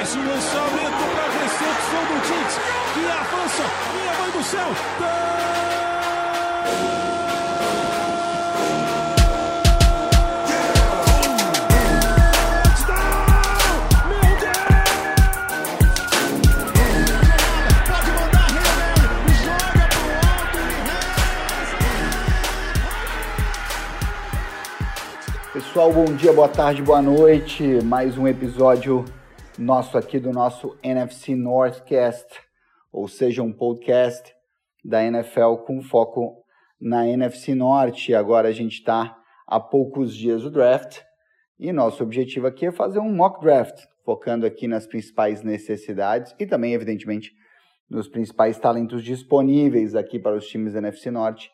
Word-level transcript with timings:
Faz 0.00 0.14
o 0.14 0.18
lançamento 0.18 1.02
para 1.12 1.24
a 1.24 1.30
recepção 1.30 2.02
do 2.06 2.16
Tite. 2.22 2.56
Que 2.94 3.04
avança. 3.12 3.64
Minha 3.92 4.14
mãe 4.18 4.30
do 4.30 4.42
céu. 4.42 4.68
Pessoal, 25.52 25.92
bom 25.92 26.06
dia, 26.06 26.32
boa 26.32 26.48
tarde, 26.48 26.80
boa 26.80 27.02
noite. 27.02 27.80
Mais 27.84 28.16
um 28.16 28.26
episódio 28.26 29.04
nosso 29.60 29.98
aqui 29.98 30.18
do 30.18 30.32
nosso 30.32 30.74
NFC 30.82 31.34
Northcast, 31.34 32.26
ou 32.90 33.06
seja, 33.06 33.42
um 33.42 33.52
podcast 33.52 34.34
da 34.82 35.04
NFL 35.04 35.56
com 35.66 35.82
foco 35.82 36.42
na 36.80 37.06
NFC 37.06 37.54
Norte. 37.54 38.14
Agora 38.14 38.48
a 38.48 38.52
gente 38.52 38.78
está 38.78 39.14
a 39.46 39.60
poucos 39.60 40.16
dias 40.16 40.42
do 40.42 40.50
draft 40.50 41.00
e 41.58 41.74
nosso 41.74 42.02
objetivo 42.02 42.46
aqui 42.46 42.66
é 42.66 42.72
fazer 42.72 43.00
um 43.00 43.14
mock 43.14 43.38
draft, 43.42 43.78
focando 44.02 44.46
aqui 44.46 44.66
nas 44.66 44.86
principais 44.86 45.42
necessidades 45.42 46.34
e 46.38 46.46
também, 46.46 46.72
evidentemente, 46.72 47.30
nos 47.88 48.08
principais 48.08 48.58
talentos 48.58 49.04
disponíveis 49.04 49.94
aqui 49.94 50.18
para 50.18 50.36
os 50.36 50.46
times 50.46 50.72
da 50.72 50.78
NFC 50.78 51.10
Norte 51.10 51.50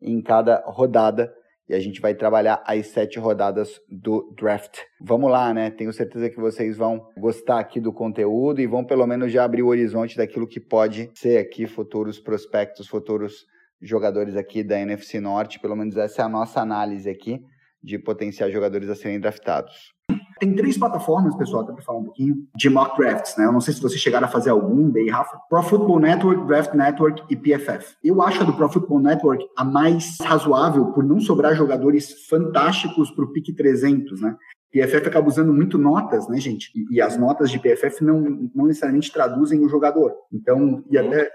em 0.00 0.22
cada 0.22 0.62
rodada 0.64 1.30
e 1.70 1.74
a 1.74 1.78
gente 1.78 2.00
vai 2.00 2.12
trabalhar 2.14 2.60
as 2.66 2.88
sete 2.88 3.16
rodadas 3.20 3.80
do 3.88 4.34
draft. 4.36 4.80
Vamos 5.00 5.30
lá, 5.30 5.54
né? 5.54 5.70
Tenho 5.70 5.92
certeza 5.92 6.28
que 6.28 6.40
vocês 6.40 6.76
vão 6.76 7.06
gostar 7.16 7.60
aqui 7.60 7.80
do 7.80 7.92
conteúdo 7.92 8.60
e 8.60 8.66
vão 8.66 8.84
pelo 8.84 9.06
menos 9.06 9.30
já 9.30 9.44
abrir 9.44 9.62
o 9.62 9.68
horizonte 9.68 10.16
daquilo 10.16 10.48
que 10.48 10.58
pode 10.58 11.12
ser 11.14 11.38
aqui 11.38 11.68
futuros 11.68 12.18
prospectos, 12.18 12.88
futuros 12.88 13.46
jogadores 13.80 14.34
aqui 14.34 14.64
da 14.64 14.80
NFC 14.80 15.20
Norte. 15.20 15.60
Pelo 15.60 15.76
menos 15.76 15.96
essa 15.96 16.22
é 16.22 16.24
a 16.24 16.28
nossa 16.28 16.60
análise 16.60 17.08
aqui 17.08 17.40
de 17.82 17.98
potenciais 17.98 18.52
jogadores 18.52 18.88
a 18.88 18.94
serem 18.94 19.20
draftados. 19.20 19.92
Tem 20.40 20.54
três 20.54 20.78
plataformas, 20.78 21.36
pessoal, 21.36 21.62
até 21.62 21.72
para 21.74 21.82
falar 21.82 21.98
um 21.98 22.04
pouquinho, 22.04 22.48
de 22.56 22.70
mock 22.70 22.96
drafts, 22.96 23.36
né? 23.36 23.44
Eu 23.44 23.52
não 23.52 23.60
sei 23.60 23.74
se 23.74 23.82
vocês 23.82 24.00
chegaram 24.00 24.26
a 24.26 24.30
fazer 24.30 24.48
algum, 24.48 24.90
daí, 24.90 25.10
Rafa. 25.10 25.38
Pro 25.50 25.62
Football 25.62 26.00
Network, 26.00 26.46
Draft 26.46 26.72
Network 26.72 27.22
e 27.28 27.36
PFF. 27.36 27.96
Eu 28.02 28.22
acho 28.22 28.40
a 28.40 28.44
do 28.44 28.54
Pro 28.54 28.70
Football 28.70 29.00
Network 29.00 29.46
a 29.54 29.64
mais 29.64 30.16
razoável 30.22 30.92
por 30.92 31.04
não 31.04 31.20
sobrar 31.20 31.54
jogadores 31.54 32.26
fantásticos 32.26 33.10
pro 33.10 33.30
pick 33.34 33.54
300, 33.54 34.22
né? 34.22 34.34
PFF 34.72 35.08
acaba 35.08 35.28
usando 35.28 35.52
muito 35.52 35.76
notas, 35.76 36.26
né, 36.26 36.40
gente? 36.40 36.70
E, 36.74 36.96
e 36.96 37.00
as 37.02 37.18
notas 37.18 37.50
de 37.50 37.58
PFF 37.58 38.02
não, 38.02 38.50
não 38.54 38.66
necessariamente 38.66 39.12
traduzem 39.12 39.60
o 39.60 39.68
jogador. 39.68 40.14
Então, 40.32 40.82
e 40.90 40.96
até 40.96 41.28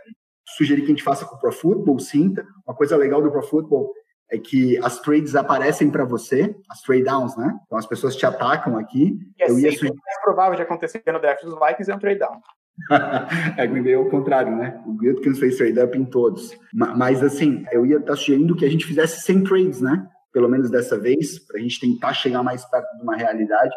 sugerir 0.58 0.82
que 0.82 0.88
a 0.88 0.96
gente 0.96 1.04
faça 1.04 1.26
com 1.26 1.36
o 1.36 1.40
Pro 1.40 1.52
Football, 1.52 2.00
sinta. 2.00 2.44
Uma 2.66 2.76
coisa 2.76 2.98
legal 2.98 3.22
do 3.22 3.30
Pro 3.30 3.44
Football 3.44 3.92
é 4.32 4.38
que 4.38 4.78
as 4.80 5.00
trades 5.00 5.36
aparecem 5.36 5.90
para 5.92 6.04
você, 6.04 6.56
as 6.70 6.82
trade 6.82 7.04
downs, 7.04 7.36
né? 7.38 7.58
Então 7.66 7.78
as 7.78 7.86
pessoas 7.86 8.16
te 8.16 8.26
atacam 8.26 8.78
aqui. 8.78 9.18
E 9.38 9.44
é 9.44 9.50
eu 9.50 9.60
ia 9.60 9.72
sugerir. 9.72 9.94
mais 9.94 10.22
provável 10.24 10.56
de 10.56 10.62
acontecer 10.64 11.04
no 11.08 11.20
draft 11.20 11.44
dos 11.44 11.54
Vikings 11.60 11.92
é 11.92 11.96
um 11.96 12.00
trade 12.00 12.20
down. 12.20 12.40
é, 13.58 13.68
Green 13.68 13.84
Bay 13.84 13.94
é 13.94 13.98
o 13.98 14.10
contrário, 14.10 14.56
né? 14.56 14.82
O 14.86 14.94
Guilkins 14.94 15.40
fez 15.40 15.58
trade 15.58 15.80
up 15.80 15.98
em 15.98 16.06
todos. 16.06 16.58
Ma- 16.74 16.96
Mas, 16.96 17.24
assim, 17.24 17.66
eu 17.72 17.86
ia 17.86 17.98
estar 17.98 18.16
sugerindo 18.16 18.56
que 18.56 18.66
a 18.66 18.70
gente 18.70 18.86
fizesse 18.86 19.22
100 19.22 19.44
trades, 19.44 19.82
né? 19.82 20.08
Pelo 20.34 20.50
menos 20.50 20.70
dessa 20.70 21.00
vez, 21.00 21.40
para 21.40 21.58
a 21.58 21.62
gente 21.62 21.80
tentar 21.80 22.14
chegar 22.14 22.44
mais 22.44 22.66
perto 22.66 22.98
de 22.98 23.04
uma 23.04 23.16
realidade. 23.16 23.74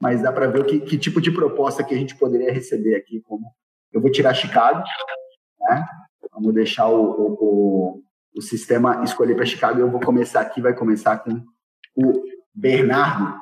Mas 0.00 0.22
dá 0.22 0.30
para 0.30 0.46
ver 0.46 0.60
o 0.60 0.64
que, 0.64 0.78
que 0.78 0.96
tipo 0.98 1.20
de 1.20 1.32
proposta 1.32 1.82
que 1.82 1.94
a 1.94 1.98
gente 1.98 2.14
poderia 2.16 2.52
receber 2.52 2.94
aqui. 2.94 3.20
Como 3.22 3.46
eu 3.92 4.00
vou 4.00 4.12
tirar 4.12 4.34
Chicago, 4.34 4.84
né? 5.62 5.84
Vamos 6.32 6.54
deixar 6.54 6.86
o, 6.88 7.00
o, 7.02 7.32
o, 7.40 8.02
o 8.36 8.40
sistema 8.42 9.02
escolher 9.04 9.34
para 9.34 9.46
Chicago. 9.46 9.80
Eu 9.80 9.90
vou 9.90 10.00
começar 10.00 10.40
aqui, 10.40 10.60
vai 10.60 10.74
começar 10.74 11.18
com 11.18 11.42
o 11.96 12.22
Bernardo. 12.54 13.34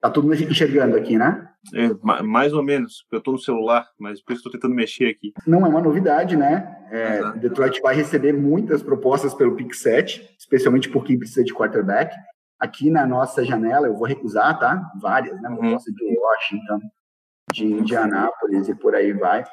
Tá 0.00 0.10
todo 0.10 0.24
mundo 0.26 0.34
enxergando 0.42 0.96
aqui, 0.96 1.16
né? 1.18 1.46
É, 1.74 1.90
ma- 2.02 2.22
mais 2.22 2.54
ou 2.54 2.62
menos, 2.62 3.04
eu 3.12 3.20
tô 3.20 3.32
no 3.32 3.38
celular, 3.38 3.86
mas 3.98 4.22
por 4.22 4.32
isso 4.32 4.38
estou 4.40 4.50
tentando 4.52 4.74
mexer 4.74 5.06
aqui. 5.10 5.32
não 5.46 5.64
é 5.66 5.68
uma 5.68 5.80
novidade, 5.82 6.34
né? 6.36 6.74
É. 6.90 7.32
Detroit 7.38 7.80
vai 7.82 7.94
receber 7.94 8.32
muitas 8.32 8.82
propostas 8.82 9.34
pelo 9.34 9.54
pick 9.54 9.74
7, 9.74 10.36
especialmente 10.38 10.88
por 10.88 11.04
quem 11.04 11.18
precisa 11.18 11.44
de 11.44 11.52
quarterback. 11.54 12.14
Aqui 12.58 12.90
na 12.90 13.06
nossa 13.06 13.44
janela, 13.44 13.86
eu 13.86 13.94
vou 13.94 14.06
recusar, 14.06 14.58
tá? 14.58 14.82
Várias, 15.00 15.38
né? 15.42 15.48
Uhum. 15.50 15.56
Proposta 15.58 15.92
de 15.92 16.18
Washington, 16.18 16.80
de 17.52 17.64
Indianápolis 17.66 18.68
e 18.68 18.74
por 18.74 18.94
aí 18.94 19.12
vai. 19.12 19.44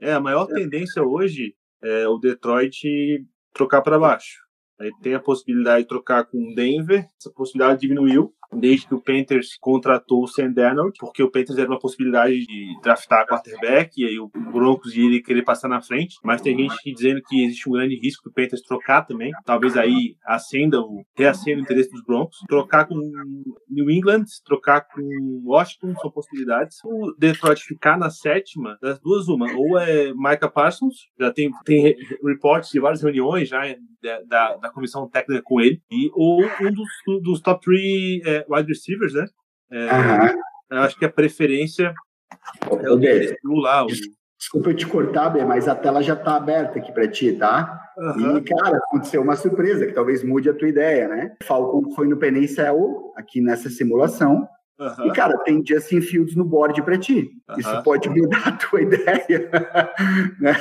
É, 0.00 0.12
a 0.14 0.20
maior 0.20 0.46
tendência 0.46 1.02
hoje 1.02 1.54
é 1.82 2.08
o 2.08 2.16
Detroit 2.18 2.82
trocar 3.54 3.80
para 3.80 3.98
baixo. 3.98 4.44
Aí 4.78 4.90
tem 5.00 5.14
a 5.14 5.20
possibilidade 5.20 5.84
de 5.84 5.88
trocar 5.88 6.24
com 6.24 6.52
Denver, 6.54 7.08
essa 7.18 7.30
possibilidade 7.30 7.80
diminuiu 7.80 8.34
desde 8.58 8.86
que 8.86 8.94
o 8.94 9.00
Panthers 9.00 9.56
contratou 9.60 10.22
o 10.22 10.26
Sam 10.26 10.52
Darnold, 10.52 10.96
porque 10.98 11.22
o 11.22 11.30
Panthers 11.30 11.58
era 11.58 11.68
uma 11.68 11.78
possibilidade 11.78 12.46
de 12.46 12.80
draftar 12.82 13.26
quarterback, 13.26 14.00
e 14.00 14.06
aí 14.06 14.18
o 14.18 14.30
Broncos 14.52 14.94
iria 14.96 15.22
querer 15.22 15.42
passar 15.42 15.68
na 15.68 15.80
frente, 15.80 16.16
mas 16.22 16.40
tem 16.40 16.56
gente 16.56 16.74
dizendo 16.92 17.20
que 17.22 17.44
existe 17.44 17.68
um 17.68 17.72
grande 17.72 17.96
risco 17.96 18.28
do 18.28 18.32
Panthers 18.32 18.62
trocar 18.62 19.02
também, 19.02 19.30
talvez 19.44 19.76
aí 19.76 20.16
acenda 20.24 20.80
o, 20.80 21.04
reacenda 21.16 21.58
o 21.58 21.62
interesse 21.62 21.90
dos 21.90 22.02
Broncos, 22.04 22.38
trocar 22.48 22.86
com 22.86 22.94
New 23.68 23.90
England, 23.90 24.24
trocar 24.44 24.82
com 24.82 25.42
Washington, 25.44 25.94
são 26.00 26.10
possibilidades. 26.10 26.78
O 26.84 27.14
Detroit 27.18 27.62
ficar 27.62 27.98
na 27.98 28.10
sétima, 28.10 28.78
das 28.80 28.98
duas 29.00 29.28
uma, 29.28 29.46
ou 29.52 29.78
é 29.78 30.12
Micah 30.14 30.48
Parsons, 30.48 30.94
já 31.18 31.32
tem, 31.32 31.50
tem 31.64 31.82
re- 31.82 31.96
reportes 32.24 32.70
de 32.70 32.80
várias 32.80 33.02
reuniões 33.02 33.48
já 33.48 33.62
da, 34.02 34.20
da, 34.22 34.56
da 34.56 34.70
comissão 34.70 35.08
técnica 35.08 35.42
com 35.42 35.60
ele, 35.60 35.80
e, 35.90 36.10
ou 36.12 36.42
um 36.42 36.72
dos, 36.72 36.88
dos 37.22 37.40
top 37.40 37.64
three 37.64 38.22
é, 38.24 38.43
wide 38.48 38.68
receivers, 38.68 39.14
né? 39.14 39.26
É, 39.72 40.74
eu 40.76 40.78
acho 40.78 40.98
que 40.98 41.04
a 41.04 41.10
preferência 41.10 41.94
é 42.82 42.90
o 42.90 42.96
do 42.96 43.54
lá. 43.56 43.84
O, 43.84 43.88
Desculpa 44.44 44.70
eu 44.70 44.76
te 44.76 44.86
cortar, 44.86 45.30
Bê, 45.30 45.42
mas 45.42 45.68
a 45.68 45.74
tela 45.74 46.02
já 46.02 46.14
tá 46.14 46.36
aberta 46.36 46.78
aqui 46.78 46.92
para 46.92 47.08
ti, 47.08 47.32
tá? 47.32 47.80
Aham. 47.96 48.38
E, 48.38 48.42
cara, 48.42 48.76
aconteceu 48.76 49.22
uma 49.22 49.36
surpresa 49.36 49.86
que 49.86 49.92
talvez 49.92 50.22
mude 50.22 50.50
a 50.50 50.54
tua 50.54 50.68
ideia, 50.68 51.08
né? 51.08 51.34
Falcon 51.42 51.90
foi 51.94 52.06
no 52.06 52.18
Penicel, 52.18 53.12
aqui 53.16 53.40
nessa 53.40 53.70
simulação, 53.70 54.46
aham. 54.80 55.06
E, 55.06 55.12
cara, 55.12 55.38
tem 55.38 55.62
Justin 55.66 56.00
Fields 56.00 56.34
no 56.36 56.44
board 56.44 56.82
para 56.82 56.98
ti. 56.98 57.30
Isso 57.58 57.68
Aham. 57.68 57.82
pode 57.82 58.08
mudar 58.08 58.48
a 58.48 58.52
tua 58.52 58.80
ideia. 58.82 59.50
né? 60.40 60.52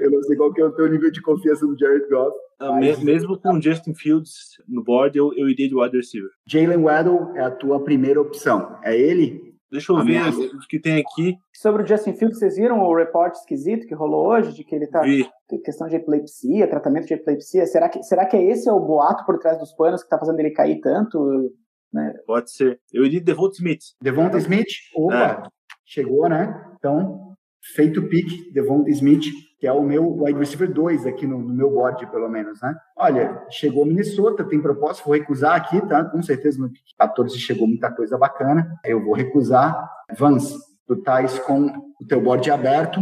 Eu 0.00 0.10
não 0.10 0.22
sei 0.22 0.36
qual 0.36 0.52
que 0.52 0.60
é 0.60 0.64
o 0.64 0.72
teu 0.72 0.88
nível 0.90 1.10
de 1.10 1.20
confiança 1.22 1.66
no 1.66 1.78
Jared 1.78 2.08
Goff. 2.08 2.36
Ah, 2.60 2.72
mas- 2.72 3.02
Mesmo 3.02 3.38
com 3.38 3.54
o 3.54 3.62
Justin 3.62 3.94
Fields 3.94 4.32
no 4.68 4.82
board, 4.82 5.16
eu, 5.16 5.32
eu 5.34 5.48
iria 5.48 5.68
de 5.68 5.74
wide 5.74 5.96
receiver. 5.96 6.30
Jalen 6.46 6.82
Waddle 6.82 7.36
é 7.36 7.42
a 7.42 7.50
tua 7.50 7.82
primeira 7.82 8.20
opção. 8.20 8.76
É 8.82 8.96
ele? 8.98 9.48
Deixa 9.70 9.92
eu 9.92 9.96
ver 10.02 10.16
Ameaça. 10.16 10.40
os 10.56 10.66
que 10.66 10.80
tem 10.80 10.96
aqui. 10.98 11.36
Sobre 11.54 11.82
o 11.82 11.86
Justin 11.86 12.14
Fields, 12.14 12.38
vocês 12.38 12.56
viram 12.56 12.80
o 12.80 12.96
report 12.96 13.34
esquisito 13.34 13.86
que 13.86 13.94
rolou 13.94 14.28
hoje, 14.28 14.54
de 14.54 14.64
que 14.64 14.74
ele 14.74 14.86
tá 14.86 15.02
Vi. 15.02 15.28
questão 15.62 15.86
de 15.86 15.96
epilepsia, 15.96 16.66
tratamento 16.66 17.06
de 17.06 17.12
epilepsia? 17.12 17.66
Será 17.66 17.86
que, 17.90 18.02
será 18.02 18.24
que 18.24 18.34
é 18.34 18.42
esse 18.50 18.66
é 18.66 18.72
o 18.72 18.80
boato 18.80 19.26
por 19.26 19.38
trás 19.38 19.58
dos 19.58 19.70
panos 19.74 20.02
que 20.02 20.08
tá 20.08 20.18
fazendo 20.18 20.40
ele 20.40 20.52
cair 20.52 20.80
tanto? 20.80 21.52
Né? 21.92 22.12
Pode 22.26 22.50
ser. 22.50 22.80
Eu 22.92 23.04
iria 23.04 23.20
de 23.20 23.26
Devonta 23.26 23.56
Smith. 23.56 23.82
Devonta 24.00 24.38
Smith? 24.38 24.68
Opa, 24.94 25.50
chegou, 25.84 26.28
né? 26.28 26.64
Então, 26.78 27.34
feito 27.74 28.00
o 28.00 28.08
pick, 28.08 28.52
Devonta 28.52 28.90
Smith, 28.90 29.24
que 29.58 29.66
é 29.66 29.72
o 29.72 29.82
meu 29.82 30.22
wide 30.22 30.38
receiver 30.38 30.72
2 30.72 31.06
aqui 31.06 31.26
no, 31.26 31.38
no 31.38 31.52
meu 31.52 31.70
board, 31.70 32.06
pelo 32.10 32.28
menos, 32.28 32.60
né? 32.62 32.74
Olha, 32.96 33.44
chegou 33.50 33.84
Minnesota, 33.84 34.44
tem 34.44 34.60
proposta, 34.60 35.02
vou 35.04 35.14
recusar 35.14 35.56
aqui, 35.56 35.80
tá? 35.86 36.04
Com 36.04 36.22
certeza 36.22 36.60
no 36.60 36.70
pick 36.70 36.84
14 36.96 37.38
chegou 37.38 37.66
muita 37.66 37.90
coisa 37.90 38.16
bacana. 38.16 38.78
Eu 38.84 39.02
vou 39.02 39.14
recusar. 39.14 39.88
Vance, 40.16 40.56
tu 40.86 40.96
tais 40.96 41.38
com 41.40 41.66
o 42.00 42.06
teu 42.06 42.20
board 42.20 42.50
aberto. 42.50 43.00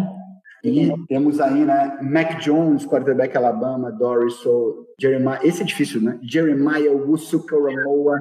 E 0.64 0.90
temos 1.06 1.40
aí, 1.40 1.64
né? 1.64 1.98
Mac 2.02 2.40
Jones, 2.40 2.86
quarterback 2.86 3.36
Alabama, 3.36 3.92
Doris, 3.92 4.34
so, 4.34 4.86
Jeremiah. 4.98 5.38
Esse 5.42 5.62
é 5.62 5.64
difícil, 5.64 6.00
né? 6.00 6.18
Jeremiah 6.22 6.90
Wusuka-Ramoa. 6.92 8.18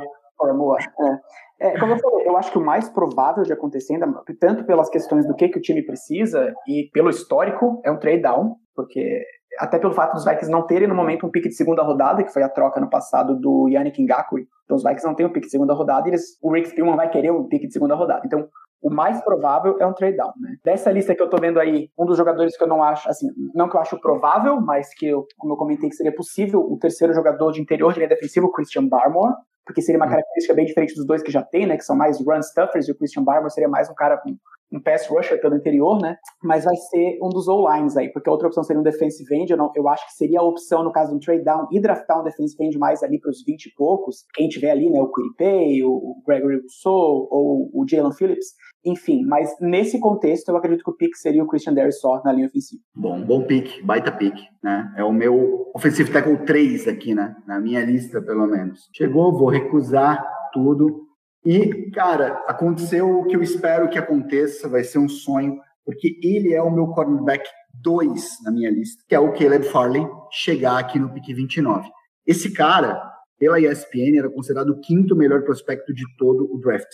É. 1.00 1.46
É, 1.58 1.80
como 1.80 1.94
eu 1.94 2.00
falei, 2.00 2.28
eu 2.28 2.36
acho 2.36 2.52
que 2.52 2.58
o 2.58 2.66
mais 2.66 2.90
provável 2.90 3.44
de 3.44 3.54
acontecer, 3.54 3.98
tanto 4.40 4.66
pelas 4.66 4.90
questões 4.90 5.26
do 5.26 5.34
que, 5.34 5.48
que 5.48 5.58
o 5.58 5.62
time 5.62 5.82
precisa 5.82 6.54
e 6.68 6.90
pelo 6.92 7.10
histórico, 7.10 7.82
é 7.86 7.90
um 7.90 7.98
trade 7.98 8.22
down, 8.22 8.58
porque 8.76 9.24
até 9.58 9.80
pelo 9.80 9.94
fato 9.94 10.14
dos 10.14 10.26
Vikings 10.26 10.52
não 10.52 10.68
terem 10.68 10.88
no 10.88 10.96
momento 10.96 11.26
um 11.26 11.32
pique 11.32 11.48
de 11.48 11.56
segunda 11.56 11.82
rodada, 11.82 12.24
que 12.24 12.34
foi 12.34 12.44
a 12.44 12.50
troca 12.50 12.82
no 12.82 12.90
passado 12.90 13.40
do 13.40 13.70
Yannick 13.70 14.02
Ngakwe. 14.04 14.48
Então 14.66 14.76
os 14.76 14.84
Vikings 14.84 15.06
não 15.06 15.16
têm 15.16 15.26
um 15.26 15.32
pique 15.32 15.46
de 15.46 15.52
segunda 15.52 15.74
rodada 15.74 16.08
e 16.08 16.12
eles, 16.12 16.38
o 16.42 16.52
Rick 16.52 16.70
Spielman 16.70 16.98
vai 16.98 17.10
querer 17.10 17.32
um 17.32 17.48
pique 17.48 17.68
de 17.68 17.74
segunda 17.74 17.96
rodada. 17.96 18.24
Então 18.26 18.48
o 18.86 18.90
mais 18.92 19.20
provável 19.24 19.78
é 19.80 19.86
um 19.88 19.94
trade 19.94 20.16
down, 20.16 20.32
né? 20.40 20.58
Dessa 20.64 20.92
lista 20.92 21.16
que 21.16 21.22
eu 21.22 21.28
tô 21.28 21.38
vendo 21.38 21.60
aí, 21.60 21.90
um 21.98 22.06
dos 22.06 22.16
jogadores 22.16 22.56
que 22.56 22.64
eu 22.64 22.68
não 22.68 22.84
acho, 22.84 23.10
assim, 23.10 23.28
não 23.56 23.68
que 23.68 23.76
eu 23.76 23.82
acho 23.82 24.00
provável, 24.00 24.62
mas 24.62 24.94
que 24.94 25.08
eu, 25.08 25.26
como 25.40 25.54
eu 25.54 25.58
comentei 25.58 25.90
que 25.90 25.96
seria 25.96 26.14
possível, 26.14 26.62
o 26.62 26.78
terceiro 26.78 27.12
jogador 27.12 27.52
de 27.52 27.60
interior 27.60 27.92
de 27.92 27.98
linha 27.98 28.10
defensiva, 28.10 28.46
o 28.46 28.52
Christian 28.52 28.88
Barmore, 28.88 29.34
porque 29.66 29.82
seria 29.82 30.00
uma 30.00 30.08
característica 30.08 30.54
bem 30.54 30.68
diferente 30.68 30.94
dos 30.94 31.04
dois 31.04 31.24
que 31.24 31.32
já 31.32 31.42
tem, 31.42 31.66
né, 31.66 31.78
que 31.78 31.84
são 31.84 31.96
mais 31.96 32.20
run 32.24 32.44
stuffers, 32.44 32.88
e 32.88 32.92
o 32.92 32.96
Christian 32.96 33.24
Barber 33.24 33.50
seria 33.50 33.68
mais 33.68 33.90
um 33.90 33.96
cara 33.96 34.18
com 34.18 34.38
um 34.72 34.80
pass 34.80 35.08
rusher 35.08 35.40
pelo 35.40 35.56
interior, 35.56 36.00
né? 36.02 36.18
Mas 36.44 36.66
vai 36.66 36.76
ser 36.76 37.18
um 37.22 37.30
dos 37.30 37.48
O-lines 37.48 37.96
aí, 37.98 38.12
porque 38.12 38.30
a 38.30 38.32
outra 38.32 38.48
opção 38.48 38.64
seria 38.64 38.80
um 38.80 38.84
defensive 38.84 39.34
end. 39.34 39.52
Eu, 39.52 39.58
não, 39.58 39.72
eu 39.76 39.88
acho 39.88 40.06
que 40.08 40.14
seria 40.14 40.40
a 40.40 40.44
opção, 40.44 40.84
no 40.84 40.92
caso 40.92 41.12
de 41.12 41.18
um 41.18 41.20
trade 41.20 41.44
down, 41.44 41.68
e 41.72 41.80
draftar 41.80 42.20
um 42.20 42.24
defensive 42.24 42.64
end 42.64 42.78
mais 42.78 43.04
ali 43.04 43.20
para 43.20 43.30
os 43.30 43.44
20 43.44 43.66
e 43.66 43.74
poucos. 43.76 44.26
Quem 44.34 44.50
tiver 44.50 44.72
ali, 44.72 44.90
né? 44.90 45.02
O 45.02 45.12
Quiripay, 45.12 45.84
o 45.84 46.22
Gregory 46.26 46.60
Rousseau, 46.62 47.28
ou 47.32 47.70
o 47.74 47.86
Jalen 47.88 48.12
Phillips. 48.12 48.54
Enfim, 48.86 49.26
mas 49.26 49.50
nesse 49.60 50.00
contexto, 50.00 50.50
eu 50.50 50.58
acredito 50.58 50.84
que 50.84 50.92
o 50.92 50.96
pick 50.96 51.16
seria 51.16 51.44
o 51.44 51.48
Christian 51.48 51.74
Darius 51.74 52.00
só 52.00 52.22
na 52.24 52.32
linha 52.32 52.48
ofensiva. 52.48 52.84
Bom, 52.96 53.22
bom 53.22 53.44
pick, 53.44 53.84
baita 53.84 54.12
pick, 54.12 54.36
né? 54.62 54.94
É 54.96 55.04
o 55.04 55.12
meu 55.12 55.72
offensive 55.74 56.12
tackle 56.12 56.38
3 56.46 56.88
aqui, 56.88 57.16
né? 57.16 57.36
Na 57.48 57.60
minha 57.60 57.84
lista, 57.84 58.22
pelo 58.22 58.46
menos. 58.46 58.88
Chegou, 58.94 59.36
vou 59.36 59.50
recusar 59.50 60.24
tudo 60.54 61.06
e, 61.46 61.92
cara, 61.92 62.44
aconteceu 62.48 63.20
o 63.20 63.26
que 63.28 63.36
eu 63.36 63.44
espero 63.44 63.88
que 63.88 64.00
aconteça, 64.00 64.68
vai 64.68 64.84
ser 64.84 64.98
um 64.98 65.08
sonho, 65.08 65.60
porque 65.86 66.20
ele 66.24 66.56
é 66.56 66.62
o 66.62 66.72
meu 66.72 66.88
cornerback 66.88 67.48
2 67.84 68.44
na 68.44 68.52
minha 68.52 68.72
lista, 68.72 69.04
que 69.08 69.14
é 69.14 69.20
o 69.20 69.32
Caleb 69.32 69.64
Farley, 69.66 70.08
chegar 70.32 70.80
aqui 70.80 70.98
no 70.98 71.14
pick 71.14 71.28
29. 71.28 71.88
Esse 72.26 72.52
cara, 72.52 73.00
pela 73.38 73.60
ESPN, 73.60 74.18
era 74.18 74.30
considerado 74.30 74.72
o 74.72 74.80
quinto 74.80 75.16
melhor 75.16 75.44
prospecto 75.44 75.94
de 75.94 76.04
todo 76.18 76.52
o 76.52 76.60
draft. 76.60 76.90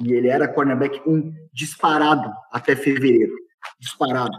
E 0.00 0.12
ele 0.12 0.28
era 0.28 0.48
cornerback 0.48 1.00
1 1.06 1.32
disparado 1.52 2.32
até 2.50 2.74
fevereiro. 2.74 3.32
Disparado. 3.78 4.36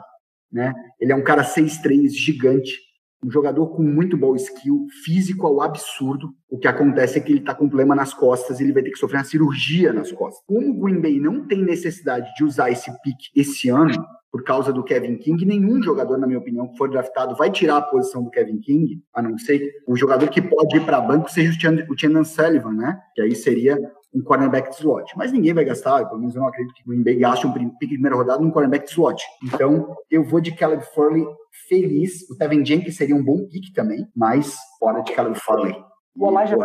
Né? 0.52 0.74
Ele 1.00 1.12
é 1.12 1.16
um 1.16 1.24
cara 1.24 1.44
6'3, 1.44 2.10
gigante, 2.10 2.80
um 3.24 3.32
jogador 3.32 3.68
com 3.68 3.82
muito 3.82 4.18
bom 4.18 4.36
skill, 4.36 4.86
físico 5.04 5.48
ao 5.48 5.62
absurdo. 5.62 6.34
O 6.50 6.58
que 6.58 6.68
acontece 6.68 7.18
é 7.18 7.22
que 7.22 7.32
ele 7.32 7.40
está 7.40 7.56
com 7.56 7.68
problema 7.68 7.96
nas 7.96 8.14
costas 8.14 8.60
e 8.60 8.64
ele 8.64 8.74
vai 8.74 8.84
ter 8.84 8.92
que 8.92 9.00
sofrer 9.00 9.18
uma 9.18 9.24
cirurgia 9.24 9.94
nas 9.94 10.12
costas. 10.12 10.44
Como 10.46 10.72
o 10.72 10.80
Green 10.80 11.02
Bay 11.02 11.20
não 11.20 11.48
tem 11.48 11.64
necessidade 11.64 12.34
de 12.36 12.44
usar 12.44 12.70
esse 12.70 12.92
pick 13.02 13.18
esse 13.36 13.70
ano, 13.70 13.94
por 14.34 14.44
causa 14.44 14.74
do 14.74 14.84
Kevin 14.84 15.18
King, 15.18 15.46
nenhum 15.46 15.82
jogador, 15.82 16.18
na 16.18 16.26
minha 16.26 16.40
opinião, 16.40 16.68
que 16.68 16.76
for 16.76 16.90
draftado 16.90 17.36
vai 17.36 17.52
tirar 17.52 17.78
a 17.78 17.82
posição 17.84 18.24
do 18.24 18.32
Kevin 18.32 18.60
King, 18.60 19.00
a 19.14 19.22
não 19.22 19.38
ser 19.38 19.72
o 19.88 19.96
jogador 19.96 20.28
que 20.28 20.42
pode 20.42 20.76
ir 20.76 20.84
para 20.84 21.00
banco 21.00 21.30
seja 21.30 21.52
o 21.88 21.98
Chandon 21.98 22.24
Sullivan, 22.24 22.74
né? 22.74 23.00
Que 23.14 23.22
aí 23.22 23.36
seria 23.36 23.78
um 24.14 24.22
cornerback 24.22 24.70
de 24.70 24.78
slot. 24.78 25.12
Mas 25.16 25.32
ninguém 25.32 25.54
vai 25.54 25.66
gastar, 25.66 26.06
pelo 26.06 26.20
menos 26.20 26.36
eu 26.36 26.42
não 26.42 26.48
acredito 26.48 26.74
que 26.76 26.84
o 26.84 26.88
Green 26.88 27.04
Bay 27.04 27.16
gaste 27.16 27.48
um 27.48 27.54
pick 27.54 27.64
de 27.80 27.88
primeira 27.88 28.16
rodada 28.16 28.42
num 28.42 28.52
cornerback 28.52 28.86
de 28.86 28.92
slot. 28.92 29.24
Então, 29.44 29.96
eu 30.10 30.24
vou 30.24 30.40
de 30.40 30.56
Caleb 30.56 30.84
Furley 30.94 31.26
feliz. 31.68 32.30
O 32.30 32.38
Tevin 32.38 32.66
Jenkins 32.66 32.96
seria 32.96 33.16
um 33.16 33.24
bom 33.24 33.48
pick 33.48 33.74
também, 33.74 34.08
mas 34.16 34.56
fora 34.80 35.02
de 35.02 35.12
Caleb 35.14 35.40
Furley. 35.40 35.76
O 36.16 36.30
Elijah 36.30 36.58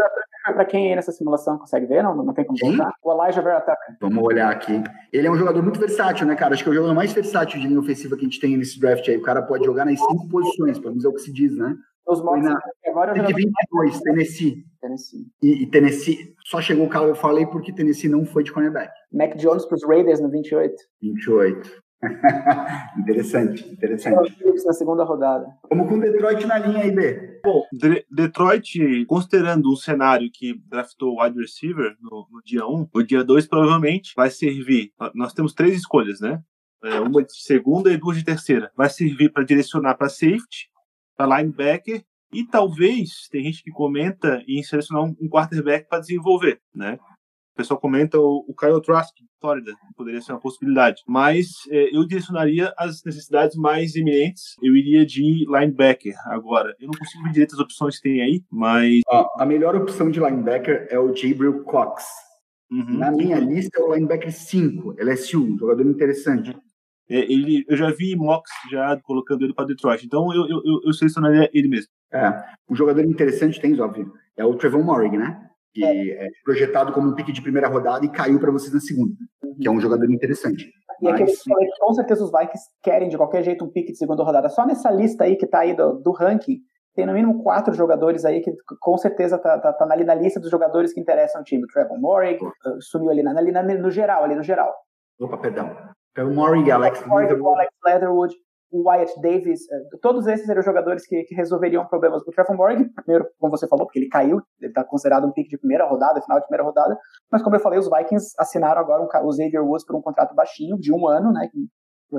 para 0.53 0.65
quem 0.65 0.89
aí 0.89 0.97
nessa 0.97 1.13
simulação 1.13 1.59
consegue 1.59 1.87
ver, 1.87 2.03
não, 2.03 2.15
não 2.17 2.33
tem 2.33 2.45
como 2.45 2.59
voltar. 2.59 2.91
O 3.03 3.13
Elijah 3.13 3.43
Vera 3.43 3.65
Vamos 4.01 4.23
olhar 4.23 4.51
aqui. 4.51 4.83
Ele 5.13 5.27
é 5.27 5.31
um 5.31 5.37
jogador 5.37 5.63
muito 5.63 5.79
versátil, 5.79 6.27
né, 6.27 6.35
cara? 6.35 6.55
Acho 6.55 6.63
que 6.63 6.69
é 6.69 6.73
o 6.73 6.75
jogador 6.75 6.95
mais 6.95 7.13
versátil 7.13 7.61
de 7.61 7.67
linha 7.67 7.81
ofensiva 7.81 8.17
que 8.17 8.23
a 8.23 8.25
gente 8.25 8.41
tem 8.41 8.57
nesse 8.57 8.81
draft 8.81 9.07
aí. 9.09 9.17
O 9.17 9.23
cara 9.23 9.43
pode 9.43 9.65
jogar 9.65 9.85
nas 9.85 9.99
cinco 9.99 10.29
posições, 10.29 10.79
pelo 10.79 10.91
menos 10.91 11.05
é 11.05 11.09
o 11.09 11.13
que 11.13 11.21
se 11.21 11.33
diz, 11.33 11.57
né? 11.57 11.77
Os 12.09 12.23
mocks 12.23 12.43
na... 12.43 12.59
agora 12.87 13.17
eu 13.17 13.35
22, 13.35 14.01
Tennessee. 14.01 14.65
Tennessee. 14.81 15.27
E, 15.43 15.63
e, 15.63 15.67
Tennessee 15.71 16.35
só 16.47 16.59
chegou 16.59 16.87
o 16.87 16.89
cara, 16.89 17.05
eu 17.05 17.15
falei 17.15 17.45
porque 17.47 17.73
Tennessee 17.73 18.09
não 18.09 18.25
foi 18.25 18.43
de 18.43 18.51
cornerback. 18.51 18.91
Mac 19.13 19.37
Jones 19.37 19.67
para 19.67 19.77
os 19.77 19.87
Raiders 19.87 20.19
no 20.19 20.31
28. 20.31 20.75
28. 21.03 21.83
interessante, 22.99 23.69
interessante. 23.71 24.37
Na 24.65 24.73
segunda 24.73 25.05
rodada. 25.05 25.47
Vamos 25.69 25.89
com 25.89 25.99
Detroit 25.99 26.47
na 26.47 26.59
linha 26.59 26.85
aí, 26.85 26.93
B. 26.93 27.41
Bom, 27.45 27.65
De 27.73 28.07
Detroit, 28.11 29.05
considerando 29.07 29.71
um 29.71 29.77
cenário 29.77 30.31
que 30.33 30.55
draftou 30.69 31.15
o 31.15 31.23
wide 31.23 31.39
receiver 31.39 31.97
no, 32.01 32.27
no 32.31 32.41
dia 32.43 32.67
1, 32.67 32.89
o 32.95 33.03
dia 33.03 33.23
2 33.23 33.47
provavelmente 33.47 34.13
vai 34.17 34.31
servir. 34.31 34.93
Nós 35.15 35.35
temos 35.35 35.53
três 35.53 35.77
escolhas, 35.77 36.21
né? 36.21 36.41
É, 36.85 37.01
uma 37.01 37.23
de 37.23 37.37
segunda 37.37 37.93
e 37.93 37.97
duas 37.97 38.17
de 38.17 38.25
terceira. 38.25 38.71
Vai 38.77 38.89
servir 38.89 39.31
para 39.31 39.45
direcionar 39.45 39.97
para 39.97 40.09
safety, 40.09 40.71
para 41.19 41.39
linebacker 41.39 42.03
e 42.33 42.47
talvez 42.47 43.27
tem 43.31 43.43
gente 43.43 43.63
que 43.63 43.71
comenta 43.71 44.43
em 44.47 44.63
selecionar 44.63 45.05
um 45.05 45.29
quarterback 45.29 45.89
para 45.89 46.01
desenvolver, 46.01 46.61
né? 46.75 46.99
O 47.55 47.57
pessoal 47.57 47.81
comenta 47.81 48.17
o, 48.21 48.45
o 48.47 48.55
Kyle 48.55 48.81
Trask, 48.81 49.13
Flórida, 49.41 49.73
poderia 49.97 50.21
ser 50.21 50.31
uma 50.31 50.41
possibilidade. 50.41 51.03
Mas 51.09 51.49
é, 51.71 51.97
eu 51.97 52.07
direcionaria 52.07 52.73
as 52.79 53.03
necessidades 53.05 53.57
mais 53.57 53.97
eminentes. 53.97 54.55
Eu 54.63 54.77
iria 54.77 55.05
de 55.05 55.45
linebacker 55.45 56.15
agora. 56.27 56.73
Eu 56.79 56.87
não 56.87 56.99
consigo 56.99 57.25
ver 57.25 57.33
direito 57.33 57.55
as 57.55 57.61
opções 57.61 57.97
que 57.97 58.03
tem 58.03 58.23
aí, 58.23 58.43
mas. 58.49 59.01
a 59.37 59.45
melhor 59.45 59.75
opção 59.75 60.09
de 60.09 60.21
linebacker 60.21 60.87
é 60.89 60.99
o 61.01 61.13
Jabril 61.13 61.65
Cox. 61.65 62.05
Uhum. 62.71 62.99
Na 62.99 63.11
minha 63.11 63.39
lista 63.41 63.81
é 63.81 63.83
o 63.83 63.93
linebacker 63.93 64.33
5, 64.33 64.95
LSU, 64.99 65.43
um 65.43 65.59
jogador 65.59 65.87
interessante. 65.87 66.55
É, 67.11 67.21
ele, 67.21 67.65
eu 67.69 67.77
já 67.77 67.91
vi 67.91 68.15
mocks 68.15 68.53
já 68.71 68.99
colocando 69.03 69.43
ele 69.43 69.55
para 69.55 69.65
Detroit, 69.65 70.05
então 70.05 70.33
eu, 70.33 70.47
eu, 70.47 70.81
eu, 70.85 70.93
selecionaria 70.93 71.49
ele 71.55 71.69
mesmo. 71.69 71.89
É, 72.13 72.43
um 72.69 72.75
jogador 72.75 73.03
interessante 73.03 73.61
tem, 73.61 73.79
óbvio, 73.81 74.13
é 74.37 74.45
o 74.45 74.55
Trevor 74.55 74.85
Morrig, 74.85 75.17
né? 75.17 75.49
Que 75.73 75.85
é. 75.85 76.27
é 76.27 76.29
projetado 76.45 76.93
como 76.93 77.09
um 77.09 77.15
pique 77.15 77.33
de 77.33 77.43
primeira 77.43 77.69
rodada 77.69 78.05
e 78.05 78.11
caiu 78.11 78.39
para 78.39 78.51
vocês 78.51 78.73
na 78.73 78.81
segunda, 78.81 79.15
que 79.61 79.67
é 79.67 79.71
um 79.71 79.81
jogador 79.81 80.11
interessante. 80.11 80.71
E 81.01 81.05
Mas... 81.05 81.15
aquele 81.15 81.33
que 81.33 81.79
com 81.81 81.95
certeza 81.95 82.25
os 82.25 82.31
Vikings 82.31 82.69
querem 82.83 83.09
de 83.09 83.17
qualquer 83.17 83.43
jeito 83.43 83.65
um 83.65 83.71
pique 83.71 83.93
de 83.93 83.99
segunda 83.99 84.23
rodada. 84.23 84.49
Só 84.49 84.67
nessa 84.67 84.91
lista 84.91 85.25
aí 85.25 85.37
que 85.37 85.47
tá 85.47 85.61
aí 85.61 85.75
do, 85.75 85.95
do 86.01 86.13
ranking, 86.13 86.61
tem 86.95 87.07
no 87.07 87.13
mínimo 87.13 87.43
quatro 87.43 87.73
jogadores 87.75 88.25
aí 88.25 88.41
que 88.41 88.53
com 88.81 88.99
certeza 88.99 89.39
tá, 89.39 89.59
tá, 89.59 89.73
tá 89.73 89.87
ali 89.91 90.05
na 90.05 90.15
lista 90.15 90.41
dos 90.41 90.51
jogadores 90.51 90.93
que 90.93 91.01
interessam 91.01 91.41
o 91.41 91.45
time. 91.45 91.65
O 91.65 91.69
Trevor 91.69 91.99
Morrig 91.99 92.39
sumiu 92.81 93.11
ali, 93.11 93.23
na, 93.23 93.39
ali 93.39 93.53
na, 93.53 93.63
no 93.63 93.91
geral, 93.91 94.25
ali 94.25 94.35
no 94.35 94.43
geral. 94.43 94.75
Opa, 95.21 95.39
perdão. 95.39 95.75
Então, 96.19 96.35
Murray, 96.35 96.69
Alex 96.69 97.01
Leatherwood. 97.07 97.61
Alex 97.61 97.73
Leatherwood, 97.87 98.35
o 98.73 98.89
Wyatt 98.89 99.21
Davis, 99.21 99.61
eh, 99.71 99.97
todos 100.03 100.27
esses 100.27 100.49
eram 100.49 100.63
jogadores 100.63 101.07
que, 101.07 101.23
que 101.23 101.35
resolveriam 101.35 101.87
problemas 101.87 102.25
do 102.25 102.33
Trevor 102.33 102.57
Morgan. 102.57 102.89
Primeiro, 103.05 103.29
como 103.39 103.57
você 103.57 103.69
falou, 103.69 103.87
porque 103.87 104.01
ele 104.01 104.09
caiu, 104.09 104.43
ele 104.61 104.71
está 104.71 104.83
considerado 104.83 105.29
um 105.29 105.33
pick 105.33 105.49
de 105.49 105.57
primeira 105.57 105.87
rodada, 105.87 106.21
final 106.21 106.41
de 106.41 106.47
primeira 106.47 106.65
rodada. 106.65 106.99
Mas, 107.31 107.41
como 107.41 107.55
eu 107.55 107.61
falei, 107.61 107.79
os 107.79 107.89
Vikings 107.89 108.35
assinaram 108.37 108.81
agora 108.81 109.01
um, 109.01 109.29
o 109.29 109.33
Xavier 109.33 109.65
Woods 109.65 109.87
por 109.87 109.95
um 109.95 110.03
contrato 110.03 110.35
baixinho, 110.35 110.77
de 110.77 110.93
um 110.93 111.07
ano, 111.07 111.33
né? 111.33 111.49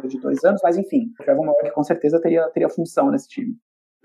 De 0.07 0.19
dois 0.21 0.43
anos, 0.45 0.61
mas 0.63 0.77
enfim, 0.77 1.11
o 1.19 1.23
Trevor 1.23 1.45
Morgan 1.45 1.71
com 1.71 1.83
certeza 1.83 2.21
teria, 2.21 2.47
teria 2.51 2.69
função 2.69 3.11
nesse 3.11 3.27
time. 3.27 3.55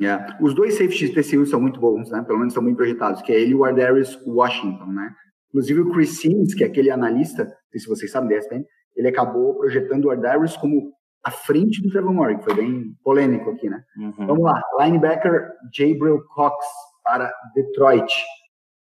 Yeah. 0.00 0.38
Os 0.41 0.55
dois 0.55 0.75
safeties 0.75 1.14
TCU 1.14 1.46
são 1.46 1.61
muito 1.61 1.79
bons, 1.79 2.11
né? 2.11 2.23
Pelo 2.26 2.38
menos 2.38 2.52
são 2.52 2.64
bem 2.64 2.75
projetados, 2.75 3.23
que 3.23 3.32
é 3.32 3.38
ele 3.38 3.52
e 3.52 3.55
o 3.55 3.64
Ardarius 3.64 4.20
Washington, 4.26 4.86
né? 4.86 5.15
Inclusive 5.51 5.82
o 5.82 5.93
Chris 5.93 6.20
Sims, 6.20 6.53
que 6.55 6.65
é 6.65 6.67
aquele 6.67 6.91
analista, 6.91 7.44
não 7.44 7.53
sei 7.70 7.81
se 7.81 7.86
vocês 7.86 8.10
sabem, 8.10 8.31
da 8.31 8.36
ESPN, 8.36 8.65
ele 8.96 9.08
acabou 9.08 9.55
projetando 9.55 10.06
o 10.06 10.10
Ardarius 10.10 10.56
como 10.56 10.93
a 11.22 11.31
frente 11.31 11.82
do 11.82 11.91
Trevor 11.91 12.13
Morgan, 12.13 12.39
que 12.39 12.44
foi 12.44 12.55
bem 12.55 12.94
polêmico 13.03 13.51
aqui, 13.51 13.69
né? 13.69 13.82
Uhum. 13.96 14.27
Vamos 14.27 14.44
lá, 14.44 14.63
linebacker 14.81 15.51
Jabril 15.72 16.22
Cox 16.34 16.65
para 17.03 17.32
Detroit. 17.55 18.13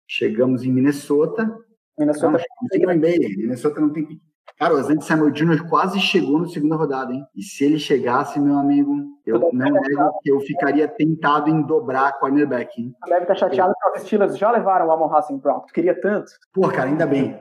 Chegamos 0.06 0.64
em 0.64 0.72
Minnesota. 0.72 1.50
Minnesota. 1.98 2.38
Não, 2.62 2.94
Minnesota 3.36 3.80
não 3.80 3.90
tem 3.90 4.20
Cara, 4.58 4.74
o 4.74 4.76
Asante 4.76 5.04
Samuel 5.04 5.32
Jr. 5.32 5.68
quase 5.68 5.98
chegou 5.98 6.38
na 6.38 6.46
segunda 6.46 6.76
rodada, 6.76 7.12
hein? 7.12 7.26
E 7.34 7.42
se 7.42 7.64
ele 7.64 7.78
chegasse, 7.78 8.38
meu 8.38 8.56
amigo, 8.56 8.94
eu 9.26 9.40
não 9.40 9.50
nego 9.50 10.20
que 10.22 10.30
eu 10.30 10.38
ficaria 10.40 10.86
tentado 10.86 11.50
em 11.50 11.60
dobrar 11.62 12.18
cornerback, 12.20 12.80
hein? 12.80 12.94
Deve 13.08 13.22
estar 13.22 13.34
chateado 13.34 13.74
que 13.92 13.98
os 13.98 14.04
Steelers 14.04 14.38
já 14.38 14.52
levaram 14.52 14.86
o 14.86 14.92
Amon 14.92 15.08
Racing 15.08 15.38
Brown. 15.38 15.60
Tu 15.66 15.72
queria 15.72 16.00
tanto. 16.00 16.30
Pô, 16.52 16.68
cara, 16.68 16.88
ainda 16.88 17.04
bem. 17.04 17.36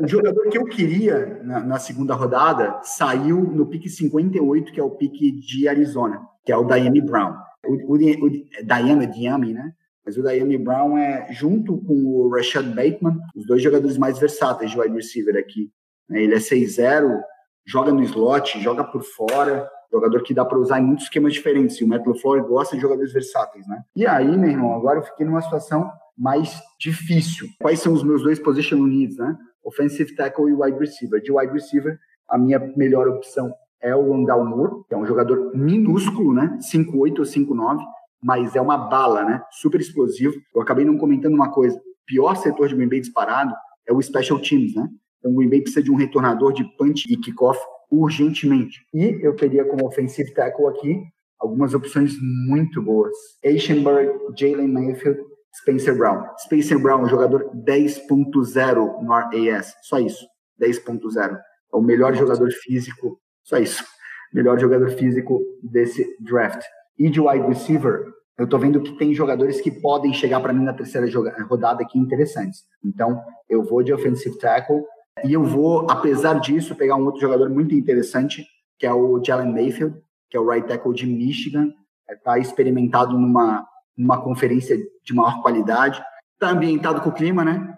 O 0.00 0.06
jogador 0.06 0.48
que 0.48 0.58
eu 0.58 0.64
queria 0.64 1.40
na, 1.42 1.60
na, 1.60 1.78
segunda 1.78 2.14
rodada 2.14 2.80
saiu 2.82 3.40
no 3.40 3.66
pique 3.66 3.88
58, 3.88 4.72
que 4.72 4.80
é 4.80 4.82
o 4.82 4.90
pique 4.90 5.32
de 5.32 5.68
Arizona, 5.68 6.20
que 6.44 6.52
é 6.52 6.56
o 6.56 6.64
Diane 6.64 7.00
Brown. 7.00 7.34
O, 7.66 7.92
o, 7.92 8.26
o 8.26 9.06
Diame, 9.06 9.52
né? 9.52 9.72
Mas 10.04 10.16
o 10.16 10.22
Diane 10.22 10.56
Brown 10.56 10.96
é, 10.96 11.28
junto 11.32 11.78
com 11.78 11.94
o 11.94 12.30
Rashad 12.30 12.66
Bateman, 12.68 13.18
os 13.36 13.46
dois 13.46 13.62
jogadores 13.62 13.98
mais 13.98 14.18
versáteis 14.18 14.70
de 14.70 14.80
wide 14.80 14.94
receiver 14.94 15.36
aqui 15.36 15.70
né? 16.08 16.22
Ele 16.22 16.34
é 16.34 16.38
6-0, 16.38 17.20
joga 17.66 17.92
no 17.92 18.02
slot, 18.02 18.58
joga 18.60 18.84
por 18.84 19.02
fora, 19.02 19.68
jogador 19.92 20.22
que 20.22 20.34
dá 20.34 20.44
para 20.44 20.58
usar 20.58 20.80
em 20.80 20.84
muitos 20.84 21.04
esquemas 21.04 21.34
diferentes. 21.34 21.76
E 21.76 21.84
o 21.84 21.88
Matt 21.88 22.06
LaFleur 22.06 22.46
gosta 22.46 22.74
de 22.74 22.82
jogadores 22.82 23.12
versáteis, 23.12 23.66
né? 23.66 23.82
E 23.94 24.06
aí, 24.06 24.36
meu 24.36 24.50
irmão, 24.50 24.74
agora 24.74 24.98
eu 24.98 25.02
fiquei 25.02 25.26
numa 25.26 25.42
situação 25.42 25.90
mais 26.18 26.60
difícil. 26.80 27.46
Quais 27.60 27.80
são 27.80 27.92
os 27.92 28.02
meus 28.02 28.22
dois 28.22 28.38
position 28.38 28.84
needs, 28.84 29.16
né? 29.16 29.36
Offensive 29.64 30.14
tackle 30.14 30.50
e 30.50 30.54
wide 30.54 30.78
receiver. 30.78 31.22
De 31.22 31.30
wide 31.30 31.52
receiver, 31.52 31.98
a 32.28 32.36
minha 32.36 32.58
melhor 32.76 33.08
opção 33.08 33.52
é 33.80 33.94
o 33.94 34.02
Rondal 34.02 34.44
Moore, 34.44 34.84
que 34.88 34.94
é 34.94 34.96
um 34.96 35.06
jogador 35.06 35.52
minúsculo, 35.54 36.34
né? 36.34 36.58
5'8 36.72 37.18
ou 37.20 37.24
5'9, 37.24 37.78
mas 38.22 38.56
é 38.56 38.60
uma 38.60 38.76
bala, 38.76 39.24
né? 39.24 39.42
Super 39.50 39.80
explosivo. 39.80 40.34
Eu 40.54 40.60
acabei 40.60 40.84
não 40.84 40.98
comentando 40.98 41.34
uma 41.34 41.52
coisa. 41.52 41.80
Pior 42.06 42.34
setor 42.36 42.68
de 42.68 42.74
Green 42.74 42.88
Bay 42.88 43.00
disparado 43.00 43.54
é 43.86 43.92
o 43.92 44.02
Special 44.02 44.40
Teams, 44.40 44.74
né? 44.74 44.88
Então, 45.18 45.32
o 45.32 45.36
Green 45.36 45.48
Bay 45.48 45.60
precisa 45.60 45.82
de 45.82 45.90
um 45.90 45.96
retornador 45.96 46.52
de 46.52 46.64
punch 46.76 47.06
e 47.12 47.16
kickoff 47.16 47.58
urgentemente. 47.90 48.80
E 48.92 49.18
eu 49.22 49.34
teria 49.36 49.64
como 49.64 49.86
offensive 49.86 50.32
tackle 50.32 50.66
aqui 50.66 51.02
algumas 51.38 51.72
opções 51.72 52.14
muito 52.48 52.82
boas. 52.82 53.14
Eichenberg, 53.42 54.10
Jalen 54.36 54.68
Mayfield 54.68 55.20
Spencer 55.54 55.96
Brown. 55.96 56.24
Spencer 56.38 56.78
Brown, 56.78 57.08
jogador 57.08 57.50
10.0 57.54 59.02
no 59.02 59.12
RAS, 59.12 59.74
só 59.82 59.98
isso, 59.98 60.26
10.0. 60.60 61.36
É 61.72 61.76
o 61.76 61.82
melhor 61.82 62.14
jogador 62.14 62.50
físico, 62.50 63.20
só 63.42 63.58
isso, 63.58 63.84
melhor 64.32 64.58
jogador 64.58 64.90
físico 64.90 65.40
desse 65.62 66.04
draft. 66.20 66.62
E 66.98 67.08
de 67.10 67.20
wide 67.20 67.46
receiver, 67.46 68.04
eu 68.38 68.48
tô 68.48 68.58
vendo 68.58 68.80
que 68.80 68.96
tem 68.96 69.12
jogadores 69.12 69.60
que 69.60 69.70
podem 69.70 70.12
chegar 70.12 70.40
para 70.40 70.52
mim 70.52 70.64
na 70.64 70.72
terceira 70.72 71.06
rodada 71.48 71.82
aqui 71.82 71.98
interessantes. 71.98 72.64
Então, 72.84 73.20
eu 73.48 73.64
vou 73.64 73.82
de 73.82 73.92
offensive 73.92 74.38
tackle 74.38 74.82
e 75.24 75.32
eu 75.32 75.44
vou, 75.44 75.86
apesar 75.90 76.34
disso, 76.34 76.76
pegar 76.76 76.96
um 76.96 77.04
outro 77.04 77.20
jogador 77.20 77.50
muito 77.50 77.74
interessante, 77.74 78.46
que 78.78 78.86
é 78.86 78.92
o 78.92 79.22
Jalen 79.22 79.52
Mayfield, 79.52 80.00
que 80.30 80.36
é 80.36 80.40
o 80.40 80.48
right 80.48 80.66
tackle 80.66 80.94
de 80.94 81.06
Michigan, 81.06 81.72
está 82.08 82.38
experimentado 82.38 83.18
numa, 83.18 83.66
numa 83.98 84.22
conferência 84.22 84.78
de 85.04 85.12
maior 85.12 85.42
qualidade, 85.42 86.00
está 86.34 86.50
ambientado 86.50 87.00
com 87.00 87.10
o 87.10 87.12
clima, 87.12 87.44
né? 87.44 87.76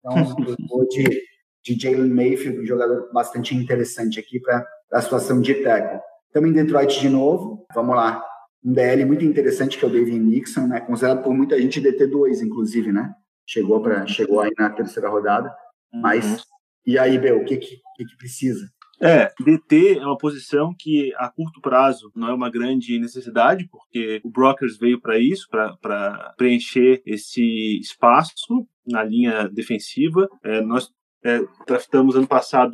Então, 0.00 0.16
eu 0.72 0.88
de, 0.88 1.22
de 1.62 1.78
Jalen 1.78 2.10
Mayfield, 2.10 2.60
um 2.60 2.66
jogador 2.66 3.12
bastante 3.12 3.54
interessante 3.54 4.18
aqui 4.18 4.40
para 4.40 4.66
a 4.92 5.02
situação 5.02 5.40
de 5.42 5.54
tackle. 5.56 6.00
Estamos 6.26 6.50
em 6.50 6.54
Detroit 6.54 7.00
de 7.00 7.08
novo, 7.08 7.66
vamos 7.74 7.94
lá. 7.94 8.24
Um 8.64 8.72
DL 8.72 9.04
muito 9.04 9.24
interessante 9.24 9.78
que 9.78 9.84
é 9.84 9.88
o 9.88 9.90
David 9.90 10.18
Nixon, 10.18 10.66
né? 10.66 10.80
Considerado 10.80 11.22
por 11.22 11.34
muita 11.34 11.60
gente 11.60 11.80
DT2, 11.80 12.42
inclusive, 12.42 12.90
né? 12.90 13.12
Chegou, 13.46 13.80
pra, 13.80 14.06
chegou 14.06 14.40
aí 14.40 14.50
na 14.58 14.70
terceira 14.70 15.08
rodada. 15.08 15.48
Uhum. 15.92 16.00
Mas, 16.00 16.44
e 16.84 16.98
aí, 16.98 17.18
Bel, 17.18 17.40
o 17.40 17.44
que, 17.44 17.56
que, 17.56 17.76
que 17.76 18.16
precisa? 18.18 18.68
É, 19.00 19.30
DT 19.40 19.98
é 19.98 20.04
uma 20.04 20.18
posição 20.18 20.74
que 20.76 21.12
a 21.16 21.28
curto 21.28 21.60
prazo 21.60 22.10
não 22.16 22.28
é 22.28 22.34
uma 22.34 22.50
grande 22.50 22.98
necessidade, 22.98 23.68
porque 23.70 24.20
o 24.24 24.30
Brokers 24.30 24.76
veio 24.76 25.00
para 25.00 25.18
isso, 25.18 25.48
para 25.50 26.34
preencher 26.36 27.00
esse 27.06 27.78
espaço 27.78 28.66
na 28.86 29.04
linha 29.04 29.48
defensiva. 29.48 30.28
É, 30.42 30.60
nós 30.60 30.90
é, 31.24 31.40
draftamos 31.66 32.14
ano 32.16 32.26
passado, 32.26 32.72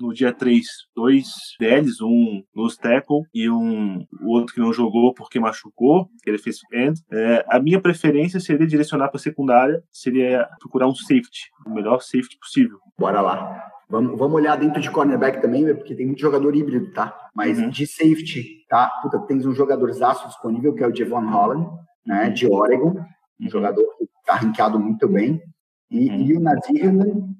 no 0.00 0.12
dia 0.12 0.32
3, 0.32 0.64
dois 0.94 1.26
DLs, 1.58 2.02
um 2.02 2.42
nos 2.54 2.76
tackle 2.76 3.22
e 3.32 3.48
um 3.48 4.04
o 4.20 4.30
outro 4.30 4.54
que 4.54 4.60
não 4.60 4.72
jogou 4.72 5.14
porque 5.14 5.38
machucou, 5.38 6.08
que 6.22 6.30
ele 6.30 6.38
fez 6.38 6.58
end. 6.72 7.00
É, 7.12 7.44
a 7.48 7.60
minha 7.60 7.80
preferência 7.80 8.40
seria 8.40 8.66
direcionar 8.66 9.08
para 9.08 9.20
secundária, 9.20 9.82
seria 9.90 10.48
procurar 10.60 10.88
um 10.88 10.94
safety, 10.94 11.50
o 11.66 11.70
melhor 11.70 12.00
safety 12.00 12.36
possível. 12.38 12.78
Bora 12.98 13.20
lá. 13.20 13.73
Vamos, 13.88 14.18
vamos 14.18 14.34
olhar 14.34 14.56
dentro 14.56 14.80
de 14.80 14.90
cornerback 14.90 15.40
também, 15.40 15.74
porque 15.74 15.94
tem 15.94 16.06
muito 16.06 16.20
jogador 16.20 16.54
híbrido, 16.54 16.90
tá? 16.92 17.14
Mas 17.34 17.58
uhum. 17.58 17.68
de 17.68 17.86
safety, 17.86 18.64
tá? 18.68 18.90
Puta, 19.02 19.18
tens 19.20 19.44
um 19.44 19.54
jogador 19.54 19.92
zaço 19.92 20.26
disponível, 20.28 20.74
que 20.74 20.82
é 20.82 20.88
o 20.88 20.94
Javon 20.94 21.28
Holland, 21.28 21.68
né? 22.06 22.30
De 22.30 22.46
Oregon. 22.46 22.94
Um 23.40 23.48
jogador 23.48 23.84
que 23.98 24.06
tá 24.24 24.36
ranqueado 24.36 24.78
muito 24.78 25.08
bem. 25.08 25.42
E, 25.90 26.08
uhum. 26.08 26.20
e 26.22 26.36
o 26.36 26.40
Nazir, 26.40 26.92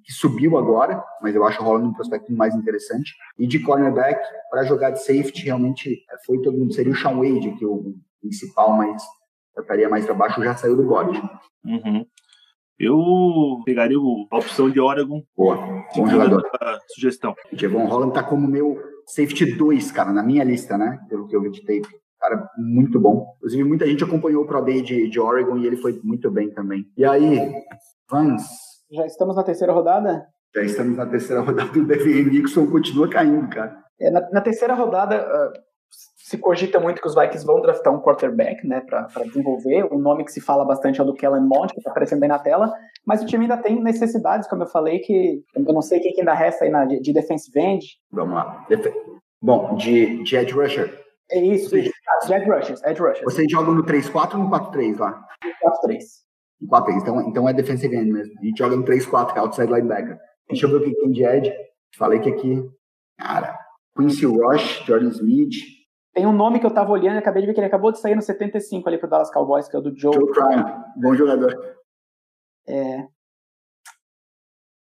que 0.05 0.13
subiu 0.13 0.57
agora, 0.57 1.03
mas 1.21 1.35
eu 1.35 1.45
acho 1.45 1.61
o 1.61 1.65
Holland 1.65 1.89
um 1.89 1.93
prospecto 1.95 2.33
mais 2.33 2.55
interessante. 2.55 3.13
E 3.39 3.47
de 3.47 3.59
cornerback, 3.59 4.21
para 4.51 4.65
jogar 4.65 4.91
de 4.91 5.03
safety, 5.03 5.45
realmente 5.45 6.05
foi 6.25 6.41
todo 6.43 6.57
mundo. 6.57 6.73
Seria 6.73 6.93
o 6.93 6.97
Sean 6.97 7.17
Wade, 7.17 7.57
que 7.57 7.65
é 7.65 7.67
o 7.67 7.95
principal, 8.21 8.77
mas 8.77 9.03
eu 9.57 9.63
estaria 9.63 9.89
mais 9.89 10.05
para 10.05 10.15
baixo, 10.15 10.43
já 10.43 10.55
saiu 10.57 10.77
do 10.77 10.85
board. 10.85 11.21
Uhum. 11.65 12.07
Eu 12.78 13.61
pegaria 13.64 13.97
a 14.31 14.37
opção 14.37 14.69
de 14.69 14.81
Oregon. 14.81 15.23
Boa, 15.37 15.57
bom 15.95 16.07
jogador. 16.07 16.43
Sugestão. 16.88 17.35
Devon 17.52 17.87
Holland 17.87 18.12
tá 18.12 18.23
como 18.23 18.49
meu 18.49 18.76
safety 19.07 19.57
2, 19.57 19.93
cara, 19.93 20.12
na 20.12 20.23
minha 20.23 20.45
lista, 20.45 20.76
né? 20.76 20.99
Pelo 21.09 21.26
que 21.28 21.37
eu 21.37 21.43
vi 21.43 21.50
de 21.50 21.61
tape. 21.61 21.88
Cara, 22.19 22.49
muito 22.57 22.99
bom. 22.99 23.35
Inclusive, 23.37 23.64
muita 23.64 23.87
gente 23.87 24.02
acompanhou 24.02 24.45
o 24.45 24.47
Pro 24.47 24.64
Day 24.64 24.83
de, 24.83 25.09
de 25.09 25.21
Oregon 25.21 25.59
e 25.59 25.66
ele 25.66 25.76
foi 25.76 26.00
muito 26.02 26.31
bem 26.31 26.50
também. 26.50 26.85
E 26.97 27.04
aí, 27.04 27.52
Vans? 28.11 28.43
Já 28.90 29.07
estamos 29.07 29.37
na 29.37 29.43
terceira 29.43 29.73
rodada? 29.73 30.26
Já 30.54 30.62
estamos 30.62 30.97
na 30.97 31.07
terceira 31.07 31.43
rodada. 31.43 31.78
O 31.78 31.85
Devin 31.85 32.31
Nixon 32.31 32.66
continua 32.71 33.09
caindo, 33.09 33.49
cara. 33.49 33.76
É, 34.00 34.11
na, 34.11 34.31
na, 34.31 34.40
terceira 34.40 34.75
rodada, 34.75 35.21
uh, 35.21 35.52
se 36.25 36.39
cogita 36.39 36.81
muito 36.81 37.03
que 37.03 37.07
os 37.07 37.15
Vikings 37.15 37.45
vão 37.45 37.61
draftar 37.61 37.95
um 37.95 38.01
quarterback, 38.01 38.67
né, 38.67 38.81
para 38.81 39.07
desenvolver. 39.25 39.85
O 39.93 39.99
nome 39.99 40.25
que 40.25 40.33
se 40.33 40.41
fala 40.41 40.65
bastante 40.65 40.99
é 40.99 41.03
o 41.03 41.07
do 41.07 41.15
Kellen 41.15 41.43
Mond, 41.43 41.73
que 41.73 41.81
está 41.81 41.91
aparecendo 41.91 42.23
aí 42.23 42.29
na 42.29 42.39
tela, 42.39 42.73
mas 43.07 43.23
o 43.23 43.27
time 43.27 43.45
ainda 43.45 43.59
tem 43.59 43.83
necessidades, 43.83 44.49
como 44.49 44.63
eu 44.63 44.67
falei, 44.67 45.01
que 45.01 45.43
eu 45.55 45.73
não 45.75 45.83
sei 45.83 46.01
quem 46.01 46.15
que 46.15 46.21
ainda 46.21 46.33
resta 46.33 46.65
aí 46.65 46.71
na, 46.71 46.87
de, 46.87 46.99
de 47.01 47.13
defensive 47.13 47.61
end. 47.61 47.87
Vamos 48.11 48.35
lá. 48.35 48.67
Bom, 49.43 49.77
de, 49.77 50.23
de 50.23 50.37
edge 50.37 50.53
rusher. 50.55 50.99
É 51.31 51.39
isso, 51.39 51.77
isso. 51.77 51.93
de 52.27 52.33
edge 52.33 52.51
rushers, 52.51 52.83
edge 52.85 53.01
rushers. 53.01 53.25
Vocês 53.25 53.47
jogam 53.51 53.75
no 53.75 53.85
3-4 53.85 54.35
ou 54.35 54.45
no 54.45 54.51
4-3 54.51 54.99
lá? 54.99 55.23
4-3. 55.87 55.99
4-3, 56.67 57.03
então, 57.03 57.21
então 57.29 57.49
é 57.49 57.53
defensive 57.53 57.95
end 57.95 58.11
mesmo. 58.11 58.33
A 58.41 58.45
gente 58.45 58.59
joga 58.59 58.77
no 58.77 58.85
3-4, 58.85 59.37
outside 59.37 59.71
linebacker. 59.71 60.19
Deixa 60.49 60.65
eu 60.65 60.71
ver 60.71 60.77
o 60.77 60.85
que 60.85 60.95
tem 60.95 61.11
de 61.11 61.23
edge. 61.23 61.53
Falei 61.99 62.19
que 62.19 62.31
aqui, 62.31 62.67
cara, 63.19 63.59
Quincy 63.97 64.27
Rush, 64.27 64.85
Jordan 64.87 65.11
Smith, 65.11 65.74
tem 66.14 66.26
um 66.26 66.33
nome 66.33 66.61
que 66.61 66.66
eu 66.66 66.71
tava 66.71 66.92
olhando 66.92 67.16
e 67.16 67.18
acabei 67.18 67.42
de 67.42 67.49
ver 67.49 67.54
que 67.54 67.61
ele 67.61 67.66
acabou 67.66 67.90
de 67.90 67.99
sair 67.99 68.14
no 68.14 68.23
75 68.23 68.88
ali 68.88 68.97
pro 68.97 69.11
Dallas 69.11 69.33
Cowboys, 69.33 69.68
que 69.68 69.75
é 69.75 69.78
o 69.80 69.83
do 69.83 69.99
Joe. 69.99 70.14
Joe 70.14 70.30
Prime, 70.30 70.64
bom 70.97 71.14
jogador. 71.16 71.52
É. 72.68 73.09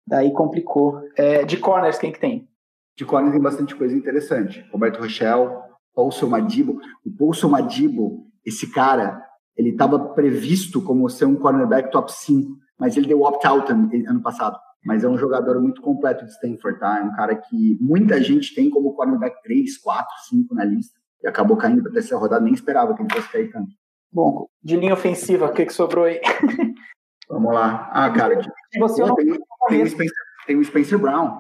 Daí 0.08 0.32
complicou. 0.32 1.02
É, 1.18 1.44
de 1.44 1.58
corners, 1.58 1.98
quem 1.98 2.12
que 2.12 2.20
tem? 2.20 2.48
De 2.96 3.04
corners 3.04 3.34
tem 3.34 3.42
bastante 3.42 3.76
coisa 3.76 3.96
interessante. 3.96 4.64
Roberto 4.72 5.00
Rochelle, 5.00 5.50
Paulson 5.96 6.28
Madibo. 6.28 6.80
O 7.04 7.12
Paulson 7.18 7.50
Madibo, 7.50 8.28
esse 8.46 8.72
cara, 8.72 9.20
ele 9.58 9.72
estava 9.72 9.98
previsto 10.14 10.80
como 10.80 11.10
ser 11.10 11.26
um 11.26 11.36
cornerback 11.36 11.92
top 11.92 12.14
5, 12.14 12.56
mas 12.80 12.96
ele 12.96 13.08
deu 13.08 13.24
opt-out 13.24 13.72
ano 13.72 14.22
passado. 14.22 14.60
Mas 14.86 15.04
é 15.04 15.10
um 15.10 15.18
jogador 15.18 15.60
muito 15.60 15.82
completo 15.82 16.24
de 16.24 16.30
Stanford, 16.30 16.80
tá? 16.80 17.00
É 17.00 17.04
um 17.04 17.16
cara 17.16 17.36
que 17.36 17.80
muita 17.82 18.22
gente 18.22 18.54
tem 18.54 18.70
como 18.70 18.94
cornerback 18.94 19.42
3, 19.42 19.76
4, 19.80 20.08
5 20.30 20.54
na 20.54 20.64
lista 20.64 21.04
e 21.24 21.28
acabou 21.28 21.58
caindo 21.58 21.82
para 21.82 21.92
a 21.92 21.94
terceira 21.94 22.20
rodada, 22.20 22.44
nem 22.44 22.54
esperava 22.54 22.94
que 22.96 23.02
ele 23.02 23.14
fosse 23.14 23.32
cair 23.32 23.52
tanto. 23.52 23.72
Bom, 24.12 24.48
de 24.64 24.78
linha 24.78 24.94
ofensiva, 24.94 25.46
o 25.46 25.54
que, 25.54 25.66
que 25.66 25.74
sobrou 25.74 26.06
aí? 26.06 26.22
Vamos 27.28 27.54
lá. 27.54 27.90
Ah, 27.92 28.10
cara, 28.12 28.36
de... 28.36 28.50
você 28.78 29.02
Pô, 29.02 29.16
tem, 29.16 29.26
tem, 29.68 29.84
o 29.84 29.88
Spencer, 29.88 30.18
tem, 30.46 30.56
o 30.56 30.64
Spencer, 30.64 31.00
Brown, 31.00 31.38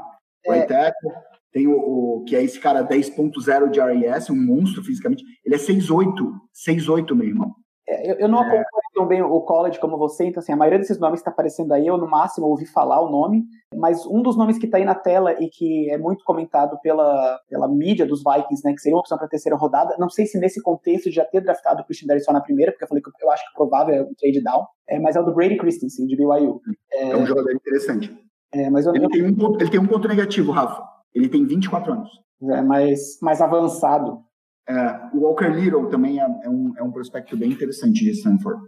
o 0.47 0.53
é. 0.53 0.65
tackle, 0.65 1.11
tem 1.51 1.67
o, 1.67 1.77
o, 1.77 2.25
que 2.25 2.35
é 2.35 2.43
esse 2.43 2.59
cara 2.59 2.83
10.0 2.83 3.69
de 3.69 3.79
RES, 3.79 4.29
um 4.29 4.35
monstro 4.35 4.83
fisicamente. 4.83 5.23
Ele 5.45 5.55
é 5.55 5.57
6'8", 5.57 6.13
6'8", 6.53 7.15
meu 7.15 7.27
irmão. 7.27 7.55
É, 7.87 8.11
eu, 8.11 8.15
eu, 8.15 8.27
não 8.27 8.39
é. 8.39 8.41
acompanho 8.41 8.65
tão 8.93 9.07
bem 9.07 9.21
o 9.21 9.41
college 9.41 9.79
como 9.79 9.97
você, 9.97 10.25
então 10.25 10.41
assim, 10.41 10.51
a 10.51 10.55
maioria 10.55 10.79
desses 10.79 10.99
nomes 10.99 11.19
que 11.19 11.21
está 11.21 11.31
aparecendo 11.31 11.71
aí, 11.71 11.85
eu 11.85 11.97
no 11.97 12.09
máximo 12.09 12.47
ouvi 12.47 12.65
falar 12.65 12.99
o 12.99 13.11
nome, 13.11 13.43
mas 13.75 14.05
um 14.07 14.23
dos 14.23 14.35
nomes 14.35 14.57
que 14.57 14.65
está 14.65 14.77
aí 14.77 14.85
na 14.85 14.95
tela 14.95 15.33
e 15.33 15.49
que 15.49 15.89
é 15.91 15.97
muito 15.97 16.23
comentado 16.23 16.79
pela, 16.81 17.39
pela 17.47 17.67
mídia 17.67 18.05
dos 18.05 18.23
Vikings, 18.23 18.63
né, 18.65 18.73
que 18.73 18.81
seria 18.81 18.95
uma 18.95 19.01
opção 19.01 19.17
para 19.17 19.27
a 19.27 19.29
terceira 19.29 19.55
rodada, 19.55 19.95
não 19.99 20.09
sei 20.09 20.25
se 20.25 20.39
nesse 20.39 20.61
contexto 20.61 21.09
de 21.09 21.15
já 21.15 21.25
ter 21.25 21.41
draftado 21.41 21.81
o 21.81 21.85
Christian 21.85 22.07
Derry 22.07 22.21
só 22.21 22.33
na 22.33 22.41
primeira, 22.41 22.71
porque 22.71 22.85
eu 22.85 22.87
falei 22.87 23.03
que 23.03 23.09
eu 23.23 23.31
acho 23.31 23.45
que 23.47 23.53
provável 23.53 23.93
é 23.93 24.01
o 24.01 24.15
trade 24.15 24.41
down, 24.41 24.65
é, 24.87 24.99
mas 24.99 25.15
é 25.15 25.19
o 25.19 25.23
do 25.23 25.33
Brady 25.33 25.57
Christensen, 25.57 26.07
de 26.07 26.15
BYU. 26.15 26.61
É, 26.91 27.11
é 27.11 27.15
um 27.15 27.25
jogador 27.25 27.51
interessante. 27.53 28.11
É, 28.51 28.69
mas 28.69 28.85
eu, 28.85 28.95
ele, 28.95 29.07
tem 29.09 29.23
um 29.23 29.35
ponto, 29.35 29.61
ele 29.61 29.69
tem 29.69 29.79
um 29.79 29.87
ponto 29.87 30.07
negativo, 30.07 30.51
Rafa. 30.51 30.81
Ele 31.13 31.27
tem 31.27 31.45
24 31.45 31.91
anos. 31.93 32.09
É 32.51 32.61
mais, 32.61 33.19
mais 33.21 33.41
avançado. 33.41 34.19
É, 34.67 35.09
o 35.13 35.21
Walker 35.21 35.49
Little 35.49 35.89
também 35.89 36.19
é, 36.19 36.23
é, 36.43 36.49
um, 36.49 36.73
é 36.77 36.83
um 36.83 36.91
prospecto 36.91 37.37
bem 37.37 37.51
interessante 37.51 38.03
de 38.03 38.11
Stanford. 38.11 38.61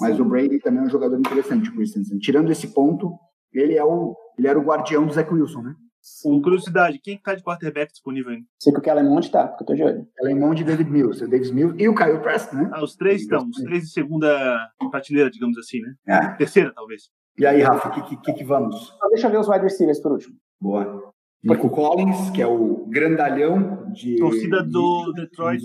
Mas 0.00 0.16
Sim. 0.16 0.22
o 0.22 0.24
Brady 0.24 0.58
também 0.58 0.80
é 0.80 0.86
um 0.86 0.90
jogador 0.90 1.18
interessante, 1.18 1.70
o 1.70 1.74
Christensen. 1.74 2.18
Tirando 2.18 2.50
esse 2.50 2.68
ponto, 2.68 3.16
ele 3.52 3.76
é 3.76 3.84
o 3.84 4.16
ele 4.36 4.48
era 4.48 4.58
o 4.58 4.64
guardião 4.64 5.06
do 5.06 5.12
Zach 5.12 5.32
Wilson, 5.32 5.62
né? 5.62 5.74
Sim. 6.02 6.42
Curiosidade, 6.42 6.98
quem 6.98 7.14
está 7.16 7.34
de 7.34 7.42
quarterback 7.42 7.92
disponível 7.92 8.32
ainda? 8.32 8.44
Sei 8.60 8.72
que 8.72 8.78
o 8.78 8.82
Kellen 8.82 9.08
Mond 9.08 9.30
tá, 9.30 9.48
porque 9.48 9.62
eu 9.62 9.66
tô 9.66 9.74
de 9.74 9.82
olho. 9.82 10.06
Kellen 10.16 10.38
Mond 10.38 10.60
e 10.60 10.64
David 10.64 10.90
Mills. 10.90 11.24
O 11.24 11.28
David 11.28 11.52
Mills 11.54 11.82
e 11.82 11.88
o 11.88 11.94
Kyle 11.94 12.18
Preston, 12.18 12.56
né? 12.56 12.70
Ah, 12.74 12.82
os 12.82 12.94
três 12.94 13.22
estão. 13.22 13.48
Os 13.48 13.62
três 13.62 13.84
de 13.84 13.90
segunda 13.90 14.70
prateleira, 14.90 15.30
digamos 15.30 15.56
assim, 15.56 15.80
né? 15.80 15.94
É. 16.06 16.34
Terceira, 16.34 16.72
talvez. 16.74 17.04
E 17.38 17.46
aí, 17.46 17.62
Rafa, 17.62 17.88
o 17.88 17.92
que, 18.06 18.16
que, 18.16 18.32
que, 18.34 18.44
vamos? 18.44 18.92
deixa 19.10 19.28
eu 19.28 19.30
ver 19.30 19.40
os 19.40 19.48
wide 19.48 19.62
receivers 19.62 20.00
por 20.00 20.12
último. 20.12 20.36
Boa. 20.60 21.13
Nico 21.44 21.68
Collins, 21.68 22.30
que 22.30 22.40
é 22.40 22.46
o 22.46 22.86
grandalhão 22.88 23.90
de. 23.92 24.16
Torcida 24.16 24.62
do 24.62 25.12
Detroit, 25.12 25.62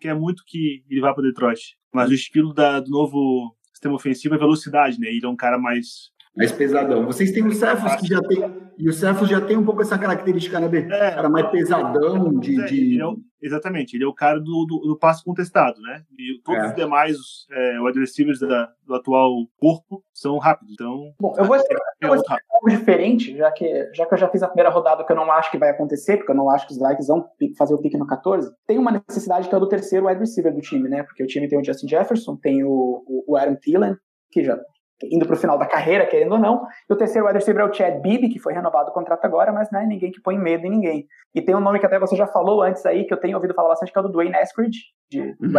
que 0.00 0.08
é 0.08 0.14
muito 0.14 0.44
que 0.46 0.84
ele 0.90 1.00
vá 1.00 1.14
para 1.14 1.24
Detroit. 1.24 1.76
Mas 1.92 2.10
o 2.10 2.14
estilo 2.14 2.52
da, 2.52 2.80
do 2.80 2.90
novo 2.90 3.56
sistema 3.72 3.94
ofensivo 3.94 4.34
é 4.34 4.38
velocidade, 4.38 5.00
né? 5.00 5.08
Ele 5.08 5.24
é 5.24 5.28
um 5.28 5.36
cara 5.36 5.58
mais 5.58 6.12
mais 6.36 6.52
pesadão. 6.52 7.06
Vocês 7.06 7.30
têm 7.30 7.46
o 7.46 7.52
Cephas 7.52 7.96
que 7.96 8.06
já 8.06 8.20
tem. 8.20 8.64
E 8.76 8.88
o 8.88 8.92
Cephas 8.92 9.28
já 9.28 9.40
tem 9.40 9.56
um 9.56 9.64
pouco 9.64 9.82
essa 9.82 9.96
característica, 9.96 10.58
né, 10.58 10.68
B? 10.68 10.78
É, 10.90 11.12
cara 11.12 11.28
mais 11.28 11.48
pesadão 11.50 12.38
de. 12.40 12.60
É, 12.60 12.64
de... 12.64 12.80
Ele 12.80 13.00
é 13.00 13.06
o, 13.06 13.16
exatamente, 13.40 13.96
ele 13.96 14.02
é 14.02 14.06
o 14.06 14.12
cara 14.12 14.40
do, 14.40 14.66
do, 14.66 14.80
do 14.80 14.98
passo 14.98 15.22
contestado, 15.24 15.80
né? 15.80 16.02
E 16.18 16.40
todos 16.42 16.64
é. 16.64 16.66
os 16.66 16.74
demais 16.74 17.16
é, 17.52 17.80
wide 17.80 18.00
receivers 18.00 18.40
da, 18.40 18.68
do 18.84 18.94
atual 18.94 19.30
corpo 19.58 20.02
são 20.12 20.38
rápidos. 20.38 20.72
Então. 20.74 21.12
Bom, 21.20 21.34
eu 21.38 21.44
vou 21.44 21.56
ser, 21.56 21.76
é, 22.02 22.10
um 22.10 22.22
pouco 22.50 22.68
diferente, 22.68 23.36
já 23.36 23.52
que, 23.52 23.90
já 23.94 24.04
que 24.04 24.14
eu 24.14 24.18
já 24.18 24.28
fiz 24.28 24.42
a 24.42 24.48
primeira 24.48 24.70
rodada 24.70 25.04
que 25.04 25.12
eu 25.12 25.16
não 25.16 25.30
acho 25.30 25.52
que 25.52 25.58
vai 25.58 25.70
acontecer, 25.70 26.16
porque 26.16 26.32
eu 26.32 26.36
não 26.36 26.50
acho 26.50 26.66
que 26.66 26.72
os 26.72 26.78
Vikings 26.78 27.06
vão 27.06 27.28
fazer 27.56 27.74
o 27.74 27.78
pique 27.78 27.96
no 27.96 28.06
14. 28.06 28.50
Tem 28.66 28.76
uma 28.76 28.90
necessidade 28.90 29.48
que 29.48 29.54
é 29.54 29.60
do 29.60 29.68
terceiro 29.68 30.06
wide 30.06 30.18
receiver 30.18 30.52
do 30.52 30.60
time, 30.60 30.88
né? 30.88 31.04
Porque 31.04 31.22
o 31.22 31.28
time 31.28 31.46
tem 31.46 31.60
o 31.60 31.64
Justin 31.64 31.86
Jefferson, 31.86 32.36
tem 32.36 32.64
o, 32.64 33.04
o, 33.06 33.24
o 33.28 33.36
Aaron 33.36 33.54
Thielen, 33.54 33.94
que 34.32 34.42
já 34.42 34.58
indo 35.02 35.26
para 35.26 35.34
o 35.34 35.38
final 35.38 35.58
da 35.58 35.66
carreira, 35.66 36.06
querendo 36.06 36.32
ou 36.32 36.38
não. 36.38 36.66
E 36.88 36.92
o 36.92 36.96
terceiro 36.96 37.26
wide 37.26 37.38
receiver 37.38 37.62
é 37.62 37.68
o 37.68 37.72
Chad 37.72 38.00
Bibi, 38.00 38.28
que 38.28 38.38
foi 38.38 38.52
renovado 38.52 38.90
o 38.90 38.92
contrato 38.92 39.24
agora, 39.24 39.52
mas 39.52 39.70
não 39.70 39.80
é 39.80 39.86
ninguém 39.86 40.10
que 40.10 40.20
põe 40.20 40.38
medo 40.38 40.66
em 40.66 40.70
ninguém. 40.70 41.06
E 41.34 41.42
tem 41.42 41.54
um 41.54 41.60
nome 41.60 41.78
que 41.78 41.86
até 41.86 41.98
você 41.98 42.16
já 42.16 42.26
falou 42.26 42.62
antes 42.62 42.84
aí, 42.86 43.04
que 43.04 43.12
eu 43.12 43.18
tenho 43.18 43.36
ouvido 43.36 43.54
falar 43.54 43.70
bastante, 43.70 43.92
que 43.92 43.98
é 43.98 44.00
o 44.00 44.04
do 44.04 44.12
Dwayne 44.12 44.36
Eskridge, 44.36 44.78
de 45.10 45.20
uhum. 45.20 45.52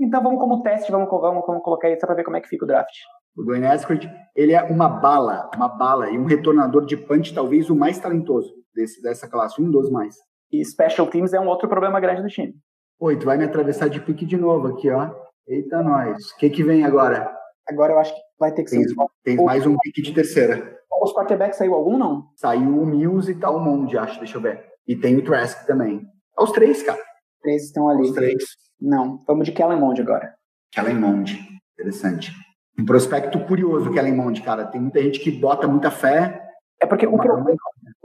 Então 0.00 0.22
vamos 0.22 0.40
como 0.40 0.62
teste, 0.62 0.90
vamos, 0.90 1.08
vamos, 1.08 1.44
vamos 1.46 1.62
colocar 1.62 1.90
isso 1.90 2.06
para 2.06 2.14
ver 2.14 2.24
como 2.24 2.36
é 2.36 2.40
que 2.40 2.48
fica 2.48 2.64
o 2.64 2.68
draft. 2.68 2.94
O 3.36 3.42
Dwayne 3.42 3.66
Eskridge, 3.66 4.10
ele 4.36 4.52
é 4.52 4.62
uma 4.62 4.88
bala, 4.88 5.50
uma 5.56 5.68
bala 5.68 6.10
e 6.10 6.18
um 6.18 6.24
retornador 6.24 6.84
de 6.84 6.96
punch, 6.96 7.32
talvez 7.32 7.70
o 7.70 7.76
mais 7.76 7.98
talentoso 7.98 8.52
desse, 8.74 9.02
dessa 9.02 9.28
classe, 9.28 9.60
um 9.60 9.70
dos 9.70 9.90
mais. 9.90 10.16
E 10.50 10.62
special 10.64 11.06
teams 11.06 11.32
é 11.32 11.40
um 11.40 11.46
outro 11.46 11.68
problema 11.68 11.98
grande 11.98 12.22
do 12.22 12.28
time. 12.28 12.54
Oi, 13.00 13.18
tu 13.18 13.24
vai 13.24 13.38
me 13.38 13.44
atravessar 13.44 13.88
de 13.88 14.00
pique 14.00 14.26
de 14.26 14.36
novo 14.36 14.68
aqui, 14.68 14.90
ó. 14.90 15.10
Eita, 15.48 15.82
nós. 15.82 16.30
O 16.30 16.36
que 16.36 16.50
que 16.50 16.62
vem 16.62 16.84
agora? 16.84 17.34
Agora 17.68 17.94
eu 17.94 17.98
acho 17.98 18.14
que 18.14 18.20
vai 18.42 18.52
ter 18.52 18.64
que 18.64 18.70
tem, 18.70 18.82
ser. 18.82 18.94
Tem 19.22 19.36
mais 19.36 19.64
um 19.66 19.76
pique 19.78 20.02
de 20.02 20.12
terceira. 20.12 20.76
Os 21.00 21.14
quarterbacks 21.14 21.56
saiu 21.56 21.74
algum, 21.74 21.96
não? 21.96 22.28
Saiu 22.36 22.80
o 22.80 22.86
Mills 22.86 23.30
e 23.30 23.34
tal, 23.34 23.56
um 23.56 23.64
monte, 23.64 23.96
acho. 23.96 24.18
Deixa 24.18 24.36
eu 24.36 24.42
ver. 24.42 24.64
E 24.86 24.96
tem 24.96 25.16
o 25.16 25.24
Trask 25.24 25.66
também. 25.66 26.02
Os 26.38 26.50
três, 26.50 26.82
cara. 26.82 27.00
Três 27.40 27.64
estão 27.64 27.88
ali. 27.88 28.02
Os 28.02 28.12
três. 28.12 28.44
Não, 28.80 29.22
vamos 29.26 29.46
de 29.46 29.52
Kellen 29.52 29.78
Mond 29.78 30.00
agora. 30.00 30.34
Kellen 30.72 30.98
Mond. 30.98 31.38
Interessante. 31.78 32.32
Um 32.78 32.84
prospecto 32.84 33.38
curioso, 33.44 33.92
Kellen 33.92 34.14
Mond, 34.14 34.42
cara. 34.42 34.64
Tem 34.66 34.80
muita 34.80 35.00
gente 35.02 35.20
que 35.20 35.30
bota 35.30 35.68
muita 35.68 35.90
fé. 35.90 36.42
É 36.80 36.86
porque 36.86 37.06
o, 37.06 37.16
pro... 37.16 37.44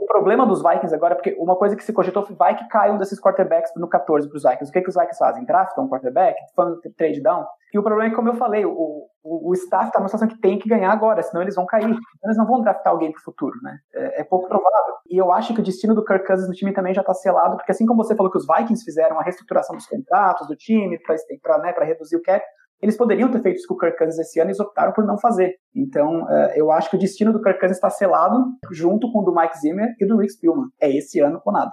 problema 0.08 0.46
dos 0.46 0.62
Vikings 0.62 0.94
agora, 0.94 1.14
porque 1.14 1.36
uma 1.38 1.54
coisa 1.54 1.76
que 1.76 1.84
se 1.84 1.92
cogitou 1.92 2.24
foi 2.24 2.34
vai 2.34 2.56
que 2.56 2.66
cai 2.68 2.90
um 2.90 2.98
desses 2.98 3.20
quarterbacks 3.20 3.72
no 3.76 3.88
14 3.88 4.28
para 4.28 4.36
os 4.36 4.42
Vikings. 4.42 4.70
O 4.70 4.72
que, 4.72 4.80
que 4.80 4.88
os 4.88 4.94
Vikings 4.94 5.18
fazem? 5.18 5.44
Draftam 5.44 5.84
um 5.84 5.88
quarterback? 5.88 6.36
Fazem 6.56 6.78
trade 6.96 7.20
down? 7.22 7.46
E 7.72 7.78
o 7.78 7.82
problema 7.82 8.06
é 8.06 8.10
que, 8.10 8.16
como 8.16 8.30
eu 8.30 8.34
falei, 8.34 8.64
o, 8.64 9.06
o, 9.22 9.50
o 9.50 9.54
staff 9.54 9.86
está 9.86 9.98
numa 9.98 10.08
situação 10.08 10.28
que 10.28 10.40
tem 10.40 10.58
que 10.58 10.68
ganhar 10.68 10.90
agora, 10.90 11.22
senão 11.22 11.42
eles 11.42 11.54
vão 11.54 11.66
cair. 11.66 11.84
Então 11.84 12.00
eles 12.24 12.36
não 12.36 12.46
vão 12.46 12.62
draftar 12.62 12.92
alguém 12.92 13.12
para 13.12 13.20
o 13.20 13.22
futuro, 13.22 13.54
né? 13.62 13.78
É, 13.94 14.20
é, 14.22 14.24
pouco 14.24 14.48
provável. 14.48 14.94
E 15.10 15.16
eu 15.16 15.30
acho 15.32 15.54
que 15.54 15.60
o 15.60 15.64
destino 15.64 15.94
do 15.94 16.04
Kirk 16.04 16.26
Cousins 16.26 16.48
no 16.48 16.54
time 16.54 16.72
também 16.72 16.94
já 16.94 17.02
está 17.02 17.12
selado, 17.12 17.56
porque 17.56 17.72
assim 17.72 17.86
como 17.86 18.02
você 18.02 18.16
falou 18.16 18.32
que 18.32 18.38
os 18.38 18.46
Vikings 18.46 18.84
fizeram 18.84 19.18
a 19.18 19.22
reestruturação 19.22 19.76
dos 19.76 19.86
contratos 19.86 20.46
do 20.46 20.56
time 20.56 20.98
para 21.42 21.58
né, 21.58 21.74
reduzir 21.80 22.16
o 22.16 22.22
cap, 22.22 22.44
eles 22.80 22.96
poderiam 22.96 23.30
ter 23.30 23.42
feito 23.42 23.56
isso 23.56 23.66
com 23.66 23.74
o 23.74 23.78
Kirk 23.78 23.98
Cousins 23.98 24.18
esse 24.18 24.40
ano 24.40 24.50
e 24.50 24.62
optaram 24.62 24.92
por 24.92 25.04
não 25.04 25.18
fazer. 25.18 25.54
Então, 25.74 26.28
é, 26.30 26.60
eu 26.60 26.70
acho 26.70 26.90
que 26.90 26.96
o 26.96 26.98
destino 26.98 27.32
do 27.32 27.42
Kirk 27.42 27.58
Cousins 27.58 27.76
está 27.76 27.90
selado 27.90 28.44
junto 28.70 29.10
com 29.12 29.20
o 29.20 29.24
do 29.24 29.34
Mike 29.34 29.58
Zimmer 29.58 29.94
e 30.00 30.06
do 30.06 30.16
Rick 30.16 30.32
Spielman. 30.32 30.68
É 30.80 30.90
esse 30.90 31.20
ano 31.20 31.40
ou 31.44 31.52
nada. 31.52 31.72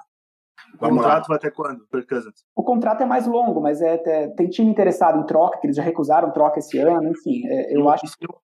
O 0.75 0.89
contrato 0.89 1.27
vai 1.27 1.38
até 1.38 1.50
quando, 1.50 1.86
Kirk 1.88 2.08
Cousins? 2.08 2.44
O 2.55 2.63
contrato 2.63 3.03
é 3.03 3.05
mais 3.05 3.27
longo, 3.27 3.62
mas 3.62 3.82
é, 3.82 4.01
é, 4.05 4.27
tem 4.29 4.48
time 4.50 4.70
interessado 4.70 5.20
em 5.20 5.25
troca, 5.25 5.60
que 5.60 5.67
eles 5.67 5.75
já 5.75 5.84
recusaram 5.84 6.32
troca 6.32 6.60
esse 6.60 6.77
ano, 6.79 7.10
enfim. 7.10 7.48
É, 7.48 7.75
eu 7.75 7.89
acho. 7.89 8.03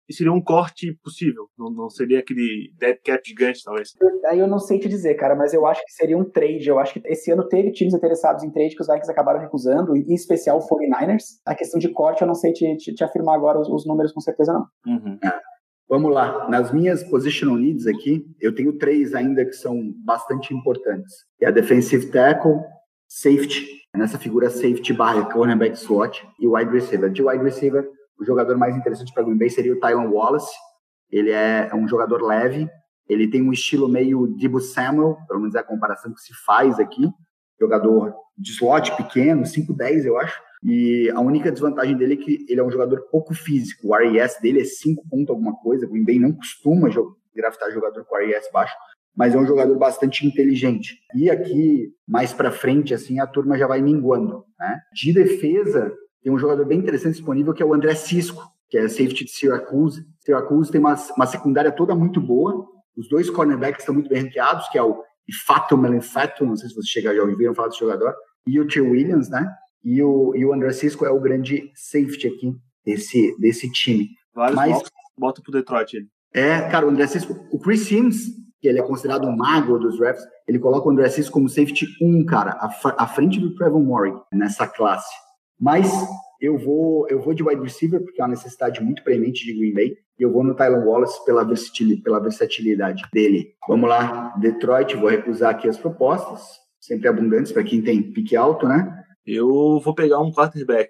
que 0.05 0.13
seria 0.13 0.33
um 0.33 0.41
corte 0.41 0.97
possível, 1.03 1.47
não, 1.57 1.69
não 1.69 1.89
seria 1.89 2.19
aquele 2.19 2.71
dead 2.77 2.97
cap 3.03 3.21
gigante, 3.25 3.63
talvez. 3.63 3.89
Aí 4.27 4.39
eu 4.39 4.47
não 4.47 4.59
sei 4.59 4.79
te 4.79 4.89
dizer, 4.89 5.15
cara, 5.15 5.35
mas 5.35 5.53
eu 5.53 5.65
acho 5.65 5.83
que 5.83 5.91
seria 5.91 6.17
um 6.17 6.23
trade. 6.23 6.67
Eu 6.67 6.79
acho 6.79 6.93
que 6.93 7.01
esse 7.05 7.31
ano 7.31 7.47
teve 7.47 7.71
times 7.71 7.93
interessados 7.93 8.43
em 8.43 8.51
trade 8.51 8.75
que 8.75 8.81
os 8.81 8.87
Vikings 8.87 9.11
acabaram 9.11 9.39
recusando, 9.39 9.95
em 9.95 10.13
especial 10.13 10.57
o 10.57 10.67
49ers. 10.67 11.23
A 11.45 11.55
questão 11.55 11.79
de 11.79 11.89
corte, 11.89 12.21
eu 12.21 12.27
não 12.27 12.35
sei 12.35 12.51
te, 12.53 12.77
te, 12.77 12.93
te 12.93 13.03
afirmar 13.03 13.35
agora 13.35 13.59
os, 13.59 13.69
os, 13.69 13.85
números 13.85 14.11
com 14.11 14.21
certeza, 14.21 14.53
não. 14.53 14.65
Uhum. 14.85 15.17
Vamos 15.89 16.13
lá, 16.13 16.47
nas 16.49 16.71
minhas 16.71 17.03
positional 17.03 17.55
needs 17.55 17.85
aqui, 17.85 18.25
eu 18.39 18.55
tenho 18.55 18.77
três 18.77 19.13
ainda 19.13 19.45
que 19.45 19.53
são 19.53 19.93
bastante 20.03 20.53
importantes. 20.53 21.13
É 21.41 21.47
a 21.47 21.51
defensive 21.51 22.07
tackle, 22.07 22.61
safety, 23.07 23.67
nessa 23.95 24.17
figura 24.17 24.49
safety 24.49 24.93
barra 24.93 25.25
cornerback 25.31 25.77
slot 25.77 26.25
e 26.39 26.47
wide 26.47 26.71
receiver. 26.71 27.11
De 27.11 27.21
wide 27.21 27.43
receiver, 27.43 27.87
o 28.19 28.25
jogador 28.25 28.57
mais 28.57 28.75
interessante 28.75 29.13
para 29.13 29.23
Green 29.23 29.37
Bay 29.37 29.49
seria 29.49 29.73
o 29.73 29.79
Tylan 29.79 30.09
Wallace. 30.09 30.53
Ele 31.11 31.31
é, 31.31 31.69
é 31.71 31.75
um 31.75 31.87
jogador 31.87 32.21
leve, 32.23 32.67
ele 33.07 33.29
tem 33.29 33.41
um 33.41 33.51
estilo 33.51 33.87
meio 33.87 34.27
Debo 34.37 34.59
Samuel, 34.59 35.17
pelo 35.27 35.41
menos 35.41 35.53
é 35.53 35.59
a 35.59 35.63
comparação 35.63 36.13
que 36.13 36.21
se 36.21 36.33
faz 36.45 36.79
aqui. 36.79 37.07
Jogador 37.59 38.15
de 38.37 38.51
slot 38.51 38.95
pequeno, 38.95 39.43
5'10 39.43 40.05
eu 40.05 40.17
acho. 40.17 40.41
E 40.63 41.09
a 41.11 41.19
única 41.19 41.51
desvantagem 41.51 41.97
dele 41.97 42.13
é 42.13 42.17
que 42.17 42.45
ele 42.47 42.59
é 42.59 42.63
um 42.63 42.71
jogador 42.71 43.01
pouco 43.11 43.33
físico. 43.33 43.89
O 43.89 43.95
RES 43.95 44.39
dele 44.41 44.61
é 44.61 44.65
5 44.65 45.03
ponto 45.09 45.31
alguma 45.31 45.55
coisa. 45.57 45.85
O 45.85 45.89
Green 45.89 46.05
Bay 46.05 46.19
não 46.19 46.31
costuma 46.31 46.89
draftar 47.35 47.71
jogador 47.71 48.05
com 48.05 48.15
RES 48.15 48.49
baixo, 48.53 48.73
mas 49.15 49.35
é 49.35 49.37
um 49.37 49.45
jogador 49.45 49.77
bastante 49.77 50.25
inteligente. 50.25 50.97
E 51.15 51.29
aqui, 51.29 51.91
mais 52.07 52.31
para 52.31 52.51
frente, 52.51 52.93
assim, 52.93 53.19
a 53.19 53.27
turma 53.27 53.57
já 53.57 53.67
vai 53.67 53.81
minguando. 53.81 54.45
Né? 54.57 54.79
De 54.93 55.11
defesa, 55.11 55.93
tem 56.23 56.31
um 56.31 56.39
jogador 56.39 56.65
bem 56.65 56.79
interessante 56.79 57.15
disponível 57.15 57.53
que 57.53 57.61
é 57.61 57.65
o 57.65 57.73
André 57.73 57.93
Cisco, 57.95 58.43
que 58.69 58.77
é 58.77 58.87
safety 58.87 59.25
de 59.25 59.31
Syracuse. 59.31 60.05
Syracuse 60.21 60.71
tem 60.71 60.79
uma, 60.79 60.95
uma 61.17 61.25
secundária 61.25 61.71
toda 61.71 61.93
muito 61.93 62.21
boa. 62.21 62.65
Os 62.95 63.09
dois 63.09 63.29
cornerbacks 63.29 63.81
estão 63.81 63.93
muito 63.93 64.09
bem 64.09 64.23
ranqueados, 64.23 64.69
que 64.69 64.77
é 64.77 64.83
o 64.83 65.03
Ifato 65.27 65.77
Melenfato, 65.77 66.45
não 66.45 66.55
sei 66.55 66.69
se 66.69 66.75
vocês 66.75 67.03
já 67.03 67.23
ouviram 67.23 67.53
falar 67.53 67.69
desse 67.69 67.79
jogador, 67.79 68.13
e 68.45 68.59
o 68.59 68.67
Tio 68.67 68.91
Williams, 68.91 69.29
né? 69.29 69.49
E 69.83 70.01
o, 70.01 70.33
e 70.35 70.45
o 70.45 70.53
André 70.53 70.71
Cisco 70.71 71.05
é 71.05 71.09
o 71.09 71.19
grande 71.19 71.71
safety 71.75 72.27
aqui 72.27 72.55
desse, 72.85 73.35
desse 73.39 73.71
time. 73.71 74.09
Vários 74.33 74.55
Mas, 74.55 74.83
bota 75.17 75.41
pro 75.41 75.51
Detroit 75.51 75.93
ele. 75.93 76.07
É, 76.33 76.61
cara, 76.69 76.85
o 76.85 76.89
André 76.89 77.05
Cisco, 77.07 77.35
o 77.51 77.59
Chris 77.59 77.81
Sims, 77.81 78.25
que 78.59 78.67
ele 78.67 78.79
é 78.79 78.83
considerado 78.83 79.27
um 79.27 79.35
mago 79.35 79.77
dos 79.77 79.99
refs, 79.99 80.23
ele 80.47 80.57
coloca 80.57 80.87
o 80.87 80.91
André 80.91 81.09
Cisco 81.09 81.33
como 81.33 81.49
safety 81.49 81.85
1, 82.01 82.25
cara, 82.25 82.51
à, 82.51 82.71
à 82.97 83.07
frente 83.07 83.39
do 83.39 83.53
Trevor 83.55 83.81
Morrig 83.81 84.15
nessa 84.33 84.67
classe. 84.67 85.13
Mas 85.59 85.91
eu 86.41 86.57
vou, 86.57 87.07
eu 87.09 87.21
vou 87.21 87.33
de 87.33 87.43
wide 87.43 87.61
receiver, 87.61 88.01
porque 88.01 88.19
é 88.19 88.23
uma 88.23 88.31
necessidade 88.31 88.81
muito 88.81 89.03
premente 89.03 89.45
de 89.45 89.53
Green 89.53 89.73
Bay, 89.73 89.97
e 90.19 90.23
eu 90.23 90.31
vou 90.31 90.43
no 90.43 90.55
Tyler 90.55 90.85
Wallace 90.85 91.23
pela 91.25 91.43
versatilidade, 91.43 92.03
pela 92.03 92.19
versatilidade 92.19 93.03
dele. 93.13 93.53
Vamos 93.67 93.89
lá, 93.89 94.33
Detroit, 94.39 94.95
vou 94.95 95.09
recusar 95.09 95.51
aqui 95.51 95.67
as 95.67 95.77
propostas, 95.77 96.41
sempre 96.79 97.07
abundantes 97.07 97.51
para 97.51 97.63
quem 97.63 97.81
tem 97.81 98.11
pique 98.11 98.35
alto, 98.35 98.67
né? 98.67 99.03
Eu 99.25 99.79
vou 99.79 99.95
pegar 99.95 100.19
um 100.19 100.31
quarterback. 100.31 100.89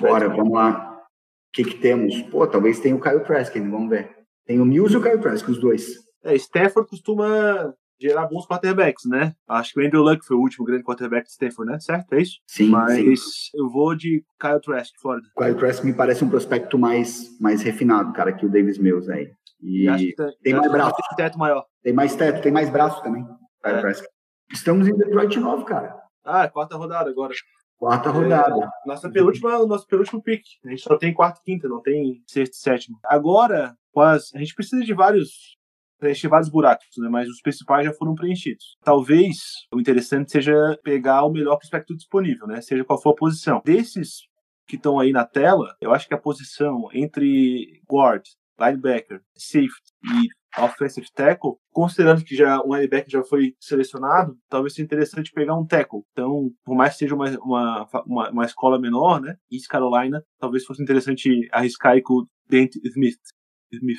Bora, 0.00 0.28
vamos 0.28 0.52
lá. 0.52 0.96
O 0.98 1.52
que, 1.52 1.64
que 1.64 1.78
temos? 1.78 2.22
Pô, 2.22 2.46
talvez 2.46 2.78
tenha 2.78 2.94
o 2.94 3.00
Kyle 3.00 3.24
Trask, 3.24 3.54
vamos 3.54 3.88
ver. 3.88 4.16
Tem 4.46 4.60
o 4.60 4.64
Mills 4.64 4.94
e 4.94 4.96
o 4.96 5.02
Kyle 5.02 5.20
Trask, 5.20 5.48
os 5.48 5.58
dois. 5.58 5.86
É, 6.22 6.34
Stafford 6.34 6.88
costuma 6.88 7.74
gerar 8.00 8.26
bons 8.26 8.46
quarterbacks, 8.46 9.04
né? 9.04 9.34
Acho 9.48 9.72
que 9.72 9.80
o 9.80 9.84
Andrew 9.84 10.02
Luck 10.02 10.24
foi 10.24 10.36
o 10.36 10.40
último 10.40 10.64
grande 10.64 10.84
quarterback 10.84 11.24
de 11.24 11.32
Stanford, 11.32 11.72
né? 11.72 11.80
Certo? 11.80 12.12
É 12.12 12.22
isso? 12.22 12.38
Sim. 12.46 12.70
Mas 12.70 13.20
sim. 13.20 13.50
eu 13.54 13.68
vou 13.68 13.94
de 13.94 14.24
Kyle 14.40 14.60
Trask, 14.60 14.94
Florida. 15.00 15.28
Kyle 15.36 15.54
Trask 15.56 15.84
me 15.84 15.92
parece 15.92 16.24
um 16.24 16.30
prospecto 16.30 16.78
mais, 16.78 17.38
mais 17.40 17.62
refinado, 17.62 18.12
cara, 18.12 18.32
que 18.32 18.46
o 18.46 18.50
Davis 18.50 18.78
Mills 18.78 19.10
aí. 19.10 19.30
E, 19.60 19.84
e 19.84 19.88
acho 19.88 20.04
que 20.04 20.14
tem, 20.14 20.36
tem 20.42 20.54
mais 20.54 20.70
braço. 20.70 20.94
Tem 20.96 21.16
teto 21.16 21.38
maior. 21.38 21.64
Tem 21.82 21.92
mais 21.92 22.14
teto, 22.14 22.42
tem 22.42 22.52
mais 22.52 22.70
braço 22.70 23.02
também. 23.02 23.24
Kyle 23.62 23.76
é. 23.76 23.80
Trask. 23.80 24.04
Estamos 24.52 24.86
em 24.86 24.96
Detroit 24.96 25.30
de 25.30 25.40
novo, 25.40 25.64
cara. 25.64 26.07
Ah, 26.28 26.46
quarta 26.46 26.76
rodada 26.76 27.08
agora. 27.08 27.32
Quarta 27.78 28.10
rodada. 28.10 28.64
É, 28.64 28.88
nossa 28.88 29.08
penúltima, 29.10 29.66
nosso 29.66 29.86
penúltimo 29.86 30.22
pick. 30.22 30.42
A 30.66 30.68
gente 30.68 30.82
só 30.82 30.98
tem 30.98 31.14
quarta 31.14 31.40
e 31.40 31.44
quinta, 31.44 31.68
não 31.68 31.80
tem 31.80 32.22
sexta 32.26 32.54
e 32.54 32.60
sétima. 32.60 32.98
Agora, 33.04 33.74
a 33.96 34.38
gente 34.38 34.54
precisa 34.54 34.84
de 34.84 34.92
vários 34.92 35.56
preencher 35.98 36.28
vários 36.28 36.48
buracos, 36.48 36.86
né? 36.98 37.08
mas 37.08 37.28
os 37.28 37.40
principais 37.40 37.84
já 37.84 37.92
foram 37.92 38.14
preenchidos. 38.14 38.76
Talvez 38.84 39.36
o 39.72 39.80
interessante 39.80 40.30
seja 40.30 40.78
pegar 40.84 41.24
o 41.24 41.32
melhor 41.32 41.56
prospecto 41.56 41.96
disponível, 41.96 42.46
né? 42.46 42.60
seja 42.60 42.84
qual 42.84 43.00
for 43.00 43.10
a 43.10 43.16
posição. 43.16 43.60
Desses 43.64 44.20
que 44.68 44.76
estão 44.76 45.00
aí 45.00 45.12
na 45.12 45.24
tela, 45.24 45.74
eu 45.80 45.92
acho 45.92 46.06
que 46.06 46.14
a 46.14 46.18
posição 46.18 46.88
entre 46.92 47.82
guard, 47.90 48.22
linebacker, 48.60 49.20
safety 49.34 49.92
e 50.04 50.28
offensive 50.56 51.06
tackle, 51.12 51.56
considerando 51.72 52.24
que 52.24 52.34
já 52.34 52.60
um 52.62 52.74
linebacker 52.74 53.10
já 53.10 53.22
foi 53.22 53.54
selecionado, 53.60 54.36
talvez 54.48 54.74
seja 54.74 54.84
interessante 54.84 55.32
pegar 55.32 55.54
um 55.54 55.66
tackle. 55.66 56.02
Então, 56.12 56.50
por 56.64 56.74
mais 56.74 56.92
que 56.92 57.00
seja 57.00 57.14
uma, 57.14 57.28
uma, 57.40 57.88
uma, 58.06 58.30
uma 58.30 58.44
escola 58.44 58.78
menor, 58.78 59.20
né, 59.20 59.36
East 59.52 59.68
Carolina, 59.68 60.22
talvez 60.38 60.64
fosse 60.64 60.82
interessante 60.82 61.48
arriscar 61.52 61.92
aí 61.92 62.02
com 62.02 62.14
o 62.14 62.26
Dent 62.48 62.76
Smith. 62.84 63.20
Smith. 63.72 63.98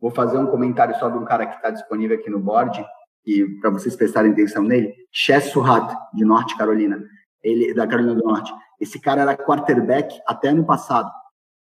Vou 0.00 0.10
fazer 0.10 0.38
um 0.38 0.46
comentário 0.46 0.94
só 0.96 1.08
de 1.08 1.18
um 1.18 1.24
cara 1.24 1.46
que 1.46 1.56
está 1.56 1.70
disponível 1.70 2.16
aqui 2.16 2.30
no 2.30 2.38
board, 2.38 2.84
e 3.26 3.44
para 3.60 3.70
vocês 3.70 3.96
prestarem 3.96 4.32
atenção 4.32 4.62
nele, 4.62 4.94
Chess 5.12 5.50
Surratt, 5.50 5.94
de 6.14 6.24
Norte 6.24 6.56
Carolina, 6.56 7.02
ele 7.42 7.74
da 7.74 7.86
Carolina 7.86 8.14
do 8.14 8.24
Norte. 8.24 8.52
Esse 8.80 9.00
cara 9.00 9.22
era 9.22 9.36
quarterback 9.36 10.18
até 10.26 10.48
ano 10.48 10.64
passado, 10.64 11.10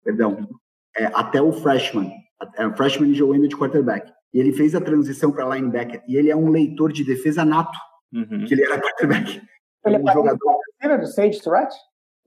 perdão, 0.02 0.48
é, 0.96 1.06
até 1.14 1.40
o 1.40 1.52
freshman. 1.52 2.10
É, 2.56 2.70
freshman 2.76 3.14
jogou 3.14 3.34
ainda 3.34 3.48
de 3.48 3.56
quarterback. 3.56 4.12
E 4.34 4.40
ele 4.40 4.52
fez 4.52 4.74
a 4.74 4.80
transição 4.80 5.30
para 5.30 5.54
linebacker. 5.54 6.02
E 6.08 6.16
ele 6.16 6.30
é 6.30 6.36
um 6.36 6.50
leitor 6.50 6.92
de 6.92 7.04
defesa 7.04 7.44
nato, 7.44 7.78
uhum. 8.12 8.44
que 8.44 8.52
ele 8.52 8.64
era 8.64 8.80
quarterback. 8.80 9.40
Ele 9.86 9.96
é 9.96 9.98
um 10.00 10.12
jogador. 10.12 10.38
do 11.00 11.06
Sage 11.06 11.34
Surratt? 11.34 11.72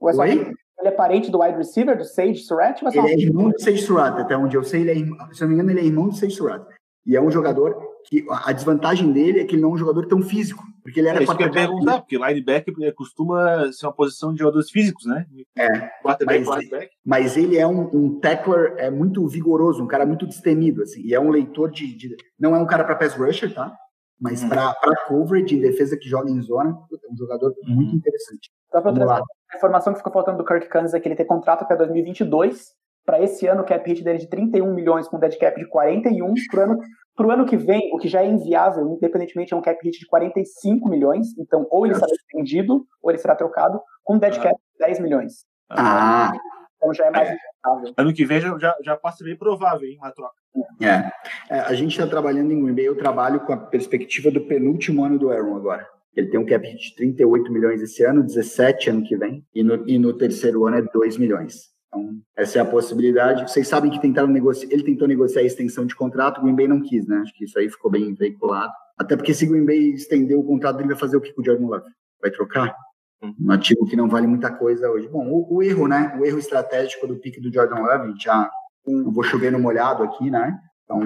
Oi? 0.00 0.54
Ele 0.78 0.88
é 0.88 0.92
parente 0.92 1.30
do 1.30 1.40
wide 1.40 1.58
receiver, 1.58 1.98
do 1.98 2.04
Sage 2.04 2.36
Surratt? 2.36 2.82
Ele 2.84 2.98
é 2.98 3.18
irmão 3.18 3.50
do 3.50 3.60
Sage 3.60 3.78
Surratt, 3.78 4.20
até 4.20 4.36
onde 4.36 4.56
eu 4.56 4.62
sei, 4.62 4.82
ele 4.82 4.92
é, 4.92 5.34
se 5.34 5.40
não 5.42 5.48
me 5.48 5.54
engano, 5.54 5.70
ele 5.72 5.80
é 5.80 5.84
irmão 5.84 6.08
do 6.08 6.14
Sage 6.14 6.34
Surratt. 6.34 6.64
E 7.04 7.16
é 7.16 7.20
um 7.20 7.30
jogador 7.30 7.76
que 8.04 8.24
a 8.30 8.52
desvantagem 8.52 9.12
dele 9.12 9.40
é 9.40 9.44
que 9.44 9.54
ele 9.54 9.62
não 9.62 9.70
é 9.70 9.72
um 9.74 9.78
jogador 9.78 10.06
tão 10.06 10.22
físico. 10.22 10.62
Porque 10.88 11.00
ele 11.00 11.08
era 11.08 11.20
é 11.20 11.22
isso 11.22 11.36
que 11.36 11.42
eu 11.42 11.46
ia 11.48 11.52
perguntar, 11.52 12.00
porque 12.00 12.16
linebacker 12.16 12.94
costuma 12.94 13.70
ser 13.72 13.84
uma 13.84 13.92
posição 13.92 14.32
de 14.32 14.38
jogadores 14.38 14.70
físicos, 14.70 15.04
né? 15.04 15.26
É. 15.54 15.68
Quarterback, 16.02 16.46
mas, 16.46 16.58
linebacker. 16.58 16.90
mas 17.04 17.36
ele 17.36 17.58
é 17.58 17.66
um, 17.66 17.90
um 17.94 18.18
tackler 18.18 18.74
é 18.78 18.90
muito 18.90 19.26
vigoroso, 19.28 19.84
um 19.84 19.86
cara 19.86 20.06
muito 20.06 20.26
destemido, 20.26 20.82
assim, 20.82 21.02
e 21.02 21.14
é 21.14 21.20
um 21.20 21.28
leitor 21.28 21.70
de. 21.70 21.94
de 21.94 22.16
não 22.40 22.56
é 22.56 22.58
um 22.58 22.66
cara 22.66 22.84
para 22.84 22.96
pass 22.96 23.12
rusher, 23.12 23.52
tá? 23.52 23.70
Mas 24.18 24.42
uhum. 24.42 24.48
para 24.48 24.74
coverage, 25.06 25.56
em 25.56 25.60
defesa 25.60 25.94
que 25.94 26.08
joga 26.08 26.30
em 26.30 26.40
zona, 26.40 26.70
é 26.70 27.12
um 27.12 27.16
jogador 27.16 27.52
uhum. 27.64 27.74
muito 27.74 27.94
interessante. 27.94 28.50
Só 28.72 28.80
para 28.80 28.94
trazer 28.94 29.22
a 29.52 29.56
informação 29.56 29.92
que 29.92 29.98
ficou 29.98 30.12
faltando 30.12 30.38
do 30.38 30.44
Kirk 30.44 30.70
Cousins 30.70 30.94
é 30.94 31.00
que 31.00 31.06
ele 31.06 31.16
tem 31.16 31.26
contrato 31.26 31.64
até 31.64 31.76
2022. 31.76 32.72
Para 33.04 33.22
esse 33.22 33.46
ano, 33.46 33.60
o 33.60 33.64
cap 33.64 33.86
hit 33.86 34.02
dele 34.02 34.16
é 34.16 34.20
de 34.20 34.28
31 34.28 34.74
milhões, 34.74 35.06
com 35.06 35.18
dead 35.18 35.38
cap 35.38 35.58
de 35.58 35.68
41. 35.68 36.32
Para 36.50 36.60
o 36.60 36.62
ano, 36.62 36.80
pro 37.18 37.32
ano 37.32 37.44
que 37.44 37.56
vem, 37.56 37.90
o 37.92 37.98
que 37.98 38.06
já 38.06 38.22
é 38.22 38.26
inviável, 38.26 38.86
independentemente, 38.86 39.52
é 39.52 39.56
um 39.56 39.60
cap 39.60 39.84
hit 39.84 39.98
de 39.98 40.06
45 40.06 40.88
milhões. 40.88 41.36
Então, 41.36 41.66
ou 41.68 41.84
ele 41.84 41.96
será 41.96 42.06
vendido, 42.32 42.86
ou 43.02 43.10
ele 43.10 43.18
será 43.18 43.34
trocado, 43.34 43.80
com 44.04 44.16
dead 44.16 44.36
ah. 44.38 44.40
cap 44.40 44.54
de 44.54 44.86
10 44.86 45.00
milhões. 45.00 45.44
Ah. 45.68 46.32
Então 46.76 46.94
já 46.94 47.06
é 47.06 47.10
mais 47.10 47.28
inviável. 47.28 47.94
Ano 47.96 48.14
que 48.14 48.24
vem 48.24 48.40
já, 48.40 48.76
já 48.84 48.96
passa 48.96 49.24
bem 49.24 49.36
provável, 49.36 49.86
hein, 49.88 49.98
uma 49.98 50.12
troca. 50.12 50.36
É. 50.80 51.10
é 51.52 51.60
a 51.60 51.74
gente 51.74 51.90
está 51.90 52.06
trabalhando 52.06 52.52
em 52.52 52.62
Green 52.62 52.74
Bay, 52.74 52.86
eu 52.86 52.96
trabalho 52.96 53.40
com 53.40 53.52
a 53.52 53.56
perspectiva 53.56 54.30
do 54.30 54.42
penúltimo 54.42 55.04
ano 55.04 55.18
do 55.18 55.28
Aaron 55.30 55.56
agora. 55.56 55.88
Ele 56.14 56.28
tem 56.28 56.38
um 56.38 56.46
cap 56.46 56.64
de 56.64 56.94
38 56.94 57.52
milhões 57.52 57.82
esse 57.82 58.04
ano, 58.04 58.22
17 58.22 58.90
ano 58.90 59.02
que 59.02 59.16
vem, 59.16 59.44
e 59.52 59.64
no, 59.64 59.88
e 59.88 59.98
no 59.98 60.16
terceiro 60.16 60.66
ano 60.66 60.78
é 60.78 60.82
2 60.82 61.18
milhões. 61.18 61.76
Então, 61.88 62.20
essa 62.36 62.58
é 62.58 62.62
a 62.62 62.66
possibilidade. 62.66 63.50
Vocês 63.50 63.66
sabem 63.66 63.90
que 63.90 64.00
tentaram 64.00 64.28
negociar, 64.28 64.68
ele 64.70 64.84
tentou 64.84 65.08
negociar 65.08 65.40
a 65.40 65.44
extensão 65.44 65.86
de 65.86 65.94
contrato, 65.94 66.38
o 66.38 66.42
Green 66.42 66.54
Bay 66.54 66.68
não 66.68 66.82
quis, 66.82 67.06
né? 67.06 67.18
Acho 67.18 67.34
que 67.34 67.44
isso 67.44 67.58
aí 67.58 67.68
ficou 67.68 67.90
bem 67.90 68.14
veiculado. 68.14 68.72
Até 68.98 69.16
porque 69.16 69.32
se 69.32 69.46
o 69.46 69.50
Green 69.50 69.64
Bay 69.64 69.92
estender 69.94 70.38
o 70.38 70.44
contrato, 70.44 70.80
ele 70.80 70.88
vai 70.88 70.96
fazer 70.96 71.16
o 71.16 71.20
que 71.20 71.32
com 71.32 71.40
o 71.40 71.44
Jordan 71.44 71.66
Love? 71.66 71.90
Vai 72.20 72.30
trocar? 72.30 72.74
Uhum. 73.22 73.34
Um 73.40 73.50
ativo 73.52 73.86
que 73.86 73.96
não 73.96 74.08
vale 74.08 74.26
muita 74.26 74.50
coisa 74.52 74.90
hoje. 74.90 75.08
Bom, 75.08 75.26
o, 75.28 75.56
o, 75.56 75.62
erro, 75.62 75.88
né? 75.88 76.16
O 76.20 76.24
erro 76.24 76.38
estratégico 76.38 77.06
do 77.06 77.16
pique 77.16 77.40
do 77.40 77.52
Jordan 77.52 77.80
Love, 77.80 78.14
já 78.18 78.50
um, 78.86 79.10
vou 79.10 79.24
chover 79.24 79.50
no 79.50 79.58
molhado 79.58 80.02
aqui, 80.02 80.30
né? 80.30 80.58
Então, 80.84 81.00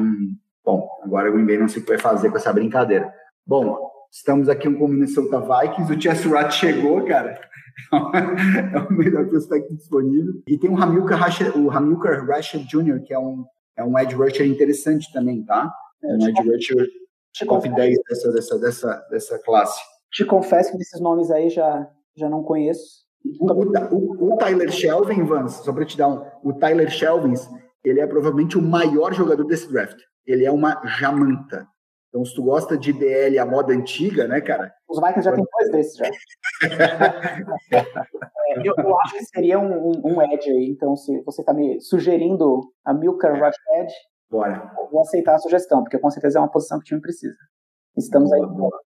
bom, 0.65 0.89
agora 1.03 1.29
o 1.29 1.33
Green 1.33 1.47
Bay 1.47 1.59
não 1.59 1.69
se 1.69 1.81
vai 1.81 1.99
fazer 1.99 2.31
com 2.31 2.37
essa 2.37 2.53
brincadeira. 2.53 3.13
Bom, 3.47 3.92
Estamos 4.13 4.47
aqui 4.51 4.71
com 4.71 4.85
o 4.85 4.89
Minnesota 4.89 5.41
Vikings. 5.41 5.91
O 5.91 5.99
Chess 6.01 6.27
Rat 6.27 6.53
chegou, 6.53 7.03
cara. 7.07 7.41
é 8.75 8.79
o 8.79 8.93
melhor 8.93 9.27
prospecto 9.27 9.75
disponível. 9.75 10.35
E 10.47 10.59
tem 10.59 10.69
o 10.69 10.77
Hamilcar, 10.77 11.19
Rasher, 11.19 11.57
o 11.57 11.71
Hamilcar 11.71 12.27
Rasher 12.27 12.61
Jr., 12.61 13.03
que 13.03 13.15
é 13.15 13.19
um, 13.19 13.43
é 13.75 13.83
um 13.83 13.99
edge 13.99 14.15
rusher 14.15 14.47
interessante 14.47 15.11
também, 15.15 15.43
tá? 15.43 15.73
É 16.05 16.09
um 16.09 16.29
edge 16.29 16.43
rusher 16.43 16.87
top 17.47 17.67
10 17.67 17.99
dessa, 18.07 18.33
dessa, 18.33 18.59
dessa, 18.59 19.07
dessa 19.11 19.39
classe. 19.39 19.81
Te 20.13 20.27
confesso 20.27 20.73
que 20.73 20.83
esses 20.83 21.01
nomes 21.01 21.31
aí 21.31 21.49
já, 21.49 21.89
já 22.15 22.29
não 22.29 22.43
conheço. 22.43 23.07
O, 23.41 23.51
o, 23.51 24.35
o 24.35 24.37
Tyler 24.37 24.71
Shelvin, 24.71 25.25
Vance, 25.25 25.65
só 25.65 25.73
para 25.73 25.87
te 25.87 25.97
dar 25.97 26.09
um, 26.09 26.23
o 26.45 26.53
Tyler 26.53 26.91
Shelvins, 26.91 27.49
ele 27.83 27.99
é 27.99 28.07
provavelmente 28.07 28.59
o 28.59 28.63
maior 28.63 29.15
jogador 29.15 29.45
desse 29.45 29.73
draft. 29.73 29.99
Ele 30.27 30.45
é 30.45 30.51
uma 30.51 30.83
jamanta. 30.85 31.67
Então, 32.13 32.27
se 32.27 32.35
tu 32.35 32.43
gosta 32.43 32.77
de 32.77 32.93
DL 32.93 33.39
a 33.39 33.47
moda 33.47 33.73
antiga, 33.73 34.29
né, 34.29 34.43
cara? 34.43 34.71
Os 34.87 35.01
Vikings 35.01 35.23
já 35.23 35.33
tem 35.33 35.43
dois 35.51 35.73
desses 35.73 35.97
já. 35.97 36.05
é, 37.73 38.59
eu, 38.59 38.75
eu, 38.77 39.01
acho 39.01 39.15
que 39.15 39.25
seria 39.25 39.59
um, 39.59 39.89
um, 39.89 39.93
um, 40.05 40.23
edge 40.23 40.51
aí. 40.51 40.69
Então, 40.69 40.95
se 40.95 41.23
você 41.23 41.41
está 41.41 41.55
me 41.55 41.81
sugerindo 41.81 42.61
a 42.85 42.93
Milker 42.93 43.33
Rush 43.33 43.57
Edge, 43.77 43.95
Bora. 44.31 44.71
vou 44.91 45.01
aceitar 45.01 45.37
a 45.37 45.39
sugestão, 45.39 45.83
porque 45.83 45.99
com 45.99 46.11
certeza 46.11 46.39
é 46.39 46.43
uma 46.43 46.51
posição 46.51 46.79
que 46.79 46.83
o 46.83 46.87
time 46.87 47.01
precisa. 47.01 47.35
Estamos 47.97 48.29
boa, 48.29 48.47
aí. 48.47 48.55
Boa. 48.55 48.79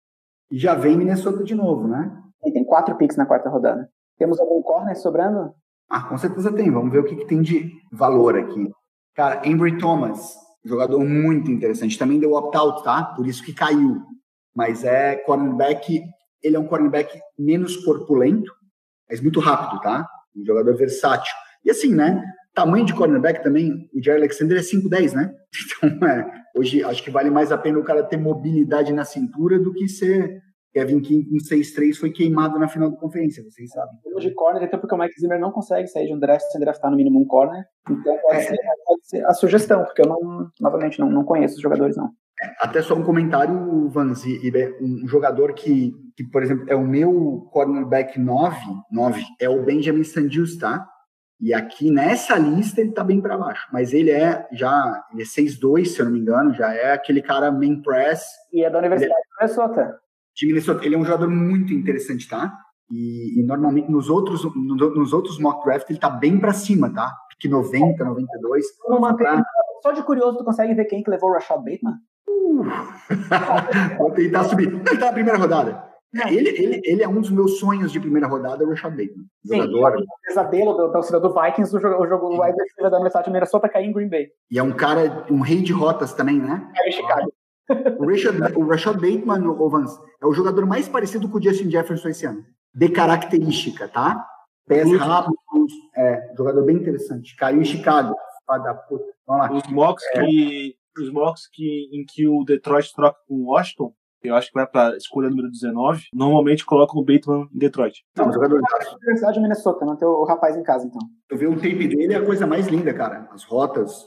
E 0.53 0.57
já 0.57 0.77
vem 0.77 0.97
Minnesota 0.97 1.43
de 1.43 1.55
novo, 1.57 1.89
né? 1.89 2.17
E 2.45 2.53
tem 2.53 2.65
quatro 2.65 2.97
picks 2.97 3.17
na 3.17 3.27
quarta 3.27 3.49
rodada. 3.49 3.89
Temos 4.17 4.39
algum 4.39 4.63
corner 4.63 4.95
sobrando? 4.95 5.53
Ah, 5.91 6.09
com 6.09 6.17
certeza 6.17 6.55
tem. 6.55 6.71
Vamos 6.71 6.93
ver 6.93 7.01
o 7.01 7.05
que, 7.05 7.17
que 7.17 7.27
tem 7.27 7.43
de 7.43 7.73
valor 7.91 8.39
aqui. 8.39 8.71
Cara, 9.17 9.45
Embry 9.49 9.79
Thomas, 9.79 10.37
Jogador 10.67 10.99
muito 11.05 11.51
interessante. 11.51 11.99
Também 11.99 12.19
deu 12.19 12.33
opt-out, 12.33 12.83
tá? 12.83 13.05
Por 13.05 13.27
isso 13.27 13.45
que 13.45 13.55
caiu. 13.55 14.03
Mas 14.55 14.85
é 14.85 15.15
cornerback. 15.17 16.03
Ele 16.43 16.57
é 16.57 16.59
um 16.59 16.67
cornerback 16.67 17.19
menos 17.39 17.77
corpulento, 17.77 18.53
mas 19.09 19.21
muito 19.21 19.39
rápido, 19.39 19.81
tá? 19.81 20.07
Um 20.37 20.45
jogador 20.45 20.77
versátil. 20.77 21.33
E 21.65 21.71
assim, 21.71 21.95
né? 21.95 22.23
Tamanho 22.53 22.85
de 22.87 22.95
cornerback 22.95 23.43
também, 23.43 23.89
o 23.95 24.03
Jerry 24.03 24.19
Alexander 24.19 24.59
é 24.59 24.63
5'10, 24.63 25.13
né? 25.13 25.33
Então, 25.87 26.09
é, 26.09 26.27
hoje 26.57 26.83
acho 26.83 27.03
que 27.03 27.11
vale 27.11 27.31
mais 27.31 27.53
a 27.53 27.59
pena 27.59 27.79
o 27.79 27.85
cara 27.85 28.03
ter 28.03 28.17
mobilidade 28.17 28.93
na 28.93 29.05
cintura 29.05 29.59
do 29.59 29.73
que 29.73 29.89
ser 29.89 30.43
Kevin 30.77 31.01
King 31.01 31.25
com 31.25 31.37
6-3 31.37 31.95
foi 31.95 32.13
queimado 32.13 32.59
na 32.59 32.69
final 32.69 32.91
da 32.91 32.99
conferência, 32.99 33.43
vocês 33.43 33.71
sabem. 33.71 33.97
De 34.19 34.31
corner, 34.35 34.63
até 34.63 34.77
porque 34.77 34.95
o 34.95 34.99
Mike 34.99 35.19
Zimmer 35.19 35.41
não 35.41 35.51
consegue 35.51 35.89
sair 35.89 36.07
de 36.07 36.13
um 36.13 36.19
draft 36.19 36.45
sem 36.53 36.61
draftar 36.61 36.91
no 36.91 36.99
mínimo 36.99 37.19
um 37.19 37.25
corner. 37.25 37.65
Então 37.91 38.19
pode, 38.19 38.37
é. 38.37 38.43
ser, 38.43 38.59
pode 38.85 39.09
ser, 39.09 39.25
a 39.25 39.33
sugestão, 39.33 39.85
porque 39.85 40.03
eu 40.03 40.07
não, 40.07 40.51
novamente, 40.61 41.01
não, 41.01 41.11
não 41.11 41.25
conheço 41.25 41.55
os 41.55 41.63
jogadores, 41.63 41.97
não. 41.97 42.11
É, 42.43 42.55
até 42.61 42.83
só 42.83 42.95
um 42.95 43.03
comentário, 43.03 43.89
Vans, 43.89 44.23
e, 44.27 44.53
um 44.79 45.09
jogador 45.09 45.55
que, 45.55 45.95
que, 46.15 46.25
por 46.25 46.43
exemplo, 46.43 46.67
é 46.69 46.77
o 46.77 46.87
meu 46.87 47.49
cornerback 47.51 48.21
9, 48.21 48.59
9 48.93 49.23
é 49.41 49.49
o 49.49 49.65
Benjamin 49.65 50.05
Sandus, 50.05 50.59
tá? 50.59 50.87
E 51.41 51.55
aqui 51.55 51.91
nessa 51.91 52.37
lista 52.37 52.83
ele 52.83 52.93
tá 52.93 53.03
bem 53.03 53.23
para 53.23 53.39
baixo, 53.39 53.67
mas 53.73 53.95
ele 53.95 54.11
é 54.11 54.47
já, 54.53 55.03
ele 55.11 55.23
é 55.23 55.25
6'2, 55.25 55.87
se 55.87 56.01
eu 56.01 56.05
não 56.05 56.13
me 56.13 56.21
engano, 56.21 56.53
já 56.53 56.75
é 56.75 56.93
aquele 56.93 57.23
cara 57.23 57.51
main 57.51 57.81
press. 57.81 58.27
E 58.53 58.63
é 58.63 58.69
da 58.69 58.79
Universidade 58.79 59.15
de 59.15 59.29
Minnesota 59.41 60.06
de 60.37 60.47
Minnesota. 60.47 60.85
Ele 60.85 60.95
é 60.95 60.99
um 60.99 61.05
jogador 61.05 61.29
muito 61.29 61.73
interessante, 61.73 62.29
tá? 62.29 62.53
E, 62.91 63.41
e 63.41 63.43
normalmente 63.43 63.91
nos 63.91 64.09
outros, 64.09 64.45
nos 64.55 65.13
outros 65.13 65.41
mock 65.41 65.65
draft 65.65 65.91
ele 65.91 65.99
tá 65.99 66.11
bem 66.11 66.39
para 66.39 66.53
cima, 66.53 66.93
tá? 66.93 67.13
Que 67.41 67.49
90, 67.49 68.05
92. 68.05 68.65
Não 68.89 69.01
mantém, 69.01 69.27
pra... 69.27 69.43
Só 69.83 69.93
de 69.93 70.03
curioso, 70.03 70.39
tu 70.39 70.45
consegue 70.45 70.75
ver 70.75 70.85
quem 70.85 71.03
que 71.03 71.11
levou 71.11 71.31
o 71.31 71.33
Rashad 71.33 71.59
Bateman? 71.59 71.97
Uh. 72.29 72.65
Vou 73.99 74.11
tentar 74.13 74.45
subir. 74.45 74.69
Ele 74.69 74.85
tá 74.85 75.07
na 75.07 75.13
primeira 75.13 75.39
rodada. 75.39 75.85
É, 76.15 76.33
ele, 76.33 76.49
ele, 76.49 76.81
ele 76.85 77.03
é 77.03 77.09
um 77.09 77.21
dos 77.21 77.31
meus 77.31 77.59
sonhos 77.59 77.93
de 77.93 78.01
primeira 78.01 78.27
rodada, 78.27 78.65
o 78.65 78.71
Rashad 78.71 78.93
Bateman. 78.93 79.27
Sim, 79.45 79.63
jogador. 79.71 80.01
o 80.01 80.07
pesadelo 80.27 80.73
do 80.75 80.93
torcedor 80.93 81.21
do 81.21 81.35
Vikings, 81.35 81.77
o 81.77 81.81
jogo, 81.81 82.03
o 82.03 82.07
jogo 82.07 82.37
da 82.39 82.97
Universidade 82.97 83.27
de 83.27 83.33
Minnesota 83.33 83.69
cair 83.69 83.87
em 83.87 83.93
Green 83.93 84.09
Bay. 84.09 84.29
E 84.51 84.59
é 84.59 84.63
um 84.63 84.73
cara, 84.73 85.27
um 85.31 85.41
rei 85.41 85.61
de 85.61 85.73
rotas 85.73 86.15
também, 86.15 86.39
né? 86.39 86.71
É 86.75 86.91
Chicago. 86.91 87.31
O 87.99 88.09
Rashad, 88.09 88.57
o 88.57 88.67
Rashad 88.67 88.95
Bateman, 88.95 89.49
o 89.49 89.69
Vance, 89.69 89.99
é 90.23 90.27
o 90.27 90.33
jogador 90.33 90.67
mais 90.67 90.89
parecido 90.89 91.29
com 91.29 91.39
o 91.39 91.43
Justin 91.43 91.71
Jefferson 91.71 92.09
esse 92.09 92.27
ano. 92.27 92.45
De 92.75 92.89
característica, 92.89 93.89
tá? 93.89 94.25
Pés 94.67 94.91
rápidos, 94.99 95.73
é, 95.97 96.33
jogador 96.37 96.65
bem 96.65 96.77
interessante. 96.77 97.35
Caiu 97.37 97.61
em 97.61 97.65
Chicago. 97.65 98.15
Da 98.49 98.75
puta. 98.75 99.05
Vamos 99.27 99.49
lá. 99.49 99.57
Os 99.57 99.67
mocks, 99.73 100.05
é. 100.15 100.25
que, 100.25 100.77
os 101.01 101.11
mocks 101.11 101.49
que, 101.53 101.89
em 101.93 102.05
que 102.05 102.29
o 102.29 102.45
Detroit 102.45 102.95
troca 102.95 103.19
com 103.27 103.35
o 103.35 103.47
Washington, 103.47 103.93
eu 104.23 104.35
acho 104.35 104.49
que 104.49 104.55
vai 104.55 104.67
para 104.67 104.97
escolha 104.97 105.29
número 105.29 105.51
19, 105.51 106.05
normalmente 106.13 106.65
colocam 106.65 107.01
o 107.01 107.05
Bateman 107.05 107.49
em 107.53 107.59
Detroit. 107.59 108.05
Não, 108.17 108.33
jogador 108.33 108.61
da 108.61 108.97
Universidade 108.97 109.35
de 109.35 109.41
Minnesota, 109.41 109.85
não 109.85 109.97
tem 109.97 110.07
o 110.07 110.25
rapaz 110.25 110.57
em 110.57 110.63
casa, 110.63 110.87
então. 110.87 111.01
Eu 111.31 111.37
vi 111.37 111.47
o 111.47 111.55
tape 111.55 111.89
dele, 111.89 112.15
é 112.15 112.17
a 112.17 112.25
coisa 112.25 112.47
mais 112.47 112.67
linda, 112.67 112.93
cara. 112.95 113.29
As 113.33 113.45
rotas, 113.45 114.07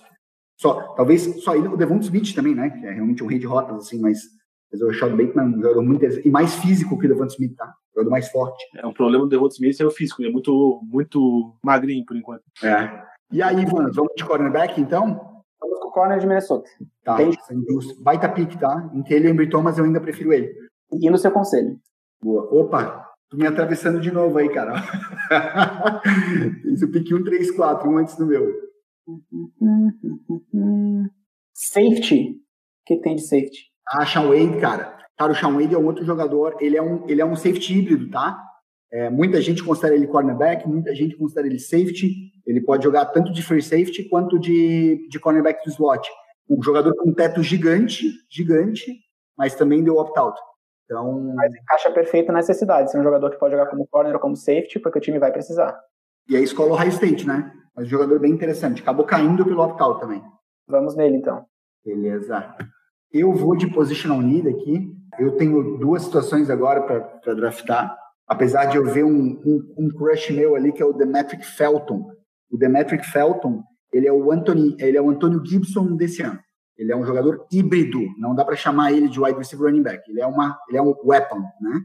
só, 0.59 0.93
talvez 0.93 1.41
só 1.41 1.55
ele, 1.55 1.69
o 1.69 1.77
Devon 1.77 1.99
Smith 1.99 2.35
também, 2.35 2.53
né? 2.53 2.69
Que 2.69 2.85
é 2.85 2.91
realmente 2.91 3.23
um 3.23 3.27
rei 3.27 3.39
de 3.39 3.47
rotas, 3.47 3.77
assim, 3.77 3.97
mas, 4.01 4.19
mas 4.69 4.81
o 4.81 4.87
Rashad 4.87 5.11
Bateman 5.11 5.45
é 5.45 5.57
um 5.57 5.61
jogador 5.61 5.81
muito. 5.81 6.05
E 6.05 6.29
mais 6.29 6.53
físico 6.55 6.99
que 6.99 7.05
o 7.05 7.09
Devon 7.09 7.27
Smith, 7.27 7.55
tá? 7.55 7.65
Um 7.65 7.95
jogador 7.95 8.11
mais 8.11 8.29
forte. 8.29 8.61
É, 8.75 8.85
um 8.85 8.93
problema 8.93 9.23
do 9.23 9.29
Devon 9.29 9.47
Smith 9.47 9.79
é 9.79 9.85
o 9.85 9.91
físico, 9.91 10.21
ele 10.21 10.29
é 10.29 10.33
muito, 10.33 10.81
muito 10.83 11.55
magrinho 11.63 12.05
por 12.05 12.17
enquanto. 12.17 12.43
É. 12.61 13.03
E 13.31 13.41
aí, 13.41 13.61
Ivan, 13.61 13.89
vamos 13.91 14.11
de 14.17 14.25
cornerback, 14.25 14.81
então? 14.81 15.43
Vamos 15.61 15.79
com 15.79 15.87
o 15.87 15.91
corner 15.91 16.19
de 16.19 16.27
Minnesota. 16.27 16.69
Tá, 17.05 17.15
Tem... 17.15 17.31
baita 18.01 18.27
pick, 18.27 18.59
tá? 18.59 18.89
Em 18.93 19.01
que 19.01 19.13
ele 19.13 19.29
e 19.29 19.49
Thomas 19.49 19.77
eu 19.77 19.85
ainda 19.85 20.01
prefiro 20.01 20.33
ele. 20.33 20.53
E 20.91 21.09
no 21.09 21.17
seu 21.17 21.31
conselho. 21.31 21.79
Boa. 22.21 22.43
Opa, 22.51 23.07
tô 23.29 23.37
me 23.37 23.47
atravessando 23.47 24.01
de 24.01 24.11
novo 24.11 24.37
aí, 24.37 24.49
cara. 24.49 24.73
Esse 26.65 26.85
pick 26.87 27.13
1, 27.13 27.23
3, 27.23 27.51
4, 27.51 27.89
um 27.89 27.97
antes 27.97 28.17
do 28.17 28.25
meu. 28.25 28.68
Safety. 31.53 32.31
O 32.31 32.85
que 32.85 33.01
tem 33.01 33.15
de 33.15 33.21
safety? 33.21 33.69
Ah, 33.87 34.05
Sean 34.05 34.27
Wade, 34.27 34.59
cara. 34.59 34.97
Cara, 35.17 35.31
o 35.31 35.35
Sean 35.35 35.53
Wade 35.53 35.75
é 35.75 35.77
um 35.77 35.85
outro 35.85 36.05
jogador. 36.05 36.55
Ele 36.61 36.77
é 36.77 36.81
um, 36.81 37.07
ele 37.09 37.21
é 37.21 37.25
um 37.25 37.35
safety 37.35 37.77
híbrido, 37.77 38.09
tá? 38.09 38.41
É, 38.91 39.09
muita 39.09 39.39
gente 39.41 39.63
considera 39.63 39.95
ele 39.95 40.07
cornerback, 40.07 40.67
muita 40.67 40.95
gente 40.95 41.15
considera 41.15 41.47
ele 41.47 41.59
safety. 41.59 42.31
Ele 42.45 42.61
pode 42.61 42.83
jogar 42.83 43.05
tanto 43.07 43.31
de 43.31 43.43
free 43.43 43.61
safety 43.61 44.09
quanto 44.09 44.39
de, 44.39 45.07
de 45.09 45.19
cornerback 45.19 45.63
do 45.63 45.71
slot. 45.71 46.09
Um 46.49 46.63
jogador 46.63 46.95
com 46.95 47.09
um 47.09 47.13
teto 47.13 47.43
gigante, 47.43 48.05
gigante, 48.31 48.91
mas 49.37 49.55
também 49.55 49.83
deu 49.83 49.97
opt-out. 49.97 50.39
Então... 50.85 51.33
Mas 51.35 51.53
encaixa 51.53 51.91
perfeito 51.91 52.29
na 52.29 52.39
necessidade. 52.39 52.89
Ser 52.89 52.99
um 52.99 53.03
jogador 53.03 53.29
que 53.29 53.37
pode 53.37 53.53
jogar 53.53 53.69
como 53.69 53.87
corner 53.87 54.13
ou 54.13 54.19
como 54.19 54.35
safety, 54.35 54.79
porque 54.79 54.97
o 54.97 55.01
time 55.01 55.19
vai 55.19 55.31
precisar. 55.31 55.79
E 56.29 56.37
a 56.37 56.41
escola 56.41 56.77
High 56.77 56.89
State, 56.89 57.25
né? 57.25 57.51
Mas 57.75 57.87
um 57.87 57.89
jogador 57.89 58.19
bem 58.19 58.31
interessante. 58.31 58.81
Acabou 58.81 59.05
caindo 59.05 59.43
pelo 59.43 59.63
opt-out 59.63 59.99
também. 59.99 60.21
Vamos 60.67 60.95
nele, 60.95 61.17
então. 61.17 61.45
Beleza. 61.83 62.55
Eu 63.11 63.33
vou 63.33 63.55
de 63.55 63.67
positional 63.71 64.21
need 64.21 64.47
aqui. 64.47 64.93
eu 65.17 65.31
tenho 65.31 65.77
duas 65.79 66.03
situações 66.03 66.49
agora 66.49 66.81
para 67.21 67.33
draftar, 67.33 67.97
apesar 68.27 68.65
de 68.65 68.77
eu 68.77 68.85
ver 68.85 69.03
um, 69.03 69.41
um, 69.43 69.73
um, 69.77 69.89
crush 69.89 70.31
meu 70.31 70.55
ali 70.55 70.71
que 70.71 70.81
é 70.81 70.85
o 70.85 70.93
Demetric 70.93 71.43
Felton. 71.43 72.11
O 72.51 72.57
Demetric 72.57 73.05
Felton, 73.07 73.63
ele 73.91 74.07
é 74.07 74.13
o 74.13 74.31
Anthony, 74.31 74.75
ele 74.79 74.97
é 74.97 75.01
o 75.01 75.09
Antônio 75.09 75.43
Gibson 75.43 75.95
desse 75.95 76.21
ano. 76.21 76.39
Ele 76.77 76.91
é 76.91 76.95
um 76.95 77.05
jogador 77.05 77.45
híbrido, 77.51 77.99
não 78.17 78.35
dá 78.35 78.45
para 78.45 78.55
chamar 78.55 78.91
ele 78.91 79.09
de 79.09 79.19
wide 79.19 79.37
receiver 79.37 79.67
running 79.67 79.83
back. 79.83 80.09
Ele 80.09 80.21
é 80.21 80.27
uma, 80.27 80.57
ele 80.69 80.77
é 80.77 80.81
um 80.81 80.93
weapon, 81.03 81.41
né? 81.59 81.81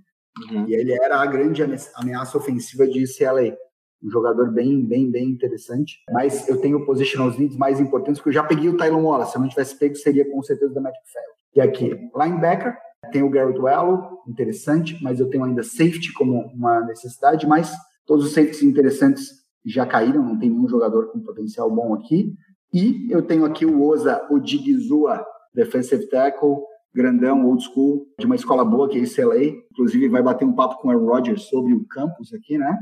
Uhum. 0.50 0.68
E 0.68 0.74
ele 0.74 0.92
era 0.92 1.20
a 1.20 1.26
grande 1.26 1.62
ameaça 1.96 2.36
ofensiva 2.36 2.86
de 2.86 3.04
CLA. 3.06 3.56
Um 4.04 4.10
jogador 4.10 4.52
bem, 4.52 4.84
bem, 4.84 5.10
bem 5.10 5.30
interessante. 5.30 5.98
Mas 6.12 6.48
eu 6.48 6.60
tenho 6.60 6.84
positional 6.84 7.30
needs 7.30 7.56
mais 7.56 7.80
importantes, 7.80 8.20
porque 8.20 8.30
eu 8.30 8.34
já 8.34 8.44
peguei 8.44 8.68
o 8.68 8.76
Tylon 8.76 9.04
Wallace. 9.04 9.32
Se 9.32 9.38
eu 9.38 9.42
não 9.42 9.48
tivesse 9.48 9.78
pego, 9.78 9.96
seria 9.96 10.30
com 10.30 10.42
certeza 10.42 10.70
o 10.70 10.74
Demetric 10.74 11.04
Felton. 11.10 11.34
E 11.56 11.60
aqui, 11.60 12.10
linebacker, 12.14 12.76
tem 13.12 13.22
o 13.22 13.30
Garrett 13.30 13.58
Wello, 13.58 14.18
interessante, 14.26 14.98
mas 15.02 15.20
eu 15.20 15.28
tenho 15.28 15.44
ainda 15.44 15.62
safety 15.62 16.12
como 16.12 16.40
uma 16.54 16.80
necessidade, 16.80 17.46
mas 17.46 17.72
todos 18.06 18.26
os 18.26 18.32
safeties 18.32 18.62
interessantes 18.62 19.44
já 19.64 19.86
caíram, 19.86 20.22
não 20.22 20.38
tem 20.38 20.50
nenhum 20.50 20.68
jogador 20.68 21.10
com 21.10 21.20
potencial 21.20 21.70
bom 21.70 21.94
aqui. 21.94 22.34
E 22.72 23.06
eu 23.10 23.22
tenho 23.22 23.44
aqui 23.44 23.64
o 23.64 23.82
Oza 23.82 24.26
Odigizua, 24.30 25.24
defensive 25.54 26.08
tackle, 26.08 26.56
grandão, 26.94 27.46
old 27.46 27.64
school, 27.64 28.06
de 28.18 28.26
uma 28.26 28.34
escola 28.34 28.64
boa 28.64 28.88
que 28.88 28.98
é 28.98 29.06
CLA. 29.06 29.44
Inclusive 29.72 30.08
vai 30.08 30.22
bater 30.22 30.44
um 30.44 30.54
papo 30.54 30.80
com 30.80 30.88
o 30.88 30.90
Aaron 30.90 31.06
Rodgers 31.06 31.42
sobre 31.44 31.72
o 31.72 31.84
campus 31.86 32.32
aqui, 32.34 32.58
né? 32.58 32.76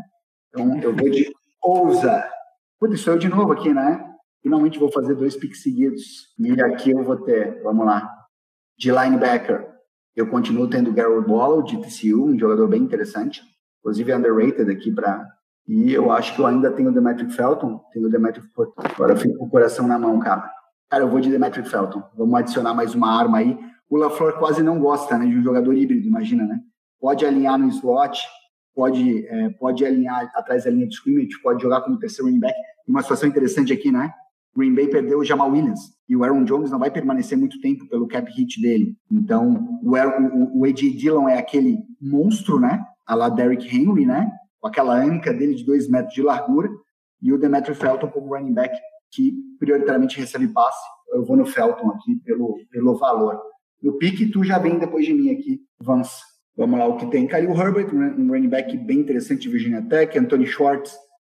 Então 0.55 0.81
eu 0.81 0.95
vou 0.95 1.11
de 1.11 1.33
Oza. 1.65 2.25
Putz, 2.79 3.01
sou 3.01 3.15
eu 3.15 3.19
de 3.19 3.29
novo 3.29 3.53
aqui, 3.53 3.73
né? 3.73 4.05
Finalmente 4.43 4.79
vou 4.79 4.91
fazer 4.91 5.15
dois 5.15 5.37
picks 5.37 5.63
seguidos. 5.63 6.35
E 6.39 6.61
aqui 6.61 6.91
eu 6.91 7.03
vou 7.03 7.17
ter, 7.17 7.63
vamos 7.63 7.87
lá, 7.87 8.11
de 8.77 8.91
linebacker, 8.91 9.73
eu 10.15 10.27
continuo 10.27 10.69
tendo 10.69 10.93
Garrett 10.93 11.31
Wallow, 11.31 11.63
de 11.63 11.81
TCU, 11.81 12.27
um 12.27 12.39
jogador 12.39 12.69
bem 12.69 12.83
interessante, 12.83 13.41
inclusive 13.81 14.13
underrated 14.13 14.71
aqui 14.71 14.93
para. 14.93 15.27
E 15.67 15.93
eu 15.93 16.11
acho 16.11 16.35
que 16.35 16.41
eu 16.41 16.47
ainda 16.47 16.71
tenho 16.71 16.91
o 16.91 16.93
Demetric 16.93 17.33
Felton, 17.33 17.81
tenho 17.93 18.09
o 18.09 18.11
Demetric. 18.11 18.47
Agora 18.77 19.13
eu 19.13 19.17
fico 19.17 19.39
com 19.39 19.47
o 19.47 19.51
coração 19.51 19.87
na 19.87 19.99
mão, 19.99 20.19
cara. 20.19 20.51
Cara, 20.91 21.05
eu 21.05 21.09
vou 21.09 21.21
de 21.21 21.31
Demetric 21.31 21.69
Felton. 21.69 22.03
Vamos 22.15 22.35
adicionar 22.35 22.75
mais 22.75 22.95
uma 22.95 23.09
arma 23.09 23.39
aí. 23.39 23.59
O 23.89 23.97
LaFleur 23.97 24.39
quase 24.39 24.63
não 24.63 24.81
gosta 24.81 25.17
né, 25.17 25.27
de 25.27 25.39
um 25.39 25.43
jogador 25.43 25.73
híbrido, 25.73 26.07
imagina, 26.07 26.45
né? 26.45 26.59
Pode 27.01 27.25
alinhar 27.25 27.59
no 27.59 27.69
slot, 27.69 28.21
pode, 28.75 29.27
é, 29.27 29.51
pode 29.51 29.85
alinhar 29.85 30.31
atrás 30.35 30.65
da 30.65 30.71
linha 30.71 30.87
de 30.87 30.95
scrimmage, 30.95 31.41
pode 31.43 31.63
jogar 31.63 31.81
como 31.83 31.99
terceiro 31.99 32.27
running 32.27 32.41
back. 32.41 32.55
Uma 32.87 33.03
situação 33.03 33.29
interessante 33.29 33.73
aqui, 33.73 33.91
né? 33.91 34.13
Green 34.55 34.75
Bay 34.75 34.89
perdeu 34.89 35.19
o 35.19 35.25
Jamal 35.25 35.51
Williams 35.51 35.81
e 36.09 36.15
o 36.15 36.23
Aaron 36.23 36.45
Jones 36.45 36.71
não 36.71 36.79
vai 36.79 36.91
permanecer 36.91 37.39
muito 37.39 37.61
tempo 37.61 37.89
pelo 37.89 38.07
cap 38.07 38.31
hit 38.31 38.61
dele. 38.61 38.95
Então, 39.11 39.81
o, 39.83 39.91
o, 39.91 40.61
o 40.61 40.65
AJ 40.65 40.97
Dillon 40.97 41.29
é 41.29 41.39
aquele 41.39 41.79
monstro, 42.01 42.61
né? 42.61 42.85
A 43.07 43.15
lá 43.15 43.29
Derrick 43.29 43.67
Henry, 43.75 44.05
né? 44.05 44.31
Com 44.61 44.69
aquela 44.69 44.95
anca 44.95 45.33
dele 45.33 45.55
de 45.55 45.65
dois 45.65 45.89
metros 45.89 46.15
de 46.15 46.23
largura. 46.23 46.69
E 47.23 47.33
o 47.33 47.39
Demetri 47.39 47.75
Felton 47.75 48.09
como 48.09 48.35
running 48.35 48.53
back 48.53 48.77
que 49.13 49.33
prioritariamente 49.59 50.19
recebe 50.19 50.49
passe. 50.49 50.85
Eu 51.13 51.25
vou 51.25 51.37
no 51.37 51.47
Felton 51.47 51.91
aqui 51.91 52.17
pelo, 52.17 52.59
pelo 52.71 52.97
valor. 52.97 53.41
No 53.83 53.97
pique, 53.99 54.31
tu 54.31 54.43
já 54.45 54.59
vem 54.59 54.79
depois 54.79 55.05
de 55.05 55.13
mim 55.13 55.31
aqui, 55.31 55.61
Vance. 55.81 56.32
Vamos 56.57 56.79
lá, 56.79 56.87
o 56.87 56.99
que 56.99 57.07
tem? 57.11 57.27
Khalil 57.27 57.51
Herbert, 57.53 57.95
um 57.95 58.29
running 58.29 58.49
back 58.49 58.77
bem 58.77 58.99
interessante 58.99 59.43
de 59.43 59.49
Virginia 59.49 59.83
Tech. 59.83 60.19
Anthony 60.19 60.47
Schwartz, 60.47 60.95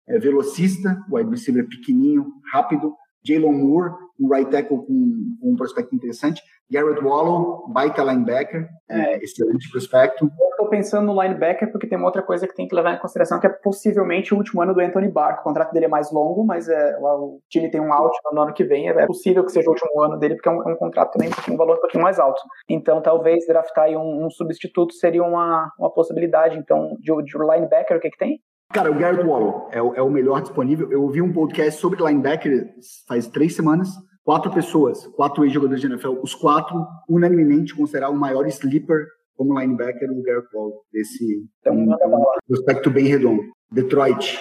é 0.07 0.19
velocista, 0.19 1.01
wide 1.09 1.29
receiver 1.29 1.67
pequenininho, 1.67 2.25
rápido. 2.51 2.93
Jalen 3.23 3.53
Moore, 3.53 3.93
um 4.19 4.27
right 4.27 4.49
tackle 4.51 4.77
com, 4.79 5.37
com, 5.41 5.53
um 5.53 5.55
prospecto 5.55 5.95
interessante. 5.95 6.41
Garrett 6.71 7.03
Wallow, 7.03 7.67
baita 7.71 8.03
linebacker, 8.03 8.67
é, 8.89 9.23
excelente 9.23 9.69
prospecto. 9.69 10.29
Estou 10.51 10.69
pensando 10.69 11.05
no 11.05 11.21
linebacker 11.21 11.71
porque 11.71 11.87
tem 11.87 11.97
uma 11.97 12.07
outra 12.07 12.23
coisa 12.23 12.47
que 12.47 12.55
tem 12.55 12.67
que 12.67 12.75
levar 12.75 12.93
em 12.93 12.99
consideração, 12.99 13.39
que 13.39 13.47
é 13.47 13.49
possivelmente 13.49 14.33
o 14.33 14.37
último 14.37 14.61
ano 14.61 14.73
do 14.73 14.79
Anthony 14.79 15.07
Barr. 15.07 15.39
O 15.39 15.43
contrato 15.43 15.71
dele 15.73 15.85
é 15.85 15.89
mais 15.89 16.11
longo, 16.11 16.45
mas 16.45 16.67
é, 16.67 16.97
o 16.99 17.39
time 17.49 17.69
tem 17.69 17.79
um 17.79 17.93
out 17.93 18.17
no 18.31 18.41
ano 18.41 18.53
que 18.53 18.63
vem. 18.63 18.89
É 18.89 19.05
possível 19.05 19.43
que 19.45 19.51
seja 19.51 19.67
o 19.69 19.73
último 19.73 20.01
ano 20.01 20.17
dele, 20.17 20.35
porque 20.35 20.49
é 20.49 20.51
um, 20.51 20.69
é 20.69 20.73
um 20.73 20.77
contrato 20.77 21.11
também 21.13 21.29
com 21.29 21.51
um 21.51 21.57
valor 21.57 21.77
um 21.77 21.81
pouquinho 21.81 22.03
mais 22.03 22.19
alto. 22.19 22.41
Então, 22.69 23.01
talvez 23.01 23.45
draftar 23.45 23.89
um, 23.89 24.25
um, 24.25 24.29
substituto 24.29 24.93
seria 24.93 25.23
uma, 25.23 25.71
uma 25.77 25.91
possibilidade. 25.91 26.57
Então, 26.57 26.95
de, 26.99 27.11
de 27.23 27.37
linebacker, 27.37 27.97
o 27.97 27.99
que, 27.99 28.09
que 28.09 28.17
tem? 28.17 28.39
Cara, 28.73 28.91
o 28.91 28.95
Garrett 28.95 29.23
Wallow 29.23 29.69
é, 29.71 29.77
é, 29.77 30.01
o 30.01 30.09
melhor 30.09 30.41
disponível. 30.41 30.91
Eu 30.91 31.03
ouvi 31.03 31.21
um 31.21 31.31
podcast 31.31 31.79
sobre 31.79 32.03
linebacker 32.03 32.73
faz 33.07 33.27
três 33.27 33.55
semanas. 33.55 33.89
Quatro 34.25 34.51
pessoas, 34.51 35.05
quatro 35.15 35.45
ex-jogadores 35.45 35.79
de 35.79 35.87
NFL, 35.87 36.17
os 36.23 36.33
quatro 36.33 36.83
unanimemente 37.07 37.75
consideraram 37.75 38.15
o 38.15 38.19
maior 38.19 38.47
sleeper 38.47 39.05
como 39.37 39.59
linebacker 39.59 40.09
o 40.09 40.23
Garrett 40.23 40.47
Wallow. 40.51 40.81
Esse 40.91 41.47
é 41.63 41.71
um, 41.71 41.93
é 41.93 42.07
um 42.07 42.23
prospecto 42.47 42.89
bem 42.89 43.05
redondo. 43.05 43.43
Detroit. 43.71 44.39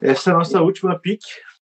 Essa 0.00 0.30
é 0.30 0.32
a 0.32 0.38
nossa 0.38 0.62
última 0.62 0.98
pick. 0.98 1.20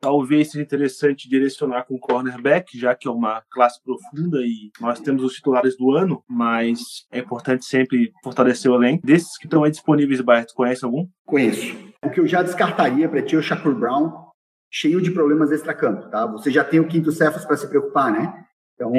Talvez 0.00 0.52
seja 0.52 0.62
interessante 0.62 1.28
direcionar 1.28 1.84
com 1.84 1.98
cornerback, 1.98 2.78
já 2.78 2.94
que 2.94 3.08
é 3.08 3.10
uma 3.10 3.42
classe 3.50 3.82
profunda 3.82 4.38
e 4.38 4.70
nós 4.80 5.00
temos 5.00 5.24
os 5.24 5.32
titulares 5.32 5.76
do 5.76 5.90
ano, 5.90 6.22
mas 6.28 6.78
é 7.10 7.18
importante 7.18 7.64
sempre 7.64 8.12
fortalecer 8.22 8.70
o 8.70 8.76
elenco. 8.76 9.04
Desses 9.04 9.36
que 9.36 9.46
estão 9.46 9.64
aí 9.64 9.72
disponíveis, 9.72 10.20
Bart, 10.20 10.52
conhece 10.54 10.84
algum? 10.84 11.08
Conheço. 11.26 11.76
O 12.04 12.10
que 12.10 12.20
eu 12.20 12.26
já 12.28 12.44
descartaria 12.44 13.08
para 13.08 13.22
ti 13.22 13.34
é 13.34 13.38
o 13.38 13.42
Shakur 13.42 13.74
Brown, 13.74 14.27
cheio 14.70 15.00
de 15.00 15.10
problemas 15.10 15.50
extra-campo, 15.50 16.08
tá? 16.10 16.26
Você 16.26 16.50
já 16.50 16.64
tem 16.64 16.80
o 16.80 16.88
quinto 16.88 17.12
Cephas 17.12 17.44
para 17.44 17.56
se 17.56 17.68
preocupar, 17.68 18.12
né? 18.12 18.44
Então, 18.74 18.92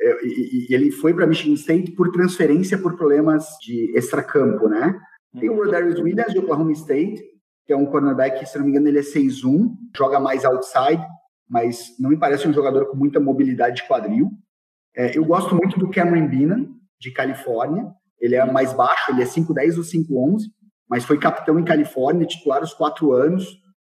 é, 0.00 0.18
ele 0.70 0.90
foi 0.90 1.12
para 1.12 1.26
Michigan 1.26 1.54
State 1.54 1.92
por 1.92 2.10
transferência 2.10 2.78
por 2.78 2.96
problemas 2.96 3.46
de 3.60 3.92
extra-campo, 3.96 4.68
né? 4.68 4.98
Tem 5.38 5.50
o 5.50 5.56
Rodarius 5.56 5.98
Williams 5.98 6.32
de 6.32 6.38
Oklahoma 6.38 6.72
State, 6.72 7.22
que 7.66 7.72
é 7.72 7.76
um 7.76 7.86
cornerback, 7.86 8.46
se 8.46 8.56
não 8.56 8.64
me 8.64 8.70
engano, 8.70 8.88
ele 8.88 8.98
é 8.98 9.02
6'1", 9.02 9.70
joga 9.96 10.20
mais 10.20 10.44
outside, 10.44 11.04
mas 11.48 11.94
não 11.98 12.10
me 12.10 12.18
parece 12.18 12.46
um 12.46 12.52
jogador 12.52 12.86
com 12.86 12.96
muita 12.96 13.18
mobilidade 13.18 13.76
de 13.76 13.88
quadril. 13.88 14.30
É, 14.96 15.16
eu 15.16 15.24
gosto 15.24 15.56
muito 15.56 15.78
do 15.78 15.90
Cameron 15.90 16.28
Binan, 16.28 16.68
de 17.00 17.10
Califórnia. 17.10 17.86
Ele 18.20 18.36
é 18.36 18.44
mais 18.44 18.72
baixo, 18.72 19.10
ele 19.10 19.22
é 19.22 19.26
5'10 19.26 19.76
ou 19.76 19.82
5'11, 19.82 20.42
mas 20.88 21.04
foi 21.04 21.18
capitão 21.18 21.58
em 21.58 21.64
Califórnia, 21.64 22.26
titular 22.26 22.62
os 22.62 22.72
quatro 22.72 23.12
anos, 23.12 23.44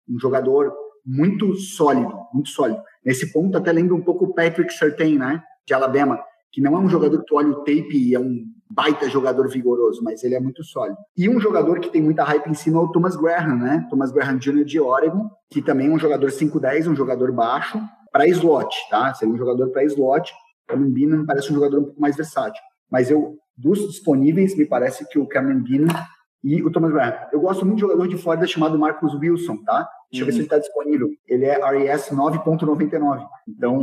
um 0.08 0.20
jogador 0.20 0.74
muito 1.08 1.56
sólido, 1.56 2.14
muito 2.34 2.50
sólido. 2.50 2.82
Nesse 3.04 3.32
ponto, 3.32 3.58
até 3.58 3.72
lembra 3.72 3.96
um 3.96 4.02
pouco 4.02 4.26
o 4.26 4.34
Patrick 4.34 4.74
Surtain, 4.74 5.18
né, 5.18 5.42
de 5.66 5.74
Alabama, 5.74 6.20
que 6.52 6.60
não 6.60 6.76
é 6.76 6.80
um 6.80 6.90
jogador 6.90 7.20
que 7.20 7.26
tu 7.26 7.36
olha 7.36 7.50
o 7.50 7.64
tape 7.64 7.96
e 7.96 8.14
é 8.14 8.20
um 8.20 8.44
baita 8.70 9.10
jogador 9.10 9.48
vigoroso, 9.48 10.04
mas 10.04 10.24
ele 10.24 10.36
é 10.36 10.40
muito 10.40 10.64
sólido. 10.64 10.98
E 11.18 11.30
um 11.30 11.40
jogador 11.40 11.80
que 11.80 11.90
tem 11.90 12.02
muita 12.02 12.24
hype 12.24 12.48
em 12.48 12.54
cima 12.54 12.80
é 12.80 12.82
o 12.82 12.90
Thomas 12.90 13.16
Graham, 13.16 13.56
né? 13.56 13.88
Thomas 13.90 14.12
Graham 14.12 14.38
Jr. 14.38 14.66
de 14.66 14.80
Oregon, 14.80 15.30
que 15.50 15.62
também 15.62 15.88
é 15.88 15.92
um 15.92 16.00
jogador 16.00 16.30
5'10, 16.30 16.88
um 16.88 16.96
jogador 16.96 17.32
baixo, 17.32 17.80
para 18.12 18.28
slot, 18.28 18.76
tá? 18.90 19.14
Seria 19.14 19.34
um 19.34 19.38
jogador 19.38 19.70
para 19.70 19.86
slot. 19.86 20.34
Cameron 20.68 20.92
Bina 20.92 21.18
me 21.18 21.26
parece 21.26 21.52
um 21.52 21.56
jogador 21.56 21.80
um 21.80 21.84
pouco 21.86 22.02
mais 22.02 22.18
versátil. 22.18 22.62
Mas 22.92 23.10
eu, 23.10 23.38
dos 23.56 23.80
disponíveis, 23.80 24.58
me 24.58 24.66
parece 24.66 25.08
que 25.08 25.18
o 25.18 25.26
Cameron 25.26 25.62
Bina 25.62 26.08
e 26.44 26.62
o 26.62 26.72
Thomas 26.72 26.92
Graham. 26.92 27.16
Eu 27.32 27.40
gosto 27.40 27.66
muito 27.66 27.78
de 27.78 27.82
jogador 27.82 28.08
de 28.08 28.18
Flórida 28.18 28.46
chamado 28.48 28.78
Marcus 28.78 29.14
Wilson, 29.16 29.58
tá? 29.64 29.88
Deixa 30.12 30.24
eu 30.24 30.26
ver 30.26 30.32
se 30.32 30.38
ele 30.38 30.46
está 30.46 30.58
disponível. 30.58 31.10
Ele 31.28 31.46
é 31.46 31.56
RES 31.56 32.10
9.99. 32.10 33.28
Então, 33.48 33.82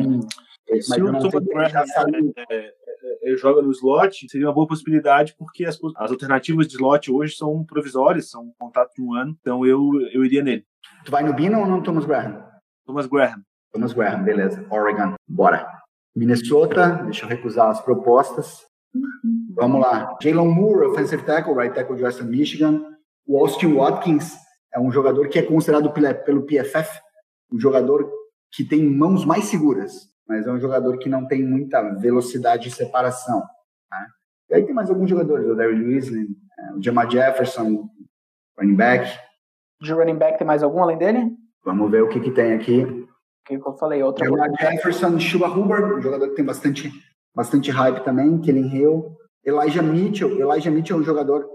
é, 0.68 0.80
se 0.80 1.00
o 1.00 1.12
Thomas 1.12 1.44
Graham 1.44 1.84
é, 2.48 2.54
é, 2.54 3.32
é, 3.32 3.36
joga 3.36 3.60
no 3.60 3.70
slot, 3.70 4.26
seria 4.28 4.46
uma 4.46 4.54
boa 4.54 4.66
possibilidade, 4.66 5.34
porque 5.38 5.64
as, 5.64 5.78
as 5.96 6.10
alternativas 6.10 6.66
de 6.66 6.74
slot 6.74 7.12
hoje 7.12 7.36
são 7.36 7.64
provisórias, 7.64 8.30
são 8.30 8.44
um 8.44 8.52
contrato 8.58 8.94
de 8.94 9.02
um 9.02 9.14
ano, 9.14 9.36
então 9.40 9.66
eu, 9.66 9.80
eu 10.12 10.24
iria 10.24 10.42
nele. 10.42 10.64
Tu 11.04 11.10
vai 11.10 11.22
no 11.22 11.34
Bina 11.34 11.58
ou 11.58 11.66
no 11.66 11.82
Thomas 11.82 12.06
Graham? 12.06 12.42
Thomas 12.86 13.06
Graham. 13.06 13.42
Thomas 13.72 13.92
Graham, 13.92 14.22
beleza. 14.22 14.66
Oregon, 14.70 15.14
bora. 15.28 15.66
Minnesota, 16.16 17.00
deixa 17.04 17.24
eu 17.24 17.28
recusar 17.28 17.70
as 17.70 17.80
propostas. 17.80 18.64
Vamos 19.56 19.80
lá. 19.80 20.16
Jalen 20.22 20.48
Moore, 20.48 20.86
offensive 20.86 21.24
tackle, 21.24 21.54
right 21.54 21.74
tackle 21.74 21.96
de 21.96 22.04
Western 22.04 22.30
Michigan. 22.30 22.94
O 23.26 23.38
Austin 23.38 23.74
Watkins 23.74 24.36
é 24.74 24.80
um 24.80 24.90
jogador 24.90 25.28
que 25.28 25.38
é 25.38 25.42
considerado 25.42 25.92
pelo 26.24 26.42
PFF 26.42 27.00
o 27.52 27.58
jogador 27.58 28.10
que 28.52 28.64
tem 28.64 28.84
mãos 28.84 29.24
mais 29.24 29.44
seguras 29.44 30.14
mas 30.26 30.46
é 30.46 30.50
um 30.50 30.58
jogador 30.58 30.98
que 30.98 31.08
não 31.08 31.26
tem 31.26 31.44
muita 31.44 31.82
velocidade 31.94 32.64
de 32.64 32.74
separação. 32.74 33.40
Né? 33.40 34.06
E 34.50 34.54
aí 34.54 34.64
tem 34.64 34.74
mais 34.74 34.90
alguns 34.90 35.10
jogadores, 35.10 35.46
o 35.46 35.54
Derrick 35.54 35.84
Weasley, 35.84 36.26
é, 36.58 36.72
o 36.74 36.82
Jamal 36.82 37.10
Jefferson, 37.10 37.88
running 38.58 38.76
back. 38.76 39.18
De 39.80 39.92
running 39.92 40.16
back 40.16 40.38
tem 40.38 40.46
mais 40.46 40.62
algum 40.62 40.82
além 40.82 40.96
dele? 40.96 41.30
Vamos 41.64 41.90
ver 41.90 42.02
o 42.02 42.08
que, 42.08 42.20
que 42.20 42.30
tem 42.30 42.54
aqui. 42.54 42.82
O 42.82 43.06
que 43.46 43.56
eu 43.56 43.76
falei? 43.76 44.02
Outra 44.02 44.24
Jamal 44.24 44.48
Jefferson, 44.58 45.18
Chuba 45.18 45.48
Hubbard, 45.48 45.94
um 45.94 46.02
jogador 46.02 46.28
que 46.28 46.36
tem 46.36 46.44
bastante, 46.44 46.90
bastante 47.34 47.70
hype 47.70 48.02
também, 48.04 48.40
Kellen 48.40 48.74
Hill. 48.74 49.16
Elijah 49.44 49.82
Mitchell, 49.82 50.40
Elijah 50.40 50.70
Mitchell 50.70 50.96
é 50.96 51.00
um 51.00 51.04
jogador, 51.04 51.46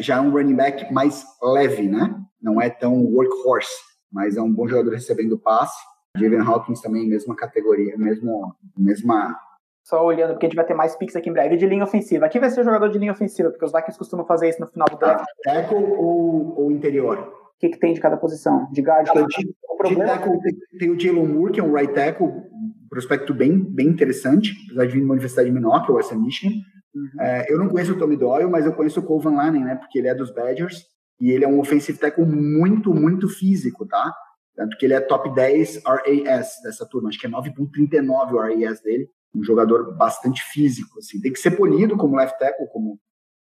já 0.00 0.16
é 0.16 0.20
um 0.20 0.30
running 0.30 0.56
back 0.56 0.92
mais 0.92 1.24
leve, 1.42 1.88
né? 1.88 2.14
Não 2.40 2.60
é 2.60 2.68
tão 2.68 3.04
workhorse, 3.04 3.76
mas 4.10 4.36
é 4.36 4.42
um 4.42 4.52
bom 4.52 4.66
jogador 4.68 4.92
recebendo 4.92 5.38
passe. 5.38 5.76
Javen 6.16 6.40
Hawkins 6.40 6.80
também, 6.80 7.08
mesma 7.08 7.36
categoria, 7.36 7.96
mesmo, 7.96 8.54
mesma 8.76 9.38
Só 9.84 10.04
olhando, 10.04 10.32
porque 10.32 10.46
a 10.46 10.48
gente 10.48 10.56
vai 10.56 10.64
ter 10.64 10.74
mais 10.74 10.96
picks 10.96 11.14
aqui 11.14 11.28
em 11.28 11.32
breve 11.32 11.56
de 11.56 11.66
linha 11.66 11.84
ofensiva. 11.84 12.26
Aqui 12.26 12.40
vai 12.40 12.50
ser 12.50 12.62
o 12.62 12.64
jogador 12.64 12.88
de 12.88 12.98
linha 12.98 13.12
ofensiva, 13.12 13.50
porque 13.50 13.64
os 13.64 13.72
Vikings 13.72 13.98
costumam 13.98 14.26
fazer 14.26 14.48
isso 14.48 14.60
no 14.60 14.66
final 14.66 14.86
do 14.90 14.96
draft. 14.96 15.24
Ah, 15.46 15.52
tackle 15.52 15.76
ou, 15.76 16.58
ou 16.58 16.72
interior? 16.72 17.18
O 17.18 17.58
que, 17.58 17.68
que 17.68 17.78
tem 17.78 17.94
de 17.94 18.00
cada 18.00 18.16
posição? 18.16 18.68
De 18.72 18.82
guard? 18.82 19.06
Cara, 19.06 19.26
de, 19.26 19.54
o 19.68 19.76
problema... 19.76 20.04
de 20.04 20.10
tackle, 20.10 20.40
tem, 20.40 20.78
tem 20.78 20.90
o 20.90 20.98
Jalen 20.98 21.26
Moore, 21.26 21.52
que 21.52 21.60
é 21.60 21.62
um 21.62 21.72
right 21.72 21.92
tackle, 21.92 22.26
um 22.26 22.88
prospecto 22.88 23.32
bem, 23.32 23.58
bem 23.58 23.88
interessante, 23.88 24.54
apesar 24.66 24.86
de 24.86 24.92
vir 24.92 24.98
de 24.98 25.04
uma 25.04 25.12
universidade 25.12 25.50
menor, 25.50 25.84
que 25.84 25.90
é 25.90 25.94
o 25.94 25.96
Western 25.96 26.22
Michigan. 26.22 26.54
Uhum. 26.96 27.20
É, 27.20 27.52
eu 27.52 27.58
não 27.58 27.68
conheço 27.68 27.92
o 27.92 27.98
Tommy 27.98 28.16
Doyle, 28.16 28.48
mas 28.48 28.64
eu 28.64 28.72
conheço 28.72 29.00
o 29.00 29.02
Colvan 29.02 29.34
Lanning, 29.34 29.64
né? 29.64 29.74
Porque 29.76 29.98
ele 29.98 30.08
é 30.08 30.14
dos 30.14 30.30
Badgers 30.30 30.86
e 31.20 31.30
ele 31.30 31.44
é 31.44 31.48
um 31.48 31.60
offensive 31.60 31.98
tackle 31.98 32.24
muito, 32.24 32.94
muito 32.94 33.28
físico, 33.28 33.86
tá? 33.86 34.14
Tanto 34.54 34.76
que 34.78 34.86
ele 34.86 34.94
é 34.94 35.00
top 35.00 35.34
10 35.34 35.82
RAS 35.84 36.54
dessa 36.62 36.86
turma, 36.86 37.10
acho 37.10 37.18
que 37.18 37.26
é 37.26 37.30
9.39 37.30 38.32
o 38.32 38.38
RAS 38.38 38.80
dele, 38.80 39.10
um 39.34 39.44
jogador 39.44 39.94
bastante 39.94 40.42
físico, 40.44 40.98
assim. 40.98 41.20
Tem 41.20 41.32
que 41.32 41.38
ser 41.38 41.50
polido 41.50 41.96
como 41.98 42.16
left 42.16 42.38
tackle, 42.38 42.66
como 42.72 42.98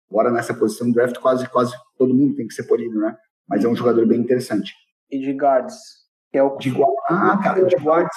agora 0.09 0.31
nessa 0.31 0.55
posição 0.55 0.89
do 0.89 0.95
draft 0.95 1.19
quase 1.19 1.49
quase 1.49 1.75
todo 1.99 2.15
mundo 2.15 2.37
tem 2.37 2.47
que 2.47 2.55
ser 2.55 2.65
polido, 2.65 3.01
né? 3.01 3.17
Mas 3.49 3.65
é 3.65 3.69
um 3.69 3.75
jogador 3.75 4.07
bem 4.07 4.21
interessante. 4.21 4.73
E 5.11 5.19
de 5.19 5.33
guards, 5.33 5.77
que 6.31 6.39
é 6.39 6.43
o 6.43 6.57
de 6.57 6.71
guards, 6.71 6.95
ah, 7.09 7.37
cara, 7.43 7.65
de 7.65 7.77
guards. 7.77 8.17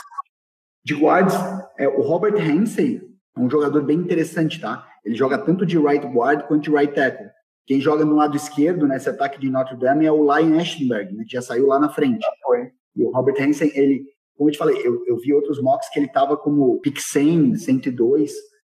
De 0.85 0.93
guards, 0.93 1.35
é, 1.77 1.87
o 1.87 2.01
Robert 2.01 2.35
Hensey 2.35 3.01
é 3.35 3.39
um 3.39 3.49
jogador 3.49 3.81
bem 3.81 3.97
interessante, 3.97 4.61
tá? 4.61 4.87
Ele 5.03 5.15
joga 5.15 5.37
tanto 5.37 5.65
de 5.65 5.77
right 5.77 6.05
guard 6.07 6.43
quanto 6.47 6.63
de 6.63 6.71
right 6.71 6.93
tackle. 6.93 7.29
Quem 7.65 7.79
joga 7.79 8.03
no 8.03 8.15
lado 8.15 8.35
esquerdo 8.35 8.87
nesse 8.87 9.09
ataque 9.09 9.39
de 9.39 9.49
Notre 9.49 9.77
Dame 9.77 10.05
é 10.05 10.11
o 10.11 10.23
Lion 10.23 10.59
Ashtenberg, 10.59 11.13
né, 11.13 11.23
que 11.25 11.33
já 11.33 11.41
saiu 11.41 11.67
lá 11.67 11.79
na 11.79 11.89
frente. 11.89 12.25
foi. 12.43 12.71
E 12.95 13.05
o 13.05 13.11
Robert 13.11 13.35
Hansen, 13.41 13.71
ele, 13.73 14.03
como 14.35 14.49
eu 14.49 14.53
te 14.53 14.57
falei, 14.57 14.75
eu, 14.85 15.01
eu 15.07 15.17
vi 15.17 15.33
outros 15.33 15.61
mocks 15.61 15.89
que 15.89 15.99
ele 15.99 16.07
tava 16.07 16.37
como 16.37 16.79
pick 16.81 16.99
100, 16.99 17.55
102. 17.55 18.33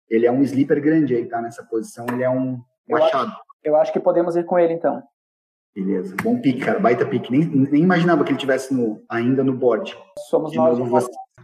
Ele 0.10 0.26
é 0.26 0.32
um 0.32 0.42
sleeper 0.42 0.82
grande 0.82 1.16
aí, 1.16 1.26
tá? 1.26 1.42
Nessa 1.42 1.64
posição, 1.66 2.06
ele 2.12 2.24
é 2.24 2.30
um 2.30 2.60
machado. 2.88 3.32
Eu, 3.64 3.74
eu 3.74 3.76
acho 3.76 3.92
que 3.92 4.00
podemos 4.00 4.36
ir 4.36 4.46
com 4.46 4.58
ele, 4.58 4.74
então. 4.74 5.04
Beleza, 5.76 6.16
bom 6.24 6.40
pick, 6.42 6.64
cara, 6.64 6.80
baita 6.80 7.06
pick. 7.06 7.30
Nem, 7.30 7.46
nem 7.46 7.84
imaginava 7.84 8.24
que 8.24 8.32
ele 8.32 8.40
tivesse 8.40 8.74
no, 8.74 9.04
ainda 9.10 9.44
no 9.44 9.54
board. 9.54 9.96
Somos 10.30 10.52
De 10.52 10.58
nós. 10.58 10.80
Novo, 10.80 10.98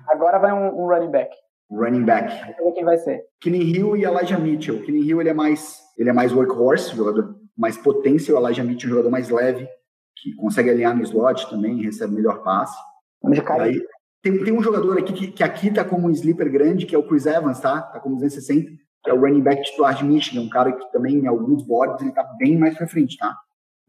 Agora 0.08 0.40
vai 0.40 0.52
um, 0.52 0.82
um 0.82 0.88
running 0.88 1.12
back 1.12 1.36
running 1.74 2.06
back. 2.06 2.30
Vamos 2.30 2.66
ver 2.66 2.72
quem 2.74 2.86
vai 2.86 2.98
ser. 2.98 3.24
Kenny 3.42 3.64
Hill 3.64 3.98
e 3.98 4.06
Elijah 4.06 4.38
Mitchell. 4.38 4.82
Kenny 4.84 5.02
Hill 5.02 5.22
ele 5.22 5.30
é 5.30 5.34
mais 5.34 5.82
ele 5.98 6.10
é 6.10 6.14
mais 6.14 6.34
workhorse, 6.34 6.96
jogador 6.96 7.36
mais 7.58 7.78
potência. 7.78 8.34
O 8.34 8.38
Elijah 8.38 8.64
Mitchell 8.64 8.90
é 8.90 8.92
um 8.92 8.96
jogador 8.96 9.12
mais 9.12 9.30
leve, 9.30 9.68
que 10.18 10.34
consegue 10.36 10.70
alinhar 10.70 10.96
no 10.96 11.04
slot 11.04 11.50
também, 11.50 11.82
recebe 11.82 12.16
melhor 12.16 12.44
passe. 12.44 12.78
Vamos 13.22 13.38
de 13.38 13.44
cara. 13.44 13.64
Aí, 13.64 13.82
tem, 14.22 14.44
tem 14.44 14.54
um 14.54 14.64
jogador 14.64 14.98
aqui 14.98 15.14
que, 15.14 15.28
que 15.32 15.44
aqui 15.44 15.72
tá 15.72 15.84
como 15.84 16.08
um 16.08 16.12
sleeper 16.12 16.52
grande, 16.52 16.86
que 16.86 16.96
é 16.96 16.98
o 16.98 17.08
Chris 17.08 17.26
Evans, 17.26 17.60
tá? 17.60 17.82
Tá 17.82 18.00
como 18.00 18.16
260, 18.16 18.72
que 19.04 19.10
é 19.10 19.14
o 19.14 19.20
running 19.20 19.42
back 19.42 19.62
titular 19.64 19.96
de 19.96 20.06
Michigan, 20.06 20.42
um 20.42 20.50
cara 20.50 20.72
que 20.72 20.92
também 20.92 21.18
em 21.18 21.28
alguns 21.28 21.64
boards 21.64 22.02
ele 22.02 22.14
tá 22.14 22.24
bem 22.38 22.58
mais 22.58 22.78
pra 22.78 22.88
frente, 22.88 23.18
tá? 23.18 23.36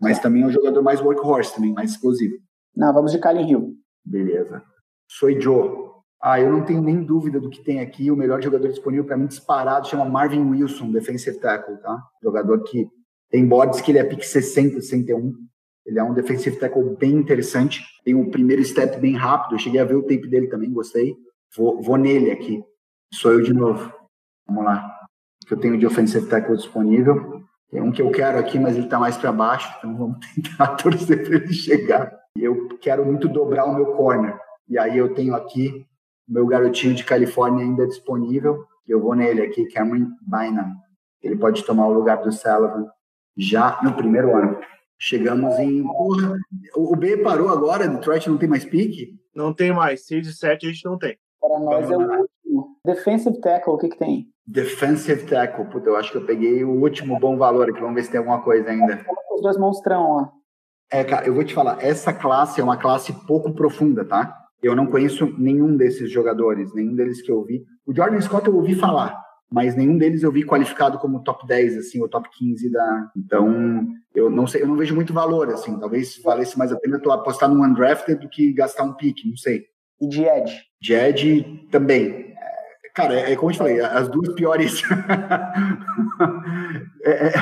Mas 0.00 0.18
também 0.18 0.42
é 0.42 0.46
um 0.46 0.50
jogador 0.50 0.82
mais 0.82 1.00
workhorse 1.00 1.54
também, 1.54 1.72
mais 1.72 1.92
explosivo. 1.92 2.34
Não, 2.76 2.92
vamos 2.92 3.12
de 3.12 3.20
Kylie 3.20 3.48
Hill. 3.48 3.74
Beleza. 4.04 4.62
Sou 5.08 5.40
Joe. 5.40 5.83
Ah, 6.20 6.40
eu 6.40 6.50
não 6.50 6.64
tenho 6.64 6.80
nem 6.80 7.02
dúvida 7.02 7.38
do 7.38 7.50
que 7.50 7.62
tem 7.62 7.80
aqui. 7.80 8.10
O 8.10 8.16
melhor 8.16 8.42
jogador 8.42 8.68
disponível 8.68 9.04
para 9.04 9.16
mim 9.16 9.26
disparado 9.26 9.88
chama 9.88 10.04
Marvin 10.04 10.40
Wilson, 10.40 10.90
defensive 10.90 11.38
tackle, 11.38 11.76
tá? 11.78 12.02
Jogador 12.22 12.62
que 12.62 12.88
tem 13.30 13.46
boards 13.46 13.80
que 13.80 13.90
ele 13.90 13.98
é 13.98 14.04
pick 14.04 14.22
60, 14.22 14.80
61. 14.80 15.32
Ele 15.84 15.98
é 15.98 16.02
um 16.02 16.14
defensive 16.14 16.56
tackle 16.56 16.96
bem 16.96 17.12
interessante. 17.12 17.82
Tem 18.04 18.14
um 18.14 18.30
primeiro 18.30 18.64
step 18.64 18.98
bem 18.98 19.16
rápido. 19.16 19.54
Eu 19.54 19.58
cheguei 19.58 19.80
a 19.80 19.84
ver 19.84 19.96
o 19.96 20.02
tape 20.02 20.28
dele 20.28 20.46
também, 20.46 20.72
gostei. 20.72 21.14
Vou, 21.56 21.82
vou 21.82 21.96
nele 21.96 22.30
aqui. 22.30 22.62
Sou 23.12 23.32
eu 23.32 23.42
de 23.42 23.52
novo. 23.52 23.92
Vamos 24.46 24.64
lá. 24.64 25.00
O 25.42 25.46
que 25.46 25.54
eu 25.54 25.58
tenho 25.58 25.78
de 25.78 25.86
offensive 25.86 26.26
tackle 26.26 26.56
disponível. 26.56 27.42
Tem 27.70 27.82
um 27.82 27.90
que 27.90 28.00
eu 28.00 28.10
quero 28.10 28.38
aqui, 28.38 28.58
mas 28.58 28.76
ele 28.76 28.86
está 28.86 28.98
mais 28.98 29.16
para 29.16 29.32
baixo. 29.32 29.68
Então 29.78 29.96
vamos 29.96 30.18
tentar 30.34 30.68
torcer 30.76 31.22
para 31.24 31.36
ele 31.36 31.52
chegar. 31.52 32.16
Eu 32.36 32.68
quero 32.80 33.04
muito 33.04 33.28
dobrar 33.28 33.66
o 33.66 33.74
meu 33.74 33.86
corner. 33.94 34.38
E 34.68 34.78
aí 34.78 34.96
eu 34.96 35.12
tenho 35.12 35.34
aqui 35.34 35.84
meu 36.26 36.46
garotinho 36.46 36.94
de 36.94 37.04
Califórnia 37.04 37.64
ainda 37.64 37.84
é 37.84 37.86
disponível. 37.86 38.64
Eu 38.86 39.00
vou 39.00 39.14
nele 39.14 39.42
aqui, 39.42 39.66
Cameron 39.66 40.10
Bynum. 40.22 40.74
Ele 41.22 41.36
pode 41.36 41.64
tomar 41.64 41.86
o 41.86 41.92
lugar 41.92 42.22
do 42.22 42.32
Sullivan 42.32 42.86
já 43.36 43.80
no 43.82 43.94
primeiro 43.94 44.36
ano. 44.36 44.58
Chegamos 44.98 45.58
em. 45.58 45.82
Porra, 45.82 46.36
o 46.76 46.96
B 46.96 47.18
parou 47.18 47.48
agora, 47.48 47.88
Detroit 47.88 48.28
não 48.28 48.38
tem 48.38 48.48
mais 48.48 48.64
pique? 48.64 49.18
Não 49.34 49.52
tem 49.52 49.72
mais. 49.72 50.06
6 50.06 50.28
e 50.28 50.32
7 50.32 50.66
a 50.66 50.70
gente 50.70 50.84
não 50.84 50.98
tem. 50.98 51.18
Para 51.40 51.58
nós 51.58 51.88
Vamos 51.88 52.10
é 52.10 52.16
o 52.16 52.20
último. 52.20 52.76
Defensive 52.84 53.40
tackle, 53.40 53.72
o 53.74 53.78
que, 53.78 53.88
que 53.88 53.98
tem? 53.98 54.28
Defensive 54.46 55.26
tackle. 55.26 55.66
Puta, 55.66 55.88
eu 55.88 55.96
acho 55.96 56.12
que 56.12 56.18
eu 56.18 56.26
peguei 56.26 56.62
o 56.64 56.80
último 56.80 57.18
bom 57.18 57.36
valor 57.36 57.68
aqui. 57.68 57.80
Vamos 57.80 57.96
ver 57.96 58.04
se 58.04 58.10
tem 58.10 58.18
alguma 58.18 58.42
coisa 58.42 58.70
ainda. 58.70 59.04
Os 59.34 59.42
dois 59.42 59.58
monstrão, 59.58 60.02
ó. 60.02 60.28
É, 60.90 61.02
cara, 61.02 61.26
eu 61.26 61.34
vou 61.34 61.42
te 61.42 61.54
falar, 61.54 61.82
essa 61.82 62.12
classe 62.12 62.60
é 62.60 62.64
uma 62.64 62.76
classe 62.76 63.12
pouco 63.26 63.52
profunda, 63.52 64.04
tá? 64.04 64.43
Eu 64.62 64.74
não 64.74 64.86
conheço 64.86 65.32
nenhum 65.38 65.76
desses 65.76 66.10
jogadores, 66.10 66.74
nenhum 66.74 66.94
deles 66.94 67.20
que 67.20 67.30
eu 67.30 67.44
vi. 67.44 67.64
O 67.86 67.94
Jordan 67.94 68.20
Scott 68.20 68.46
eu 68.46 68.56
ouvi 68.56 68.74
falar, 68.74 69.14
mas 69.50 69.76
nenhum 69.76 69.98
deles 69.98 70.22
eu 70.22 70.32
vi 70.32 70.44
qualificado 70.44 70.98
como 70.98 71.22
top 71.22 71.46
10, 71.46 71.78
assim, 71.78 72.00
ou 72.00 72.08
top 72.08 72.28
15 72.36 72.70
da. 72.70 73.10
Então, 73.16 73.86
eu 74.14 74.30
não 74.30 74.46
sei, 74.46 74.62
eu 74.62 74.66
não 74.66 74.76
vejo 74.76 74.94
muito 74.94 75.12
valor, 75.12 75.50
assim. 75.50 75.78
Talvez 75.78 76.20
valesse 76.22 76.58
mais 76.58 76.72
a 76.72 76.76
pena 76.76 76.98
tu 76.98 77.10
apostar 77.10 77.48
num 77.48 77.64
undrafted 77.64 78.20
do 78.20 78.28
que 78.28 78.52
gastar 78.52 78.84
um 78.84 78.94
pick, 78.94 79.24
não 79.26 79.36
sei. 79.36 79.64
E 80.00 80.08
de 80.08 80.24
Ed? 80.24 80.52
De 80.80 80.94
Ed 80.94 81.68
também. 81.70 82.33
Cara, 82.94 83.14
é, 83.14 83.32
é, 83.32 83.36
como 83.36 83.50
eu 83.50 83.54
te 83.54 83.58
falei, 83.58 83.80
as 83.80 84.08
duas 84.08 84.32
piores. 84.34 84.82
é, 87.04 87.26
é, 87.26 87.32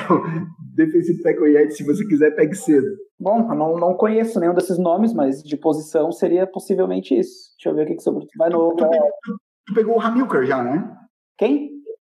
defensive 0.75 1.23
tackle 1.23 1.55
e 1.55 1.71
se 1.71 1.85
você 1.85 2.07
quiser, 2.07 2.35
pegue 2.35 2.55
cedo. 2.55 2.87
Bom, 3.21 3.51
eu 3.51 3.55
não, 3.55 3.77
não 3.77 3.95
conheço 3.95 4.41
nenhum 4.41 4.55
desses 4.55 4.79
nomes, 4.79 5.13
mas 5.13 5.43
de 5.43 5.57
posição 5.57 6.11
seria 6.11 6.47
possivelmente 6.47 7.15
isso. 7.15 7.55
Deixa 7.57 7.69
eu 7.69 7.75
ver 7.75 7.85
o 7.85 7.87
que, 7.87 7.97
que 7.97 8.03
sobre. 8.03 8.27
Vai 8.37 8.49
no. 8.49 8.75
Tu, 8.75 8.89
tu, 8.89 9.37
tu, 9.67 9.75
pegou 9.75 9.97
o 9.97 10.01
Hamilcar 10.01 10.47
já, 10.47 10.63
né? 10.63 10.97
Quem? 11.37 11.71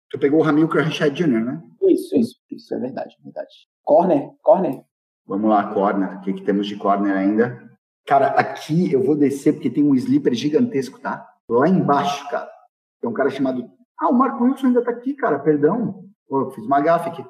Tu 0.10 0.18
pegou 0.18 0.40
o 0.40 0.44
Hamilcar 0.44 0.86
Richard 0.86 1.14
Jr., 1.14 1.44
né? 1.44 1.62
Isso, 1.84 2.16
isso, 2.16 2.36
isso, 2.50 2.74
é 2.74 2.80
verdade, 2.80 3.16
verdade. 3.22 3.54
Corner, 3.84 4.30
corner. 4.42 4.82
Vamos 5.28 5.50
lá, 5.50 5.74
corner. 5.74 6.18
O 6.18 6.22
que, 6.22 6.34
que 6.34 6.42
temos 6.42 6.68
de 6.68 6.78
corner 6.78 7.16
ainda? 7.16 7.62
Cara, 8.08 8.28
aqui 8.28 8.94
eu 8.94 9.04
vou 9.04 9.18
descer 9.18 9.54
porque 9.54 9.70
tem 9.70 9.84
um 9.84 9.94
sleeper 9.94 10.34
gigantesco, 10.34 11.02
tá? 11.02 11.28
Lá 11.50 11.68
embaixo, 11.68 12.28
cara. 12.30 12.55
Tem 13.02 13.10
um 13.10 13.14
cara 13.14 13.30
chamado. 13.30 13.70
Ah, 14.00 14.10
o 14.10 14.14
Marco 14.14 14.44
Wilson 14.44 14.68
ainda 14.68 14.84
tá 14.84 14.92
aqui, 14.92 15.14
cara, 15.14 15.40
perdão. 15.40 16.04
Pô, 16.28 16.52
fiz 16.52 16.66
uma 16.66 16.82
gafe 16.82 17.10
aqui. 17.10 17.26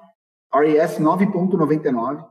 RES 0.53 0.99
9.99. 0.99 2.25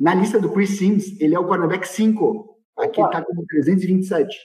Na 0.00 0.14
lista 0.14 0.38
do 0.38 0.50
Chris 0.52 0.78
Sims, 0.78 1.20
ele 1.20 1.34
é 1.34 1.38
o 1.38 1.46
cornerback 1.46 1.86
5. 1.86 2.56
Aqui 2.78 3.00
Opa. 3.00 3.10
tá 3.10 3.24
como 3.24 3.44
327. 3.46 4.36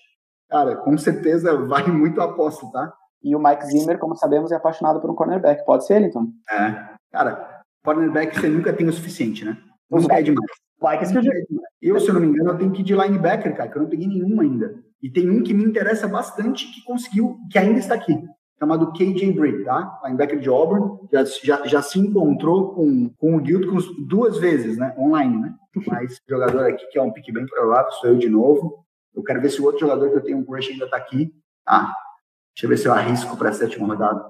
Cara, 0.49 0.75
com 0.77 0.97
certeza 0.97 1.57
vale 1.65 1.91
muito 1.91 2.21
a 2.21 2.25
aposta, 2.25 2.69
tá? 2.71 2.93
E 3.23 3.35
o 3.35 3.39
Mike 3.39 3.65
Zimmer, 3.65 3.99
como 3.99 4.15
sabemos, 4.15 4.51
é 4.51 4.55
apaixonado 4.55 4.99
por 4.99 5.09
um 5.09 5.15
cornerback. 5.15 5.63
Pode 5.65 5.85
ser 5.85 5.95
ele, 5.95 6.07
então? 6.07 6.27
É. 6.49 6.95
Cara, 7.11 7.61
cornerback 7.83 8.39
você 8.39 8.49
nunca 8.49 8.73
tem 8.73 8.87
o 8.87 8.93
suficiente, 8.93 9.45
né? 9.45 9.57
Nunca 9.89 10.19
é 10.19 10.21
demais. 10.21 10.49
Like 10.81 11.05
que 11.11 11.17
eu, 11.81 11.99
se 11.99 12.07
eu 12.07 12.13
não 12.13 12.21
me 12.21 12.27
engano, 12.27 12.51
eu 12.51 12.57
tenho 12.57 12.71
que 12.71 12.81
ir 12.81 12.85
de 12.85 12.95
linebacker, 12.95 13.55
cara, 13.55 13.69
que 13.69 13.77
eu 13.77 13.83
não 13.83 13.89
peguei 13.89 14.07
nenhum 14.07 14.39
ainda. 14.41 14.75
E 15.01 15.09
tem 15.09 15.29
um 15.29 15.43
que 15.43 15.53
me 15.53 15.63
interessa 15.63 16.07
bastante 16.07 16.71
que 16.71 16.83
conseguiu, 16.83 17.37
que 17.51 17.57
ainda 17.57 17.79
está 17.79 17.95
aqui 17.95 18.17
chamado 18.61 18.93
KJ 18.93 19.31
Britt, 19.33 19.63
tá? 19.63 19.99
Linebacker 20.03 20.39
de 20.39 20.47
Auburn, 20.47 20.99
já, 21.11 21.23
já, 21.23 21.65
já 21.65 21.81
se 21.81 21.97
encontrou 21.97 22.75
com, 22.75 23.09
com 23.17 23.35
o 23.35 23.39
Guildcons 23.39 23.85
duas 24.07 24.37
vezes, 24.37 24.77
né? 24.77 24.93
Online, 24.99 25.35
né? 25.35 25.55
Mas 25.87 26.21
jogador 26.29 26.67
aqui 26.67 26.85
que 26.91 26.99
é 26.99 27.01
um 27.01 27.11
pique 27.11 27.31
bem 27.31 27.47
provável, 27.47 27.91
sou 27.93 28.11
eu 28.11 28.17
de 28.17 28.29
novo. 28.29 28.85
Eu 29.15 29.23
quero 29.23 29.41
ver 29.41 29.49
se 29.49 29.59
o 29.59 29.65
outro 29.65 29.79
jogador 29.79 30.11
que 30.11 30.17
eu 30.17 30.23
tenho 30.23 30.37
um 30.37 30.45
crush 30.45 30.69
ainda 30.69 30.87
tá 30.87 30.95
aqui. 30.95 31.33
Ah, 31.67 31.91
deixa 32.53 32.65
eu 32.65 32.69
ver 32.69 32.77
se 32.77 32.87
eu 32.87 32.93
arrisco 32.93 33.35
para 33.35 33.49
a 33.49 33.53
sétima 33.53 33.87
rodada. 33.87 34.23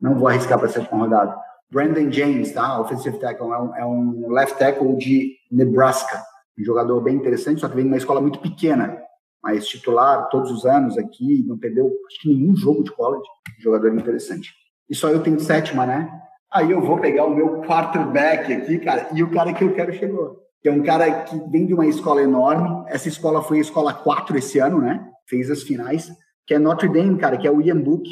Não 0.00 0.16
vou 0.16 0.26
arriscar 0.26 0.58
para 0.58 0.66
a 0.66 0.70
sétima 0.70 0.98
rodada. 0.98 1.38
Brandon 1.70 2.10
James, 2.10 2.52
tá? 2.52 2.80
Offensive 2.80 3.18
tackle, 3.18 3.52
é 3.52 3.58
um, 3.58 3.76
é 3.76 3.86
um 3.86 4.32
left 4.32 4.58
tackle 4.58 4.96
de 4.96 5.36
Nebraska. 5.50 6.22
Um 6.58 6.64
jogador 6.64 7.00
bem 7.00 7.16
interessante, 7.16 7.60
só 7.60 7.68
que 7.68 7.76
vem 7.76 7.84
de 7.84 7.90
uma 7.90 7.96
escola 7.96 8.20
muito 8.20 8.40
pequena 8.40 9.00
mas 9.42 9.66
titular 9.66 10.28
todos 10.28 10.50
os 10.50 10.66
anos 10.66 10.98
aqui, 10.98 11.44
não 11.46 11.58
perdeu 11.58 11.86
acho 12.06 12.20
que 12.20 12.28
nenhum 12.28 12.54
jogo 12.54 12.82
de 12.82 12.90
college, 12.92 13.24
jogador 13.58 13.94
interessante. 13.94 14.52
E 14.88 14.94
só 14.94 15.08
eu 15.08 15.22
tenho 15.22 15.40
sétima, 15.40 15.86
né? 15.86 16.10
Aí 16.52 16.70
eu 16.70 16.80
vou 16.80 16.98
pegar 16.98 17.24
o 17.24 17.34
meu 17.34 17.62
quarterback 17.62 18.52
aqui, 18.52 18.78
cara, 18.78 19.08
e 19.14 19.22
o 19.22 19.30
cara 19.30 19.52
que 19.52 19.64
eu 19.64 19.72
quero 19.72 19.92
chegou. 19.92 20.40
Que 20.60 20.68
é 20.68 20.72
um 20.72 20.82
cara 20.82 21.22
que 21.22 21.38
vem 21.48 21.64
de 21.64 21.72
uma 21.72 21.86
escola 21.86 22.22
enorme. 22.22 22.84
Essa 22.88 23.08
escola 23.08 23.42
foi 23.42 23.58
a 23.58 23.62
escola 23.62 23.94
4 23.94 24.36
esse 24.36 24.58
ano, 24.58 24.78
né? 24.78 25.08
Fez 25.26 25.50
as 25.50 25.62
finais. 25.62 26.10
Que 26.46 26.54
é 26.54 26.58
Notre 26.58 26.88
Dame, 26.88 27.16
cara, 27.16 27.38
que 27.38 27.46
é 27.46 27.50
o 27.50 27.62
Ian 27.62 27.80
Book. 27.80 28.06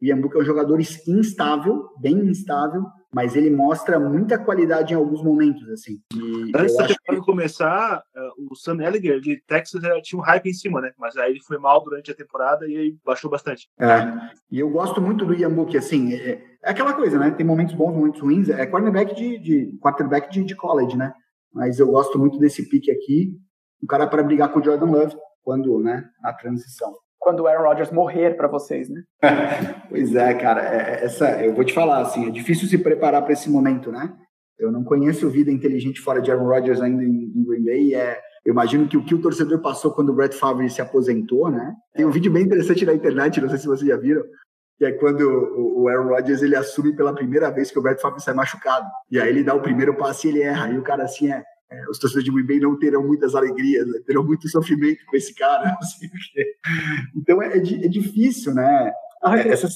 O 0.00 0.04
Ian 0.04 0.20
Book 0.20 0.34
é 0.34 0.40
um 0.40 0.44
jogador 0.44 0.80
instável, 0.80 1.90
bem 1.98 2.16
instável, 2.20 2.86
mas 3.12 3.34
ele 3.34 3.50
mostra 3.50 3.98
muita 3.98 4.38
qualidade 4.38 4.92
em 4.92 4.96
alguns 4.96 5.22
momentos, 5.22 5.68
assim. 5.70 6.00
E 6.14 6.52
Antes 6.54 6.76
da 6.76 6.86
temporada 6.86 7.20
que... 7.20 7.26
começar, 7.26 8.02
eh, 8.14 8.28
o 8.50 8.54
Sam 8.54 8.82
Ellinger 8.82 9.20
de 9.20 9.42
Texas 9.46 9.82
tinha 10.02 10.18
um 10.18 10.22
hype 10.22 10.48
em 10.48 10.52
cima, 10.52 10.80
né? 10.80 10.92
Mas 10.96 11.16
aí 11.16 11.32
ele 11.32 11.42
foi 11.42 11.58
mal 11.58 11.82
durante 11.82 12.10
a 12.10 12.14
temporada 12.14 12.68
e 12.68 12.76
aí 12.76 12.96
baixou 13.04 13.28
bastante. 13.28 13.68
É. 13.78 14.02
E 14.50 14.60
eu 14.60 14.70
gosto 14.70 15.00
muito 15.00 15.26
do 15.26 15.34
Ian 15.34 15.52
Book, 15.52 15.76
assim, 15.76 16.14
é, 16.14 16.40
É 16.62 16.70
aquela 16.70 16.92
coisa, 16.92 17.18
né? 17.18 17.30
Tem 17.32 17.44
momentos 17.44 17.74
bons, 17.74 17.92
momentos 17.92 18.20
ruins. 18.20 18.48
É 18.48 18.64
quarterback 18.66 19.14
de, 19.14 19.38
de 19.38 19.78
quarterback 19.80 20.30
de, 20.30 20.44
de 20.44 20.54
college, 20.54 20.96
né? 20.96 21.12
Mas 21.52 21.80
eu 21.80 21.88
gosto 21.88 22.18
muito 22.18 22.38
desse 22.38 22.68
pique 22.68 22.90
aqui. 22.90 23.36
O 23.82 23.86
cara 23.86 24.06
para 24.06 24.22
brigar 24.22 24.52
com 24.52 24.60
o 24.60 24.64
Jordan 24.64 24.86
Love 24.86 25.16
quando, 25.42 25.80
né, 25.80 26.04
na 26.22 26.32
transição. 26.32 26.94
Quando 27.20 27.40
o 27.40 27.46
Aaron 27.46 27.68
Rodgers 27.68 27.92
morrer 27.92 28.34
para 28.34 28.48
vocês, 28.48 28.88
né? 28.88 29.02
pois 29.88 30.14
é, 30.14 30.34
cara. 30.34 30.62
É, 30.62 30.76
é, 30.76 31.04
essa, 31.04 31.44
eu 31.44 31.54
vou 31.54 31.64
te 31.64 31.72
falar 31.72 32.00
assim, 32.00 32.26
é 32.26 32.30
difícil 32.30 32.66
se 32.66 32.78
preparar 32.78 33.22
para 33.22 33.34
esse 33.34 33.48
momento, 33.48 33.92
né? 33.92 34.12
Eu 34.58 34.72
não 34.72 34.82
conheço 34.82 35.30
vida 35.30 35.50
inteligente 35.50 36.00
fora 36.00 36.20
de 36.20 36.30
Aaron 36.30 36.46
Rodgers 36.46 36.80
ainda 36.80 37.02
em, 37.02 37.32
em 37.36 37.44
Green 37.44 37.64
Bay. 37.64 37.94
É, 37.94 38.18
eu 38.44 38.52
imagino 38.52 38.88
que 38.88 38.96
o 38.96 39.04
que 39.04 39.14
o 39.14 39.20
torcedor 39.20 39.60
passou 39.60 39.92
quando 39.92 40.10
o 40.10 40.14
Brett 40.14 40.34
Favre 40.34 40.68
se 40.70 40.80
aposentou, 40.80 41.50
né? 41.50 41.74
Tem 41.94 42.06
um 42.06 42.10
vídeo 42.10 42.32
bem 42.32 42.44
interessante 42.44 42.84
na 42.86 42.94
internet, 42.94 43.40
não 43.40 43.48
sei 43.48 43.58
se 43.58 43.66
vocês 43.66 43.88
já 43.88 43.96
viram, 43.96 44.22
que 44.78 44.86
é 44.86 44.92
quando 44.92 45.20
o, 45.20 45.88
Aaron 45.88 46.08
Rodgers 46.08 46.40
ele 46.40 46.56
assume 46.56 46.96
pela 46.96 47.14
primeira 47.14 47.50
vez 47.50 47.70
que 47.70 47.78
o 47.78 47.82
Brett 47.82 48.00
Favre 48.00 48.22
sai 48.22 48.32
machucado. 48.32 48.86
E 49.10 49.20
aí 49.20 49.28
ele 49.28 49.44
dá 49.44 49.54
o 49.54 49.60
primeiro 49.60 49.94
passe 49.94 50.26
e 50.26 50.30
ele 50.30 50.42
erra. 50.42 50.70
E 50.70 50.78
o 50.78 50.82
cara 50.82 51.04
assim 51.04 51.30
é, 51.30 51.42
é 51.70 51.88
os 51.88 51.98
torcedores 51.98 52.24
de 52.24 52.32
Green 52.32 52.46
Bay 52.46 52.60
não 52.60 52.78
terão 52.78 53.06
muitas 53.06 53.34
alegrias, 53.34 53.86
né? 53.86 54.00
terão 54.06 54.24
muito 54.24 54.48
sofrimento 54.48 55.04
com 55.06 55.16
esse 55.16 55.34
cara. 55.34 55.76
Assim, 55.80 56.08
então 57.16 57.42
é, 57.42 57.48
é, 57.48 57.58
é, 57.58 57.88
difícil, 57.88 58.54
né? 58.54 58.92
Ah, 59.22 59.38
Essas... 59.38 59.74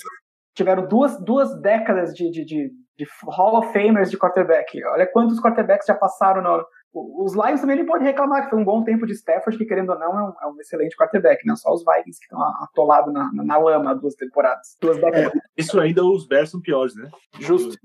Tiveram 0.55 0.87
duas, 0.87 1.19
duas 1.21 1.61
décadas 1.61 2.15
de, 2.15 2.31
de, 2.31 2.45
de, 2.45 2.71
de 2.97 3.07
Hall 3.25 3.59
of 3.59 3.73
Famers 3.73 4.11
de 4.11 4.17
quarterback. 4.17 4.83
Olha 4.85 5.07
quantos 5.07 5.41
quarterbacks 5.41 5.87
já 5.87 5.95
passaram 5.95 6.43
no, 6.43 6.65
os 6.95 7.35
Lions 7.35 7.61
também 7.61 7.77
ele 7.79 7.87
pode 7.87 8.05
reclamar 8.05 8.45
que 8.45 8.51
foi 8.51 8.59
um 8.61 8.65
bom 8.65 8.85
tempo 8.85 9.05
de 9.05 9.13
Stafford, 9.15 9.59
que 9.59 9.65
querendo 9.65 9.91
ou 9.91 9.99
não 9.99 10.19
é 10.19 10.23
um, 10.23 10.33
é 10.43 10.47
um 10.47 10.61
excelente 10.61 10.97
quarterback, 10.97 11.45
não 11.45 11.55
né? 11.55 11.57
só 11.57 11.73
os 11.73 11.85
Vikings 11.85 12.21
que 12.21 12.27
estão 12.27 12.41
atolados 12.63 13.13
na, 13.13 13.33
na, 13.33 13.45
na, 13.45 13.59
lama 13.59 13.95
duas 13.97 14.15
temporadas. 14.15 14.77
Duas 14.81 14.97
é, 14.99 15.31
isso 15.57 15.81
ainda 15.81 16.05
os 16.05 16.27
Bears 16.27 16.51
são 16.51 16.61
piores, 16.61 16.95
né? 16.95 17.11
Justo. 17.41 17.77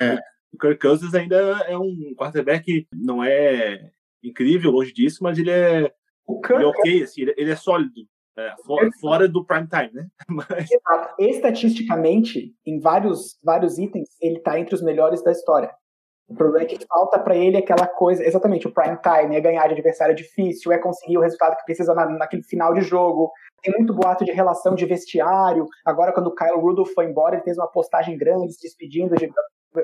É. 0.00 0.18
o 0.52 0.58
Kirk 0.58 0.78
Cousins 0.80 1.14
ainda 1.14 1.36
é 1.66 1.76
um 1.76 2.14
quarterback, 2.16 2.86
não 2.92 3.22
é 3.22 3.90
incrível, 4.22 4.70
longe 4.70 4.92
disso, 4.92 5.22
mas 5.22 5.38
ele 5.38 5.50
é, 5.50 5.92
ele 6.50 6.62
é 6.62 6.66
ok, 6.66 7.02
assim, 7.02 7.22
ele, 7.22 7.34
ele 7.36 7.50
é 7.50 7.56
sólido. 7.56 8.06
É, 8.36 8.54
fora, 8.64 8.88
fora, 9.00 9.28
do 9.28 9.44
prime 9.44 9.66
time, 9.66 9.90
né? 9.92 10.06
Mas... 10.30 10.70
Exato. 10.70 11.14
Estatisticamente, 11.18 12.54
em 12.64 12.78
vários, 12.78 13.36
vários 13.42 13.78
itens, 13.78 14.10
ele 14.22 14.36
está 14.38 14.60
entre 14.60 14.76
os 14.76 14.80
melhores 14.80 15.24
da 15.24 15.32
história. 15.32 15.74
O 16.28 16.36
problema 16.36 16.64
é 16.64 16.68
que 16.68 16.86
falta 16.86 17.18
para 17.18 17.34
ele 17.34 17.56
aquela 17.56 17.86
coisa, 17.86 18.22
exatamente, 18.22 18.68
o 18.68 18.72
prime 18.72 18.98
time, 18.98 19.34
é 19.34 19.40
ganhar 19.40 19.66
de 19.66 19.72
adversário 19.72 20.14
difícil, 20.14 20.70
é 20.70 20.78
conseguir 20.78 21.18
o 21.18 21.22
resultado 21.22 21.56
que 21.56 21.64
precisa 21.64 21.92
na, 21.94 22.06
naquele 22.06 22.44
final 22.44 22.72
de 22.74 22.82
jogo. 22.82 23.32
Tem 23.60 23.74
muito 23.74 23.92
boato 23.92 24.24
de 24.24 24.30
relação 24.30 24.74
de 24.76 24.86
vestiário. 24.86 25.66
Agora, 25.84 26.12
quando 26.12 26.28
o 26.28 26.34
Kyle 26.34 26.60
Rudolph 26.60 26.90
foi 26.94 27.06
embora, 27.06 27.34
ele 27.34 27.44
fez 27.44 27.58
uma 27.58 27.66
postagem 27.66 28.16
grande 28.16 28.52
se 28.52 28.62
despedindo, 28.62 29.16
de, 29.16 29.32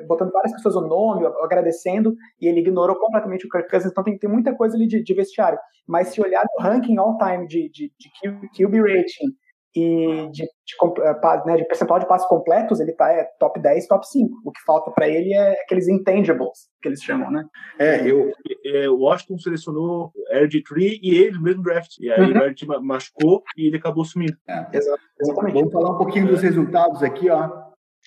botando 0.06 0.32
várias 0.32 0.52
pessoas 0.52 0.76
o 0.76 0.80
nome, 0.80 1.26
agradecendo, 1.42 2.14
e 2.40 2.46
ele 2.46 2.60
ignorou 2.60 2.96
completamente 2.96 3.46
o 3.46 3.48
Kirk 3.48 3.68
Cousins. 3.68 3.90
Então 3.90 4.04
tem, 4.04 4.18
tem 4.18 4.30
muita 4.30 4.54
coisa 4.54 4.76
ali 4.76 4.86
de, 4.86 5.02
de 5.02 5.14
vestiário. 5.14 5.58
Mas 5.86 6.08
se 6.08 6.20
olhar 6.20 6.44
no 6.56 6.64
ranking 6.64 6.96
all-time 6.96 7.46
de, 7.46 7.70
de, 7.70 7.92
de 7.98 8.48
QB 8.56 8.80
rating 8.80 9.34
e 9.76 10.28
de, 10.30 10.44
de, 10.44 11.02
eh, 11.02 11.46
né, 11.46 11.56
de 11.56 11.64
percentual 11.64 11.98
de 11.98 12.06
passos 12.06 12.28
completos, 12.28 12.78
ele 12.78 12.92
tá 12.92 13.10
é, 13.10 13.24
top 13.40 13.60
10, 13.60 13.88
top 13.88 14.06
5. 14.06 14.32
O 14.44 14.52
que 14.52 14.60
falta 14.64 14.90
para 14.92 15.08
ele 15.08 15.34
é 15.34 15.60
aqueles 15.62 15.88
intangibles, 15.88 16.68
que 16.80 16.88
eles 16.88 17.02
chamam, 17.02 17.30
né? 17.30 17.44
É, 17.78 18.08
eu, 18.08 18.30
é, 18.64 18.88
o 18.88 18.98
Washington 18.98 19.36
selecionou 19.38 20.12
RG3 20.32 21.00
e 21.02 21.16
ele 21.16 21.40
mesmo 21.40 21.62
draft. 21.62 21.98
E 21.98 22.10
aí 22.10 22.20
uhum. 22.20 22.38
o 22.38 22.44
RG 22.44 22.66
machucou 22.82 23.42
e 23.58 23.66
ele 23.66 23.76
acabou 23.76 24.04
sumindo. 24.04 24.36
É. 24.48 24.64
Exatamente. 24.72 25.54
Vamos 25.54 25.72
falar 25.72 25.90
um 25.90 25.98
pouquinho 25.98 26.28
dos 26.28 26.40
resultados 26.40 27.02
aqui, 27.02 27.28
ó. 27.28 27.63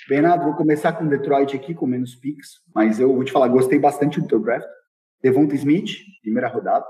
Bernardo, 0.08 0.46
vou 0.46 0.56
começar 0.56 0.94
com 0.94 1.08
Detroit 1.08 1.56
aqui, 1.56 1.74
com 1.74 1.86
menos 1.86 2.16
picks, 2.16 2.62
mas 2.74 3.00
eu 3.00 3.14
vou 3.14 3.24
te 3.24 3.32
falar, 3.32 3.48
gostei 3.48 3.80
bastante 3.80 4.22
do 4.22 4.28
teu 4.28 4.40
draft. 4.40 4.68
Devonta 5.22 5.56
Smith, 5.56 5.90
primeira 6.22 6.48
rodada. 6.48 6.86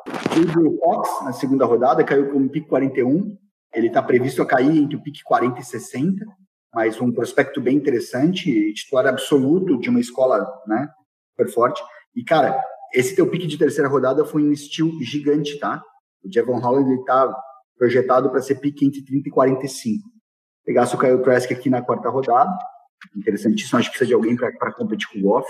Drew 0.52 0.78
Fox, 0.80 1.24
na 1.24 1.32
segunda 1.32 1.66
rodada, 1.66 2.04
caiu 2.04 2.32
com 2.32 2.48
pick 2.48 2.68
41. 2.68 3.38
Ele 3.74 3.88
está 3.88 4.02
previsto 4.02 4.42
a 4.42 4.46
cair 4.46 4.78
entre 4.78 4.98
o 4.98 5.02
pique 5.02 5.24
40 5.24 5.60
e 5.60 5.64
60, 5.64 6.26
mas 6.74 7.00
um 7.00 7.12
prospecto 7.12 7.62
bem 7.62 7.78
interessante, 7.78 8.74
titular 8.74 9.08
absoluto 9.08 9.80
de 9.80 9.90
uma 9.90 10.00
escola 10.00 10.46
né, 10.68 10.88
super 11.32 11.52
forte. 11.52 11.82
E, 12.16 12.24
cara, 12.24 12.60
esse 12.94 13.16
teu 13.16 13.30
pique 13.30 13.48
de 13.48 13.58
terceira 13.58 13.90
rodada 13.90 14.26
foi 14.26 14.44
um 14.44 14.52
estilo 14.52 14.92
gigante, 15.02 15.58
tá? 15.60 15.82
O 16.24 16.32
Javon 16.32 16.60
Holland 16.60 16.94
está 17.00 17.34
projetado 17.78 18.30
para 18.30 18.42
ser 18.42 18.56
pique 18.56 18.86
entre 18.86 19.04
30 19.04 19.30
e 19.30 19.32
45. 19.32 20.10
Pegasse 20.66 20.96
o 20.96 21.00
Kyle 21.00 21.22
Trask 21.22 21.52
aqui 21.52 21.70
na 21.70 21.82
quarta 21.82 22.10
rodada, 22.10 22.52
interessantíssimo, 23.16 23.80
acho 23.80 23.90
que 23.90 23.98
precisa 23.98 24.08
de 24.08 24.14
alguém 24.14 24.36
para 24.36 24.74
competir 24.74 25.08
com 25.10 25.20
o 25.20 25.22
Goff. 25.22 25.48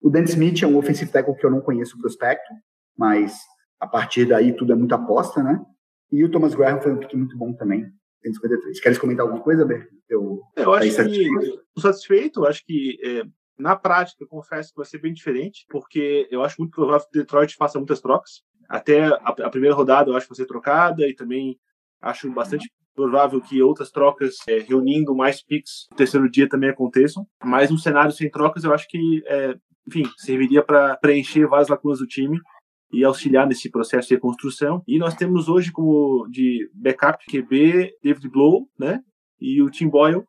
O 0.00 0.10
Dan 0.10 0.24
Smith 0.24 0.62
é 0.62 0.66
um 0.66 0.76
offensive 0.76 1.10
tackle 1.10 1.34
que 1.34 1.44
eu 1.44 1.50
não 1.50 1.60
conheço 1.60 1.96
o 1.96 2.00
prospecto, 2.00 2.52
mas 2.96 3.36
a 3.80 3.86
partir 3.86 4.26
daí 4.26 4.52
tudo 4.52 4.72
é 4.72 4.76
muita 4.76 4.96
aposta, 4.96 5.42
né? 5.42 5.64
E 6.12 6.22
o 6.24 6.30
Thomas 6.30 6.54
Graham 6.54 6.80
foi 6.80 6.92
um 6.92 6.98
pick 6.98 7.14
muito 7.14 7.36
bom 7.36 7.52
também. 7.52 7.90
153. 8.22 8.80
Queres 8.80 8.98
comentar 8.98 9.24
alguma 9.24 9.42
coisa, 9.42 9.64
Ber? 9.64 9.88
Eu, 10.08 10.40
eu 10.56 10.72
acho 10.72 10.88
tá 10.90 11.02
satisfeito? 11.02 11.64
que 11.74 11.80
satisfeito. 11.80 12.46
Acho 12.46 12.64
que 12.64 12.98
é, 13.02 13.22
na 13.58 13.76
prática, 13.76 14.22
eu 14.22 14.28
confesso 14.28 14.70
que 14.70 14.76
vai 14.76 14.86
ser 14.86 14.98
bem 14.98 15.12
diferente, 15.12 15.66
porque 15.68 16.26
eu 16.30 16.42
acho 16.42 16.56
muito 16.58 16.74
provável 16.74 17.06
que 17.10 17.18
o 17.18 17.20
Detroit 17.20 17.54
faça 17.56 17.78
muitas 17.78 18.00
trocas. 18.00 18.42
Até 18.68 19.04
a, 19.06 19.16
a, 19.16 19.50
primeira 19.50 19.74
rodada 19.74 20.10
eu 20.10 20.16
acho 20.16 20.26
que 20.26 20.30
vai 20.30 20.36
ser 20.36 20.46
trocada 20.46 21.06
e 21.06 21.14
também 21.14 21.58
acho 22.00 22.30
bastante 22.30 22.70
provável 22.94 23.40
que 23.40 23.62
outras 23.62 23.90
trocas, 23.90 24.36
é, 24.48 24.58
reunindo 24.60 25.14
mais 25.14 25.42
picks 25.42 25.86
no 25.90 25.96
terceiro 25.96 26.30
dia 26.30 26.48
também 26.48 26.70
aconteçam. 26.70 27.26
Mas 27.42 27.70
um 27.70 27.78
cenário 27.78 28.12
sem 28.12 28.30
trocas 28.30 28.64
eu 28.64 28.72
acho 28.72 28.86
que, 28.88 29.22
é, 29.26 29.54
enfim, 29.86 30.04
serviria 30.16 30.62
para 30.62 30.96
preencher 30.96 31.46
várias 31.46 31.68
lacunas 31.68 31.98
do 31.98 32.06
time 32.06 32.38
e 32.92 33.04
auxiliar 33.04 33.46
nesse 33.46 33.70
processo 33.70 34.08
de 34.08 34.14
reconstrução. 34.14 34.82
E 34.86 34.98
nós 34.98 35.14
temos 35.14 35.48
hoje 35.48 35.72
como 35.72 36.28
de 36.30 36.70
backup 36.72 37.24
QB 37.26 37.96
David 38.02 38.28
Blow, 38.28 38.68
né? 38.78 39.00
E 39.40 39.60
o 39.60 39.70
Tim 39.70 39.88
Boyle. 39.88 40.22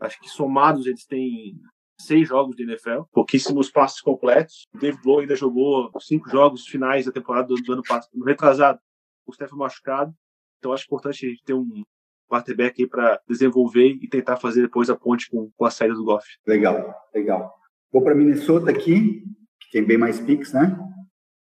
Acho 0.00 0.20
que 0.20 0.28
somados 0.28 0.86
eles 0.86 1.04
têm 1.06 1.54
seis 2.00 2.28
jogos 2.28 2.56
de 2.56 2.64
NFL, 2.64 3.02
pouquíssimos 3.12 3.70
passes 3.70 4.00
completos. 4.00 4.66
O 4.74 4.78
David 4.78 5.02
Blow 5.02 5.20
ainda 5.20 5.36
jogou 5.36 5.90
cinco 6.00 6.28
jogos 6.28 6.66
finais 6.66 7.06
da 7.06 7.12
temporada 7.12 7.48
do, 7.48 7.72
ano 7.72 7.82
passado, 7.82 8.24
retrasado. 8.24 8.78
O 9.26 9.32
Stephen 9.32 9.58
machucado. 9.58 10.12
Então 10.58 10.72
acho 10.72 10.84
importante 10.84 11.26
a 11.26 11.28
gente 11.30 11.42
ter 11.44 11.54
um 11.54 11.82
quarterback 12.28 12.82
aí 12.82 12.88
para 12.88 13.20
desenvolver 13.28 13.98
e 14.00 14.08
tentar 14.08 14.36
fazer 14.36 14.62
depois 14.62 14.90
a 14.90 14.96
ponte 14.96 15.30
com, 15.30 15.50
com 15.56 15.64
a 15.64 15.70
saída 15.70 15.94
do 15.94 16.04
Goff. 16.04 16.26
Legal, 16.46 16.94
legal. 17.14 17.54
Vou 17.92 18.02
para 18.02 18.14
Minnesota 18.14 18.70
aqui, 18.70 19.22
que 19.60 19.70
tem 19.72 19.84
bem 19.84 19.98
mais 19.98 20.20
picks, 20.20 20.52
né? 20.52 20.76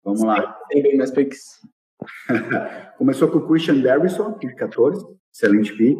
Vamos 0.05 0.23
lá. 0.23 0.53
Tem 0.69 0.83
bem 0.83 0.97
mais 0.97 1.11
picks. 1.11 1.61
Começou 2.99 3.29
com 3.29 3.39
o 3.39 3.49
Christian 3.49 3.81
Derrisson, 3.81 4.33
pick 4.35 4.55
14. 4.55 5.05
Excelente 5.33 5.77
pick. 5.77 5.99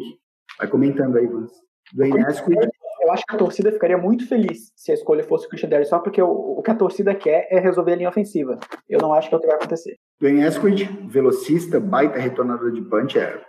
Vai 0.57 0.67
comentando 0.67 1.17
aí, 1.17 1.27
Vance. 1.27 1.55
Dwayne 1.93 2.25
Asquith. 2.25 2.69
Eu 3.01 3.11
acho 3.11 3.23
que 3.25 3.35
a 3.35 3.37
torcida 3.37 3.71
ficaria 3.71 3.97
muito 3.97 4.27
feliz 4.27 4.71
se 4.75 4.91
a 4.91 4.93
escolha 4.93 5.23
fosse 5.23 5.45
o 5.45 5.49
Christian 5.49 5.69
Derrisson, 5.69 5.99
porque 5.99 6.21
o, 6.21 6.29
o 6.29 6.61
que 6.61 6.71
a 6.71 6.75
torcida 6.75 7.15
quer 7.15 7.47
é 7.49 7.59
resolver 7.59 7.93
a 7.93 7.95
linha 7.95 8.09
ofensiva. 8.09 8.59
Eu 8.89 8.99
não 8.99 9.13
acho 9.13 9.29
que 9.29 9.35
é 9.35 9.37
o 9.37 9.41
que 9.41 9.47
vai 9.47 9.55
acontecer. 9.55 9.95
Dwayne 10.19 10.45
Asquith, 10.45 10.89
velocista, 11.07 11.79
baita 11.79 12.19
retornador 12.19 12.71
de 12.71 12.81
punch, 12.81 13.17
é 13.17 13.41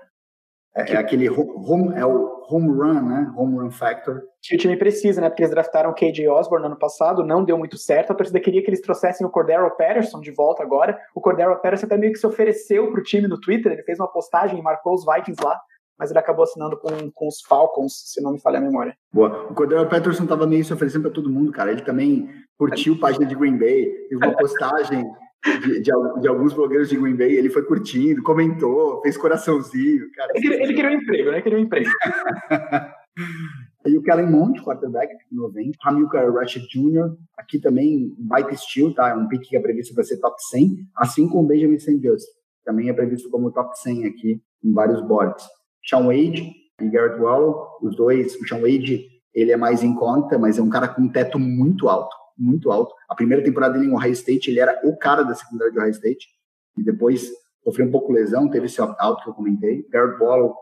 é, 0.76 0.92
é, 0.92 0.96
aquele 0.96 1.28
home, 1.28 1.94
é 1.94 2.04
o 2.04 2.46
home 2.48 2.68
run, 2.68 3.02
né? 3.02 3.32
Home 3.36 3.58
run 3.58 3.70
factor. 3.70 4.22
O 4.52 4.56
time 4.56 4.76
precisa, 4.76 5.20
né? 5.20 5.28
Porque 5.28 5.42
eles 5.42 5.50
draftaram 5.50 5.90
o 5.90 5.94
KJ 5.94 6.28
Osborne 6.28 6.62
no 6.62 6.72
ano 6.72 6.78
passado, 6.78 7.24
não 7.24 7.44
deu 7.44 7.58
muito 7.58 7.76
certo. 7.76 8.12
A 8.12 8.14
torcida 8.14 8.40
queria 8.40 8.62
que 8.62 8.70
eles 8.70 8.80
trouxessem 8.80 9.26
o 9.26 9.30
Cordero 9.30 9.68
Patterson 9.76 10.20
de 10.20 10.30
volta 10.30 10.62
agora. 10.62 10.98
O 11.14 11.20
Cordero 11.20 11.54
Patterson 11.56 11.86
até 11.86 11.96
meio 11.96 12.12
que 12.12 12.18
se 12.18 12.26
ofereceu 12.26 12.90
pro 12.90 13.02
time 13.02 13.26
no 13.26 13.40
Twitter, 13.40 13.72
ele 13.72 13.82
fez 13.82 13.98
uma 13.98 14.10
postagem 14.10 14.58
e 14.58 14.62
marcou 14.62 14.94
os 14.94 15.04
Vikings 15.04 15.42
lá, 15.42 15.58
mas 15.98 16.10
ele 16.10 16.18
acabou 16.18 16.44
assinando 16.44 16.78
com, 16.78 17.10
com 17.12 17.26
os 17.26 17.40
Falcons, 17.42 17.92
se 18.06 18.22
não 18.22 18.32
me 18.32 18.40
falha 18.40 18.58
a 18.58 18.62
memória. 18.62 18.94
Boa. 19.12 19.50
O 19.50 19.54
Cordero 19.54 19.88
Patterson 19.88 20.26
tava 20.26 20.46
meio 20.46 20.64
se 20.64 20.72
oferecendo 20.72 21.02
para 21.02 21.10
todo 21.10 21.30
mundo, 21.30 21.50
cara. 21.50 21.72
Ele 21.72 21.82
também 21.82 22.30
curtiu 22.56 22.94
a 22.94 23.00
página 23.00 23.26
de 23.26 23.34
Green 23.34 23.58
Bay, 23.58 23.86
teve 24.08 24.24
uma 24.24 24.36
postagem 24.36 25.04
de, 25.44 25.80
de, 25.80 25.90
de, 26.20 26.28
alguns 26.28 26.52
blogueiros 26.52 26.88
de 26.88 26.96
Green 26.96 27.16
Bay, 27.16 27.32
ele 27.32 27.50
foi 27.50 27.62
curtindo, 27.64 28.22
comentou, 28.22 29.00
fez 29.02 29.16
coraçãozinho. 29.16 30.10
Cara, 30.12 30.32
ele, 30.34 30.42
queria, 30.42 30.62
ele 30.62 30.74
queria 30.74 30.90
um 30.90 30.94
emprego, 30.94 31.30
né? 31.30 31.40
Queria 31.42 31.58
um 31.58 31.62
emprego. 31.62 31.88
e 33.86 33.96
o 33.96 34.02
Kellen 34.02 34.30
Mond, 34.30 34.60
quarterback, 34.62 35.14
90. 35.30 35.78
Hamilcar 35.84 36.32
Rashid 36.32 36.66
Jr., 36.68 37.14
aqui 37.36 37.60
também 37.60 38.12
baita 38.18 38.52
estilo, 38.52 38.92
tá? 38.92 39.10
É 39.10 39.14
um 39.14 39.28
pick 39.28 39.42
que 39.42 39.56
é 39.56 39.60
previsto 39.60 39.94
para 39.94 40.04
ser 40.04 40.18
top 40.18 40.36
100, 40.50 40.76
assim 40.96 41.28
como 41.28 41.44
o 41.44 41.46
Benjamin 41.46 41.78
St. 41.78 42.00
Just, 42.02 42.26
também 42.64 42.88
é 42.88 42.92
previsto 42.92 43.30
como 43.30 43.52
top 43.52 43.78
100 43.78 44.06
aqui 44.06 44.42
em 44.62 44.72
vários 44.72 45.00
boards. 45.00 45.46
Sean 45.84 46.06
Wade 46.06 46.52
e 46.80 46.88
Garrett 46.90 47.20
Wallow, 47.20 47.78
os 47.80 47.96
dois, 47.96 48.34
o 48.34 48.46
Sean 48.46 48.60
Wade, 48.60 49.06
ele 49.32 49.52
é 49.52 49.56
mais 49.56 49.82
incógnita, 49.84 50.36
mas 50.36 50.58
é 50.58 50.62
um 50.62 50.68
cara 50.68 50.88
com 50.88 51.02
um 51.02 51.08
teto 51.08 51.38
muito 51.38 51.88
alto 51.88 52.14
muito 52.38 52.70
alto. 52.70 52.94
A 53.08 53.14
primeira 53.14 53.42
temporada 53.42 53.74
dele 53.74 53.90
em 53.90 53.94
Ohio 53.94 54.12
State, 54.12 54.50
ele 54.50 54.60
era 54.60 54.80
o 54.84 54.96
cara 54.96 55.22
da 55.22 55.34
secundária 55.34 55.72
de 55.72 55.78
Ohio 55.78 55.90
State, 55.90 56.28
e 56.76 56.82
depois 56.82 57.30
sofreu 57.64 57.86
um 57.86 57.90
pouco 57.90 58.12
lesão, 58.12 58.48
teve 58.48 58.66
esse 58.66 58.80
opt-out 58.80 59.22
que 59.22 59.30
eu 59.30 59.34
comentei. 59.34 59.86
Garrett 59.90 60.22
Wallow, 60.22 60.54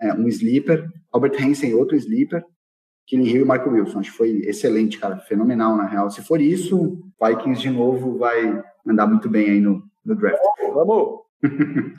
é, 0.00 0.12
um 0.14 0.28
sleeper. 0.28 0.88
Albert 1.12 1.36
Hansen, 1.42 1.74
outro 1.74 1.96
sleeper. 1.96 2.44
Killing 3.06 3.26
Hill 3.26 3.42
e 3.42 3.44
Marco 3.44 3.70
Wilson. 3.70 4.00
Acho 4.00 4.10
que 4.12 4.16
foi 4.16 4.30
excelente, 4.44 4.98
cara. 4.98 5.18
Fenomenal, 5.18 5.76
na 5.76 5.86
real. 5.86 6.10
Se 6.10 6.22
for 6.22 6.40
isso, 6.40 7.02
Vikings 7.22 7.60
de 7.60 7.70
novo 7.70 8.16
vai 8.16 8.62
andar 8.86 9.06
muito 9.06 9.28
bem 9.28 9.50
aí 9.50 9.60
no, 9.60 9.82
no 10.04 10.14
draft. 10.14 10.40
Vamos! 10.72 11.20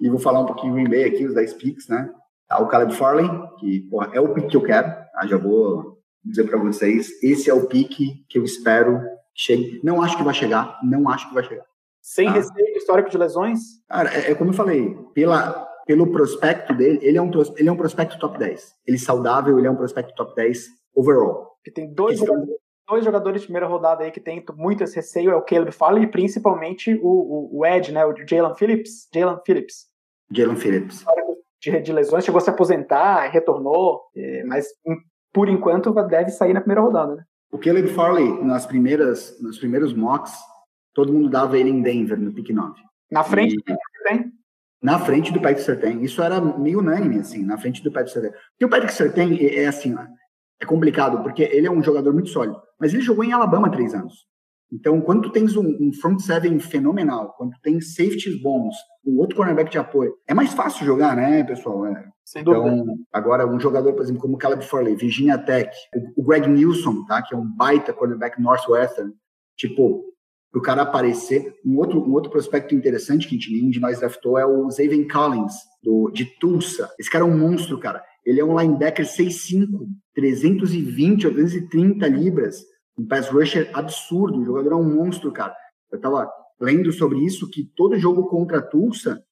e 0.00 0.08
vou 0.08 0.18
falar 0.18 0.40
um 0.40 0.46
pouquinho 0.46 0.72
do 0.72 0.76
Green 0.76 0.90
Bay 0.90 1.04
aqui, 1.04 1.24
os 1.24 1.34
10 1.34 1.54
picks, 1.54 1.88
né? 1.88 2.12
Tá 2.48 2.58
o 2.58 2.66
Caleb 2.66 2.94
Farley, 2.94 3.28
que 3.60 3.82
porra, 3.82 4.10
é 4.12 4.20
o 4.20 4.34
pick 4.34 4.48
que 4.48 4.56
eu 4.56 4.62
quero. 4.62 4.88
Ah, 5.14 5.26
já 5.26 5.36
vou 5.36 5.99
dizer 6.24 6.44
para 6.44 6.58
vocês. 6.58 7.10
Esse 7.22 7.50
é 7.50 7.54
o 7.54 7.66
pick 7.66 7.96
que 8.28 8.38
eu 8.38 8.44
espero 8.44 9.00
chegue. 9.34 9.80
Não 9.82 10.02
acho 10.02 10.16
que 10.16 10.22
vai 10.22 10.34
chegar. 10.34 10.78
Não 10.82 11.08
acho 11.08 11.28
que 11.28 11.34
vai 11.34 11.44
chegar. 11.44 11.64
Sem 12.02 12.28
ah. 12.28 12.32
receio 12.32 12.76
histórico 12.76 13.10
de 13.10 13.18
lesões? 13.18 13.60
Cara, 13.88 14.12
é, 14.14 14.30
é 14.30 14.34
como 14.34 14.50
eu 14.50 14.54
falei. 14.54 14.96
Pela, 15.14 15.66
pelo 15.86 16.10
prospecto 16.10 16.74
dele, 16.74 16.98
ele 17.02 17.18
é, 17.18 17.22
um, 17.22 17.30
ele 17.56 17.68
é 17.68 17.72
um 17.72 17.76
prospecto 17.76 18.18
top 18.18 18.38
10. 18.38 18.74
Ele 18.86 18.96
é 18.96 19.00
saudável, 19.00 19.58
ele 19.58 19.66
é 19.66 19.70
um 19.70 19.76
prospecto 19.76 20.14
top 20.14 20.34
10 20.34 20.66
overall. 20.94 21.50
E 21.66 21.70
tem 21.70 21.92
dois, 21.92 22.18
jogadores, 22.18 22.54
dois 22.88 23.04
jogadores 23.04 23.40
de 23.42 23.46
primeira 23.46 23.66
rodada 23.66 24.04
aí 24.04 24.10
que 24.10 24.20
tem 24.20 24.42
muito 24.56 24.82
esse 24.82 24.96
receio, 24.96 25.30
é 25.30 25.36
o 25.36 25.42
Caleb 25.42 25.72
Farley 25.72 26.04
e 26.04 26.10
principalmente 26.10 26.94
o, 27.02 27.08
o, 27.08 27.58
o 27.58 27.66
Ed, 27.66 27.92
né, 27.92 28.04
o 28.04 28.14
Jalen 28.26 28.54
Phillips. 28.54 29.08
Jalen 29.14 29.38
Phillips. 29.44 29.86
Jalen 30.30 30.56
Phillips. 30.56 31.04
De, 31.60 31.80
de, 31.80 31.92
lesões, 31.92 32.24
chegou 32.24 32.38
a 32.38 32.40
se 32.40 32.48
aposentar, 32.48 33.28
retornou, 33.28 34.00
é, 34.16 34.42
mas 34.44 34.66
por 35.32 35.48
enquanto 35.48 35.92
deve 36.08 36.30
sair 36.30 36.52
na 36.52 36.60
primeira 36.60 36.80
rodada, 36.80 37.16
né? 37.16 37.24
O 37.52 37.58
Caleb 37.58 37.88
Farley, 37.88 38.42
nas 38.44 38.64
primeiras, 38.64 39.36
nos 39.40 39.58
primeiros 39.58 39.92
mocks, 39.92 40.32
todo 40.94 41.12
mundo 41.12 41.28
dava 41.28 41.58
ele 41.58 41.70
em 41.70 41.82
Denver, 41.82 42.18
no 42.18 42.32
pick 42.32 42.50
9. 42.50 42.80
Na 43.10 43.24
frente 43.24 43.54
e... 43.54 43.56
do 43.56 43.64
Patrick 43.64 44.30
Na 44.80 44.98
frente 44.98 45.32
do 45.32 45.40
Patrick 45.40 45.62
Surtain. 45.62 46.00
Isso 46.02 46.22
era 46.22 46.40
meio 46.40 46.78
unânime, 46.78 47.18
assim, 47.18 47.44
na 47.44 47.58
frente 47.58 47.82
do 47.82 47.90
Patrick 47.90 48.12
Surtain. 48.12 48.30
Porque 48.30 48.64
o 48.64 48.68
Patrick 48.68 48.94
Surtain 48.94 49.36
é, 49.36 49.64
é 49.64 49.66
assim, 49.66 49.96
é 50.60 50.64
complicado, 50.64 51.22
porque 51.22 51.42
ele 51.42 51.66
é 51.66 51.70
um 51.70 51.82
jogador 51.82 52.12
muito 52.12 52.28
sólido. 52.28 52.60
Mas 52.78 52.94
ele 52.94 53.02
jogou 53.02 53.24
em 53.24 53.32
Alabama 53.32 53.66
há 53.66 53.70
três 53.70 53.94
anos. 53.94 54.29
Então, 54.72 55.00
quando 55.00 55.22
tu 55.22 55.30
tens 55.30 55.56
um, 55.56 55.66
um, 55.80 55.92
front 55.92 56.20
seven 56.20 56.58
fenomenal, 56.60 57.34
quando 57.36 57.52
tu 57.52 57.60
tens 57.60 57.94
safeties 57.94 58.40
bons, 58.40 58.74
um 59.04 59.18
outro 59.18 59.36
cornerback 59.36 59.70
de 59.70 59.78
apoio, 59.78 60.14
é 60.28 60.34
mais 60.34 60.52
fácil 60.52 60.86
jogar, 60.86 61.16
né, 61.16 61.42
pessoal? 61.42 61.86
É. 61.86 62.08
Sem 62.24 62.42
então, 62.42 62.84
dúvida. 62.84 62.94
agora, 63.12 63.46
um 63.46 63.58
jogador, 63.58 63.92
por 63.94 64.02
exemplo, 64.02 64.20
como 64.20 64.34
o 64.34 64.38
Caleb 64.38 64.64
Farley, 64.64 64.94
Virginia 64.94 65.36
Tech, 65.36 65.70
o, 65.94 66.22
o 66.22 66.24
Greg 66.24 66.48
Nilsson, 66.48 67.04
tá, 67.04 67.20
que 67.20 67.34
é 67.34 67.38
um 67.38 67.44
baita 67.56 67.92
cornerback 67.92 68.40
Northwestern, 68.40 69.12
tipo, 69.56 70.04
o 70.54 70.60
cara 70.60 70.82
aparecer. 70.82 71.52
Um 71.64 71.76
outro, 71.78 72.00
um 72.00 72.12
outro 72.12 72.30
prospecto 72.30 72.74
interessante 72.74 73.26
que 73.26 73.34
a 73.34 73.38
gente, 73.38 73.52
nenhum 73.52 73.70
de 73.70 73.80
nós 73.80 73.98
draftou 73.98 74.38
é 74.38 74.46
o 74.46 74.70
Zaven 74.70 75.06
Collins, 75.08 75.54
do, 75.82 76.10
de 76.10 76.24
Tulsa. 76.38 76.88
Esse 76.98 77.10
cara 77.10 77.24
é 77.24 77.28
um 77.28 77.38
monstro, 77.38 77.78
cara. 77.78 78.02
Ele 78.24 78.40
é 78.40 78.44
um 78.44 78.58
linebacker 78.58 79.06
6'5", 79.06 79.66
320 80.14 81.26
ou 81.26 81.32
330 81.32 82.06
libras 82.08 82.69
um 83.00 83.06
pass 83.06 83.28
rusher 83.28 83.70
absurdo, 83.72 84.38
o 84.38 84.44
jogador 84.44 84.72
é 84.72 84.76
um 84.76 84.94
monstro, 84.94 85.32
cara. 85.32 85.54
Eu 85.90 85.98
tava 85.98 86.30
lendo 86.60 86.92
sobre 86.92 87.24
isso, 87.24 87.50
que 87.50 87.64
todo 87.74 87.98
jogo 87.98 88.28
contra 88.28 88.58
a 88.58 88.62
Tulsa, 88.62 89.24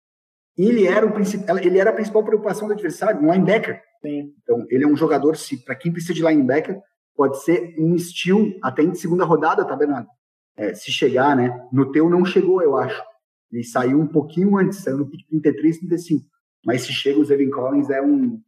ele 0.57 0.87
era, 0.87 1.07
o 1.07 1.13
principal, 1.13 1.59
ele 1.59 1.79
era 1.79 1.91
a 1.91 1.93
principal 1.93 2.25
preocupação 2.25 2.67
do 2.67 2.73
adversário, 2.73 3.21
um 3.21 3.31
linebacker. 3.31 3.81
Sim. 4.01 4.33
Então, 4.43 4.65
ele 4.71 4.85
é 4.85 4.87
um 4.87 4.97
jogador, 4.97 5.37
se 5.37 5.63
para 5.65 5.75
quem 5.75 5.93
precisa 5.93 6.15
de 6.15 6.23
linebacker, 6.23 6.81
pode 7.15 7.43
ser 7.43 7.75
um 7.79 7.97
steal 7.99 8.47
até 8.63 8.83
em 8.83 8.95
segunda 8.95 9.25
rodada, 9.25 9.65
tá, 9.65 9.77
Bernardo? 9.77 10.09
É, 10.57 10.75
se 10.75 10.91
chegar, 10.91 11.37
né? 11.37 11.69
No 11.71 11.93
teu 11.93 12.09
não 12.09 12.25
chegou, 12.25 12.63
eu 12.63 12.77
acho. 12.77 13.01
Ele 13.53 13.65
saiu 13.65 14.01
um 14.01 14.07
pouquinho 14.07 14.57
antes, 14.57 14.83
saiu 14.83 14.99
no 14.99 15.09
pick 15.09 15.27
33, 15.29 15.79
35. 15.79 16.25
Mas 16.65 16.83
se 16.83 16.93
chega 16.93 17.21
o 17.21 17.25
Zevin 17.25 17.51
Collins, 17.51 17.91
é 17.91 18.03
um, 18.03 18.41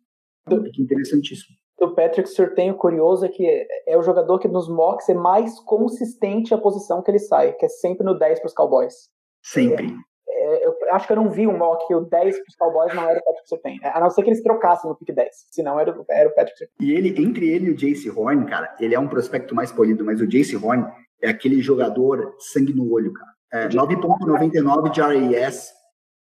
é 0.47 0.55
um 0.55 0.62
pick 0.62 0.79
interessantíssimo 0.79 1.60
do 1.81 1.95
Patrick 1.95 2.28
Surtain, 2.28 2.70
o 2.70 2.76
curioso 2.76 3.24
é 3.24 3.28
que 3.28 3.66
é 3.87 3.97
o 3.97 4.03
jogador 4.03 4.39
que 4.39 4.47
nos 4.47 4.68
mocks 4.68 5.09
é 5.09 5.14
mais 5.14 5.59
consistente 5.61 6.53
a 6.53 6.59
posição 6.59 7.03
que 7.03 7.11
ele 7.11 7.18
sai, 7.18 7.55
que 7.55 7.64
é 7.64 7.68
sempre 7.68 8.05
no 8.05 8.16
10 8.16 8.41
para 8.41 8.47
os 8.47 8.53
Cowboys. 8.53 8.95
Sempre. 9.43 9.97
É, 10.28 10.66
eu 10.66 10.74
acho 10.93 11.07
que 11.07 11.12
eu 11.12 11.16
não 11.16 11.31
vi 11.31 11.47
um 11.47 11.57
mock 11.57 11.87
que 11.87 11.95
o 11.95 12.03
10 12.03 12.37
para 12.37 12.45
os 12.49 12.57
Cowboys 12.57 12.95
não 12.95 13.09
era 13.09 13.18
o 13.18 13.24
Patrick 13.24 13.49
Surtain. 13.49 13.81
A 13.83 13.99
não 13.99 14.11
ser 14.11 14.22
que 14.22 14.28
eles 14.28 14.43
trocassem 14.43 14.91
o 14.91 14.95
pick 14.95 15.14
10. 15.14 15.28
Senão 15.51 15.81
era, 15.81 15.97
era 16.11 16.28
o 16.28 16.35
Patrick 16.35 16.59
Surtain. 16.59 16.87
E 16.87 16.93
ele, 16.93 17.22
entre 17.22 17.49
ele 17.49 17.68
e 17.68 17.70
o 17.70 17.76
Jace 17.76 18.11
Horn, 18.11 18.45
cara, 18.45 18.76
ele 18.78 18.95
é 18.95 19.01
um 19.01 19.09
prospecto 19.09 19.55
mais 19.55 19.72
polido, 19.72 20.05
mas 20.05 20.20
o 20.20 20.26
Jace 20.26 20.57
Horn 20.57 20.85
é 21.22 21.31
aquele 21.31 21.62
jogador 21.62 22.35
sangue 22.39 22.74
no 22.74 22.93
olho, 22.93 23.12
cara. 23.14 23.31
É, 23.53 23.68
9.99 23.68 24.91
de 24.91 25.01
RAS. 25.01 25.80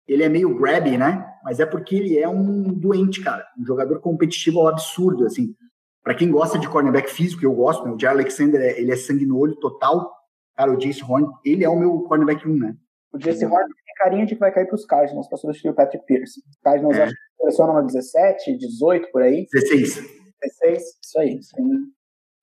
Ele 0.09 0.25
é 0.25 0.29
meio 0.29 0.57
grabby, 0.57 0.97
né? 0.97 1.29
mas 1.49 1.61
é 1.61 1.65
porque 1.65 1.97
ele 1.97 2.19
é 2.19 2.29
um 2.29 2.63
doente, 2.75 3.23
cara. 3.23 3.43
Um 3.59 3.65
jogador 3.65 4.01
competitivo 4.01 4.61
ao 4.61 4.69
absurdo, 4.69 5.25
assim. 5.25 5.55
Para 6.03 6.15
quem 6.15 6.31
gosta 6.31 6.59
de 6.59 6.69
cornerback 6.69 7.11
físico, 7.11 7.43
eu 7.43 7.55
gosto, 7.55 7.85
né? 7.85 7.91
O 7.91 7.99
Jair 7.99 8.15
Alexander, 8.15 8.61
é, 8.61 8.79
ele 8.79 8.93
é 8.93 8.97
sangue 8.97 9.25
no 9.25 9.39
olho 9.39 9.57
total. 9.57 10.13
Cara, 10.55 10.71
o 10.71 10.77
Jace 10.77 11.03
Horn, 11.03 11.27
ele 11.43 11.65
é 11.65 11.69
o 11.69 11.79
meu 11.79 12.01
cornerback 12.03 12.47
1, 12.47 12.55
né? 12.55 12.77
O 13.13 13.19
Jace 13.19 13.47
Horn 13.47 13.67
tem 13.67 13.95
carinha 13.97 14.27
de 14.27 14.35
que 14.35 14.41
vai 14.41 14.53
cair 14.53 14.67
para 14.67 14.75
os 14.75 14.85
Cardinals 14.85 15.27
para 15.27 15.39
substituir 15.39 15.71
o 15.71 15.75
Patrick 15.75 16.05
Pierce. 16.05 16.41
Os 16.47 16.57
Cardinals 16.63 16.97
é. 16.99 17.05
acho 17.05 17.15
que 17.15 17.37
seleciona 17.41 17.73
uma 17.73 17.83
17, 17.83 18.59
18, 18.59 19.11
por 19.11 19.23
aí. 19.23 19.47
16. 19.51 19.95
16, 20.43 20.83
isso 20.83 21.19
aí. 21.19 21.43
Sim. 21.43 21.85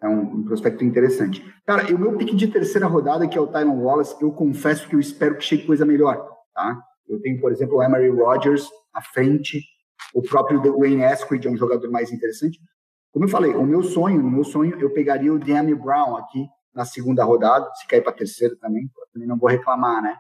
É 0.01 0.09
um, 0.09 0.21
um, 0.21 0.43
prospecto 0.43 0.83
interessante. 0.83 1.45
Cara, 1.65 1.89
e 1.89 1.93
o 1.93 1.99
meu 1.99 2.17
pique 2.17 2.35
de 2.35 2.47
terceira 2.47 2.87
rodada, 2.87 3.27
que 3.27 3.37
é 3.37 3.41
o 3.41 3.47
Tyron 3.47 3.83
Wallace, 3.83 4.15
eu 4.19 4.31
confesso 4.31 4.87
que 4.89 4.95
eu 4.95 4.99
espero 4.99 5.37
que 5.37 5.43
chegue 5.43 5.67
coisa 5.67 5.85
melhor, 5.85 6.27
tá? 6.55 6.81
Eu 7.07 7.21
tenho, 7.21 7.39
por 7.39 7.51
exemplo, 7.51 7.77
o 7.77 7.83
Emery 7.83 8.09
Rodgers, 8.09 8.67
à 8.93 9.01
frente. 9.01 9.61
O 10.13 10.21
próprio 10.21 10.61
Wayne 10.79 11.03
Eskridge 11.03 11.47
é 11.47 11.51
um 11.51 11.57
jogador 11.57 11.89
mais 11.91 12.11
interessante. 12.11 12.59
Como 13.11 13.25
eu 13.25 13.29
falei, 13.29 13.53
o 13.53 13.63
meu 13.63 13.81
sonho, 13.81 14.21
no 14.21 14.29
meu 14.29 14.43
sonho, 14.43 14.77
eu 14.79 14.91
pegaria 14.91 15.33
o 15.33 15.39
Demi 15.39 15.73
Brown 15.73 16.17
aqui 16.17 16.45
na 16.73 16.83
segunda 16.83 17.23
rodada, 17.23 17.65
se 17.75 17.87
cair 17.87 18.01
para 18.01 18.11
terceira 18.11 18.55
também, 18.57 18.89
também 19.13 19.27
não 19.27 19.37
vou 19.37 19.49
reclamar, 19.49 20.01
né? 20.01 20.15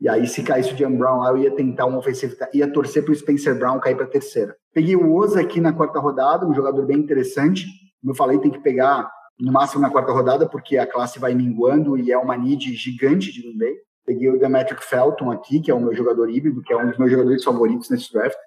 E 0.00 0.08
aí, 0.08 0.26
se 0.26 0.42
caísse 0.42 0.72
o 0.72 0.76
Demi 0.76 0.96
Brown 0.96 1.18
lá, 1.18 1.30
eu 1.30 1.38
ia 1.38 1.54
tentar 1.54 1.86
um 1.86 1.98
ofensivo, 1.98 2.34
ia 2.54 2.72
torcer 2.72 3.04
para 3.04 3.12
o 3.12 3.14
Spencer 3.14 3.58
Brown 3.58 3.80
cair 3.80 3.96
para 3.96 4.06
terceira. 4.06 4.56
Peguei 4.72 4.96
o 4.96 5.14
Oza 5.14 5.40
aqui 5.40 5.60
na 5.60 5.72
quarta 5.72 5.98
rodada, 5.98 6.46
um 6.46 6.54
jogador 6.54 6.86
bem 6.86 6.98
interessante. 6.98 7.66
Como 8.00 8.12
eu 8.12 8.16
falei, 8.16 8.38
tem 8.38 8.50
que 8.50 8.60
pegar 8.60 9.10
no 9.38 9.52
máximo 9.52 9.82
na 9.82 9.90
quarta 9.90 10.12
rodada, 10.12 10.48
porque 10.48 10.78
a 10.78 10.86
classe 10.86 11.18
vai 11.18 11.34
minguando 11.34 11.98
e 11.98 12.10
é 12.10 12.16
uma 12.16 12.36
need 12.36 12.74
gigante 12.74 13.32
de 13.32 13.42
Green 13.42 13.58
Bay. 13.58 13.74
Peguei 14.08 14.30
o 14.30 14.38
Demetric 14.38 14.82
Felton 14.82 15.30
aqui, 15.30 15.60
que 15.60 15.70
é 15.70 15.74
o 15.74 15.80
meu 15.80 15.94
jogador 15.94 16.30
híbrido, 16.30 16.62
que 16.62 16.72
é 16.72 16.76
um 16.78 16.88
dos 16.88 16.96
meus 16.96 17.10
jogadores 17.10 17.44
favoritos 17.44 17.90
nesse 17.90 18.10
draft, 18.10 18.38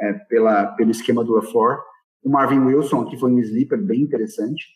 é, 0.00 0.12
pela, 0.28 0.66
pelo 0.72 0.90
esquema 0.90 1.22
do 1.22 1.32
LaFleur. 1.32 1.78
O 2.24 2.28
Marvin 2.28 2.58
Wilson 2.58 3.02
aqui 3.02 3.16
foi 3.16 3.30
um 3.30 3.38
sleeper 3.38 3.80
bem 3.80 4.00
interessante, 4.00 4.66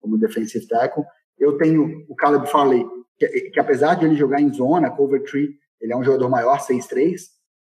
como 0.00 0.16
defensive 0.16 0.66
tackle. 0.66 1.04
Eu 1.38 1.58
tenho 1.58 2.02
o 2.08 2.14
Caleb 2.16 2.48
Farley, 2.50 2.82
que, 3.18 3.28
que 3.50 3.60
apesar 3.60 3.96
de 3.96 4.06
ele 4.06 4.14
jogar 4.14 4.40
em 4.40 4.50
zona, 4.54 4.90
cover 4.90 5.22
tree, 5.22 5.54
ele 5.78 5.92
é 5.92 5.96
um 5.96 6.02
jogador 6.02 6.30
maior, 6.30 6.60
6'3", 6.60 7.20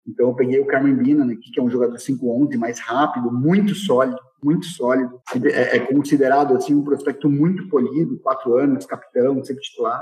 então 0.07 0.29
eu 0.29 0.35
peguei 0.35 0.61
o 0.61 0.67
Cameron 0.67 0.95
Binan 0.95 1.33
aqui, 1.33 1.51
que 1.51 1.59
é 1.59 1.63
um 1.63 1.69
jogador 1.69 1.97
5'11", 1.97 2.55
mais 2.57 2.79
rápido, 2.79 3.29
muito 3.29 3.75
sólido, 3.75 4.21
muito 4.41 4.65
sólido. 4.67 5.19
É, 5.43 5.75
é, 5.75 5.79
considerado 5.79 6.55
assim 6.55 6.73
um 6.73 6.83
prospecto 6.83 7.29
muito 7.29 7.67
polido, 7.67 8.17
quatro 8.19 8.55
anos, 8.55 8.85
capitão, 8.85 9.43
sempre 9.43 9.63
titular. 9.63 10.01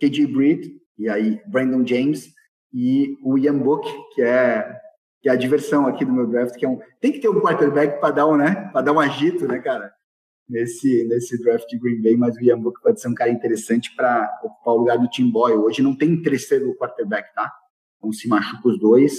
KJ 0.00 0.26
Britt, 0.26 0.80
e 0.98 1.08
aí 1.08 1.40
Brandon 1.46 1.86
James 1.86 2.32
e 2.72 3.16
o 3.22 3.38
Ian 3.38 3.58
Book, 3.58 3.88
que 4.14 4.22
é 4.22 4.76
que 5.22 5.28
é 5.28 5.32
a 5.32 5.36
diversão 5.36 5.86
aqui 5.86 6.02
do 6.02 6.12
meu 6.12 6.26
draft, 6.26 6.56
que 6.56 6.64
é 6.64 6.68
um 6.68 6.78
tem 7.00 7.12
que 7.12 7.20
ter 7.20 7.28
um 7.28 7.40
quarterback 7.40 8.00
para 8.00 8.10
dar 8.10 8.26
um, 8.26 8.36
né, 8.36 8.70
para 8.72 8.80
dar 8.80 8.92
um 8.92 9.00
agito, 9.00 9.46
né, 9.46 9.58
cara? 9.58 9.92
Nesse 10.48 11.06
nesse 11.06 11.40
draft 11.42 11.68
de 11.68 11.78
Green 11.78 12.02
Bay, 12.02 12.16
mas 12.16 12.36
o 12.36 12.42
Ian 12.42 12.58
Book 12.58 12.80
pode 12.82 13.00
ser 13.00 13.08
um 13.08 13.14
cara 13.14 13.30
interessante 13.30 13.94
para 13.94 14.28
ocupar 14.42 14.74
o 14.74 14.78
lugar 14.78 14.98
do 14.98 15.08
Tim 15.08 15.30
Boyle. 15.30 15.58
Hoje 15.58 15.82
não 15.82 15.96
tem 15.96 16.22
terceiro 16.22 16.74
quarterback, 16.76 17.32
tá? 17.34 17.52
Então 17.98 18.10
se 18.12 18.26
machuca 18.26 18.68
os 18.68 18.80
dois, 18.80 19.12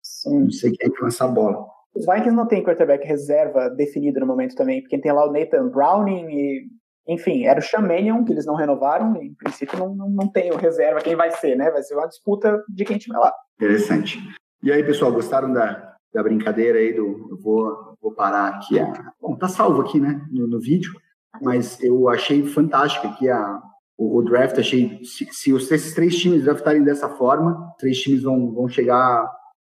Sim. 0.00 0.44
não 0.44 0.50
sei 0.50 0.72
quem 0.72 0.88
é 0.88 0.90
que 0.90 1.02
lança 1.02 1.24
a 1.24 1.28
bola. 1.28 1.66
Os 1.94 2.06
Vikings 2.06 2.36
não 2.36 2.46
tem 2.46 2.62
quarterback 2.62 3.04
reserva 3.04 3.68
definido 3.70 4.20
no 4.20 4.26
momento 4.26 4.54
também, 4.54 4.80
porque 4.80 4.98
tem 4.98 5.12
lá 5.12 5.28
o 5.28 5.32
Nathan 5.32 5.68
Browning 5.68 6.28
e 6.30 6.68
enfim, 7.08 7.46
era 7.46 7.58
o 7.58 7.62
Chamanion, 7.62 8.22
que 8.22 8.32
eles 8.32 8.44
não 8.44 8.54
renovaram, 8.54 9.16
em 9.16 9.32
princípio 9.32 9.78
não, 9.78 9.94
não, 9.94 10.10
não 10.10 10.28
tem 10.28 10.52
o 10.52 10.56
reserva 10.56 11.00
quem 11.00 11.16
vai 11.16 11.30
ser, 11.30 11.56
né? 11.56 11.70
Vai 11.70 11.82
ser 11.82 11.94
uma 11.94 12.06
disputa 12.06 12.62
de 12.68 12.84
quem 12.84 12.98
tiver 12.98 13.16
lá. 13.16 13.32
Interessante. 13.56 14.18
E 14.62 14.70
aí, 14.70 14.84
pessoal, 14.84 15.10
gostaram 15.10 15.50
da, 15.50 15.94
da 16.12 16.22
brincadeira 16.22 16.78
aí 16.78 16.92
do. 16.92 17.28
Eu 17.30 17.38
vou, 17.40 17.96
vou 18.00 18.12
parar 18.12 18.48
aqui. 18.48 18.78
A, 18.78 18.92
bom, 19.20 19.34
tá 19.36 19.48
salvo 19.48 19.80
aqui, 19.80 19.98
né, 19.98 20.20
no, 20.30 20.46
no 20.46 20.60
vídeo, 20.60 20.92
mas 21.40 21.82
eu 21.82 22.10
achei 22.10 22.44
fantástico 22.44 23.06
aqui 23.06 23.30
a, 23.30 23.58
o, 23.96 24.18
o 24.18 24.22
draft. 24.22 24.58
Achei. 24.58 25.02
Se, 25.02 25.26
se 25.32 25.52
os, 25.52 25.70
esses 25.70 25.94
três 25.94 26.14
times 26.14 26.44
draftarem 26.44 26.84
dessa 26.84 27.08
forma, 27.08 27.74
três 27.78 27.98
times 27.98 28.22
vão, 28.22 28.52
vão 28.52 28.68
chegar 28.68 29.26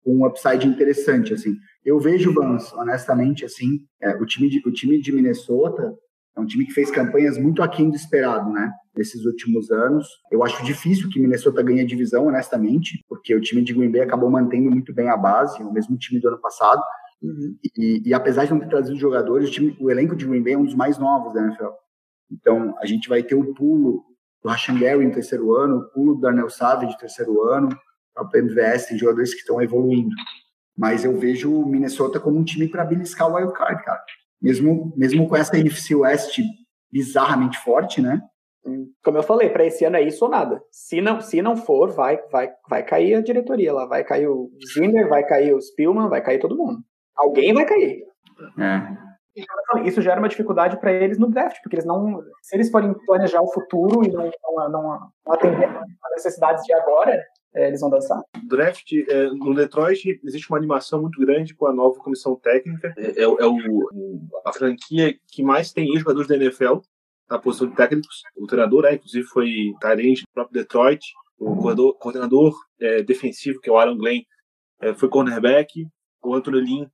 com 0.04 0.18
um 0.18 0.26
upside 0.26 0.68
interessante, 0.68 1.34
assim. 1.34 1.56
Eu 1.84 2.00
vejo, 2.00 2.34
Vans, 2.34 2.72
honestamente, 2.74 3.44
assim, 3.44 3.80
é, 4.02 4.16
o, 4.18 4.26
time 4.26 4.50
de, 4.50 4.62
o 4.68 4.72
time 4.72 5.02
de 5.02 5.12
Minnesota 5.12 5.94
é 6.36 6.40
um 6.40 6.46
time 6.46 6.66
que 6.66 6.74
fez 6.74 6.90
campanhas 6.90 7.38
muito 7.38 7.62
aquém 7.62 7.90
do 7.90 7.96
esperado, 7.96 8.52
né? 8.52 8.72
Nesses 8.96 9.26
últimos 9.26 9.72
anos. 9.72 10.08
Eu 10.32 10.44
acho 10.44 10.64
difícil 10.66 11.10
que 11.10 11.20
Minnesota 11.20 11.62
ganhe 11.62 11.82
a 11.82 11.86
divisão, 11.86 12.28
honestamente, 12.28 13.04
porque 13.08 13.36
o 13.36 13.42
time 13.42 13.64
de 13.64 13.74
Green 13.74 13.92
Bay 13.92 14.02
acabou 14.02 14.30
mantendo 14.30 14.70
muito 14.70 14.94
bem 14.94 15.10
a 15.10 15.18
base, 15.18 15.62
o 15.62 15.72
mesmo 15.72 15.98
time 15.98 16.20
do 16.20 16.28
ano 16.28 16.40
passado. 16.40 16.82
Uhum. 17.22 17.56
E, 17.78 18.02
e, 18.06 18.14
apesar 18.14 18.46
de 18.46 18.52
não 18.52 18.60
ter 18.60 18.70
trazido 18.70 18.98
jogadores, 18.98 19.50
o, 19.50 19.52
time, 19.52 19.78
o 19.80 19.90
elenco 19.90 20.16
de 20.16 20.26
Green 20.26 20.44
Bay 20.44 20.54
é 20.54 20.58
um 20.58 20.66
dos 20.66 20.76
mais 20.76 20.98
novos 20.98 21.34
da 21.34 21.42
NFL. 21.42 21.72
Então, 22.32 22.76
a 22.80 22.86
gente 22.86 23.08
vai 23.08 23.22
ter 23.22 23.36
o 23.36 23.54
pulo 23.54 24.04
do 24.44 24.50
Rashan 24.50 24.78
Gary 24.78 25.06
no 25.06 25.14
terceiro 25.14 25.54
ano, 25.54 25.78
o 25.78 25.90
pulo 25.92 26.16
do 26.16 26.22
Darnell 26.22 26.50
Savage 26.50 26.92
no 26.92 26.98
terceiro 26.98 27.44
ano, 27.44 27.70
o 28.18 28.38
MVS, 28.38 28.88
tem 28.88 28.98
jogadores 28.98 29.34
que 29.34 29.40
estão 29.40 29.62
evoluindo. 29.62 30.14
Mas 30.78 31.06
eu 31.06 31.18
vejo 31.18 31.54
o 31.54 31.66
Minnesota 31.66 32.20
como 32.20 32.38
um 32.38 32.44
time 32.44 32.68
para 32.68 32.84
beliscar 32.84 33.30
o 33.30 33.36
wild 33.36 33.54
card, 33.54 33.84
cara. 33.84 34.04
Mesmo, 34.44 34.94
mesmo 34.98 35.28
com 35.28 35.38
essa 35.38 35.58
NFC 35.58 35.96
West 35.96 36.40
bizarramente 36.92 37.58
forte, 37.60 38.02
né? 38.02 38.22
Como 39.04 39.18
eu 39.18 39.24
falei, 39.24 39.50
para 39.50 39.66
esse 39.66 39.84
ano 39.84 39.98
é 39.98 40.02
isso 40.02 40.24
ou 40.24 40.32
nada. 40.32 40.62
Se 40.72 41.02
não, 41.02 41.20
se 41.20 41.42
não 41.42 41.58
for, 41.58 41.92
vai, 41.92 42.18
vai, 42.32 42.50
vai 42.70 42.84
cair 42.84 43.16
a 43.16 43.22
diretoria 43.22 43.74
lá. 43.74 43.86
Vai 43.86 44.04
cair 44.04 44.28
o 44.28 44.50
Zimmer, 44.74 45.10
vai 45.10 45.26
cair 45.26 45.54
o 45.54 45.62
Spielman, 45.62 46.08
vai 46.08 46.22
cair 46.22 46.40
todo 46.40 46.58
mundo. 46.58 46.80
Alguém 47.16 47.54
vai 47.54 47.66
cair. 47.66 48.04
É. 48.60 49.84
Isso 49.86 50.02
gera 50.02 50.20
uma 50.20 50.30
dificuldade 50.30 50.80
para 50.80 50.94
eles 50.94 51.18
no 51.18 51.30
draft, 51.30 51.58
porque 51.62 51.76
eles 51.76 51.86
não. 51.86 52.22
Se 52.42 52.56
eles 52.56 52.70
forem 52.70 52.94
planejar 53.06 53.42
o 53.42 53.52
futuro 53.52 54.06
e 54.06 54.12
não, 54.12 54.32
não, 54.44 54.70
não, 54.70 55.00
não 55.26 55.34
atender 55.34 55.66
às 55.66 56.12
necessidades 56.14 56.64
de 56.64 56.74
agora, 56.74 57.20
é, 57.56 57.68
eles 57.68 57.82
vão 57.82 57.90
dançar. 57.90 58.22
Draft, 58.48 58.92
é, 58.92 59.30
no 59.30 59.54
Detroit, 59.54 60.20
existe 60.24 60.50
uma 60.50 60.58
animação 60.58 61.02
muito 61.02 61.20
grande 61.20 61.54
com 61.54 61.68
a 61.68 61.74
nova 61.74 62.00
comissão 62.00 62.36
técnica. 62.36 62.94
É, 62.98 63.22
é, 63.22 63.24
é 63.24 63.28
o, 63.28 63.90
a 64.46 64.52
franquia 64.52 65.16
que 65.32 65.44
mais 65.44 65.72
tem 65.72 65.96
jogadores 65.98 66.28
da 66.28 66.36
NFL 66.36 66.80
na 67.30 67.40
posição 67.40 67.68
de 67.68 67.76
técnicos. 67.76 68.22
O 68.36 68.48
treinador, 68.48 68.86
é, 68.86 68.96
inclusive, 68.96 69.26
foi 69.26 69.74
Tyrande 69.80 70.22
do 70.22 70.34
próprio 70.34 70.62
Detroit. 70.62 71.06
O 71.38 71.56
coordenador, 71.56 71.98
coordenador 71.98 72.54
é, 72.80 73.04
defensivo, 73.04 73.60
que 73.60 73.70
é 73.70 73.74
o 73.74 73.78
Aaron 73.78 73.98
Glenn, 73.98 74.22
é, 74.82 74.94
foi 74.94 75.10
cornerback. 75.10 75.88
O 76.24 76.34
Anthony 76.34 76.62
Lynn, 76.62 76.88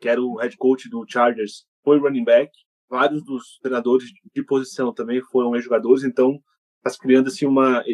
que 0.00 0.08
era 0.08 0.20
o 0.20 0.36
head 0.36 0.56
coach 0.56 0.88
do 0.88 1.04
Chargers, 1.08 1.66
foi 1.82 1.98
running 1.98 2.24
back. 2.24 2.50
Vários 2.88 3.24
dos 3.24 3.58
treinadores 3.60 4.08
de 4.34 4.42
posição 4.44 4.92
também 4.92 5.20
foram 5.20 5.58
jogadores, 5.60 6.04
então 6.04 6.40
está 6.86 6.90
se 6.90 6.98
criando 6.98 7.28
assim 7.28 7.46
uma 7.46 7.84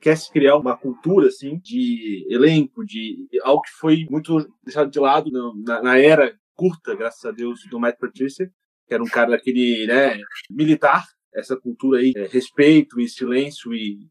quer 0.00 0.16
se 0.16 0.30
criar 0.30 0.56
uma 0.56 0.76
cultura 0.76 1.28
assim 1.28 1.58
de 1.58 2.26
elenco, 2.30 2.84
de 2.84 3.28
algo 3.42 3.62
que 3.62 3.70
foi 3.78 4.06
muito 4.10 4.48
deixado 4.64 4.90
de 4.90 4.98
lado 4.98 5.30
na, 5.64 5.82
na 5.82 5.98
era 5.98 6.34
curta, 6.54 6.94
graças 6.94 7.24
a 7.24 7.30
Deus, 7.30 7.60
do 7.70 7.78
Matt 7.78 7.98
Patricia, 7.98 8.50
que 8.86 8.94
era 8.94 9.02
um 9.02 9.08
cara 9.08 9.30
daquele 9.30 9.86
né, 9.86 10.18
militar, 10.50 11.04
essa 11.34 11.56
cultura 11.56 12.00
aí, 12.00 12.12
é, 12.16 12.26
respeito 12.26 13.00
e 13.00 13.08
silêncio 13.08 13.72
e, 13.72 14.08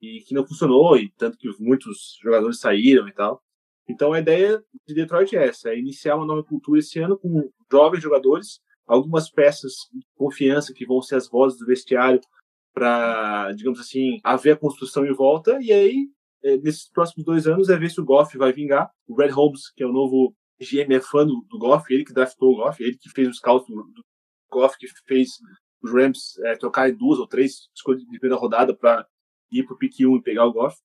e 0.00 0.20
que 0.20 0.34
não 0.34 0.46
funcionou, 0.46 0.96
e 0.96 1.10
tanto 1.16 1.36
que 1.38 1.48
muitos 1.58 2.18
jogadores 2.22 2.60
saíram 2.60 3.08
e 3.08 3.12
tal. 3.12 3.42
Então 3.88 4.12
a 4.12 4.20
ideia 4.20 4.62
de 4.86 4.94
Detroit 4.94 5.34
é 5.36 5.48
essa, 5.48 5.70
é 5.70 5.78
iniciar 5.78 6.16
uma 6.16 6.26
nova 6.26 6.44
cultura 6.44 6.78
esse 6.78 7.00
ano 7.00 7.18
com 7.18 7.50
jovens 7.70 8.02
jogadores, 8.02 8.60
algumas 8.86 9.30
peças 9.30 9.72
de 9.92 10.06
confiança 10.14 10.72
que 10.72 10.86
vão 10.86 11.02
ser 11.02 11.16
as 11.16 11.28
vozes 11.28 11.58
do 11.58 11.66
vestiário 11.66 12.20
para, 12.72 13.52
digamos 13.52 13.80
assim, 13.80 14.18
haver 14.24 14.52
a 14.54 14.58
construção 14.58 15.04
em 15.04 15.12
volta, 15.12 15.58
e 15.60 15.72
aí, 15.72 16.08
é, 16.42 16.56
nesses 16.58 16.88
próximos 16.88 17.24
dois 17.24 17.46
anos, 17.46 17.68
é 17.68 17.76
ver 17.76 17.90
se 17.90 18.00
o 18.00 18.04
Goff 18.04 18.36
vai 18.36 18.52
vingar. 18.52 18.90
O 19.06 19.14
Red 19.14 19.30
Holmes, 19.30 19.70
que 19.70 19.82
é 19.82 19.86
o 19.86 19.92
novo 19.92 20.34
GM, 20.60 20.94
é 20.94 21.00
fã 21.00 21.26
do, 21.26 21.44
do 21.48 21.58
Goff, 21.58 21.92
ele 21.92 22.04
que 22.04 22.12
draftou 22.12 22.52
o 22.52 22.56
Goff, 22.56 22.82
ele 22.82 22.96
que 22.96 23.10
fez 23.10 23.28
os 23.28 23.36
scout 23.36 23.66
do, 23.66 23.82
do 23.82 24.04
Goff, 24.50 24.76
que 24.78 24.86
fez 25.06 25.30
os 25.82 25.92
Rams 25.92 26.38
é, 26.44 26.56
trocarem 26.56 26.96
duas 26.96 27.18
ou 27.18 27.26
três 27.26 27.68
escolhas 27.74 28.00
de 28.00 28.06
primeira 28.06 28.36
rodada 28.36 28.74
para 28.74 29.06
ir 29.50 29.64
para 29.64 29.74
o 29.74 29.78
pick 29.78 30.00
1 30.00 30.16
e 30.16 30.22
pegar 30.22 30.46
o 30.46 30.52
Goff. 30.52 30.76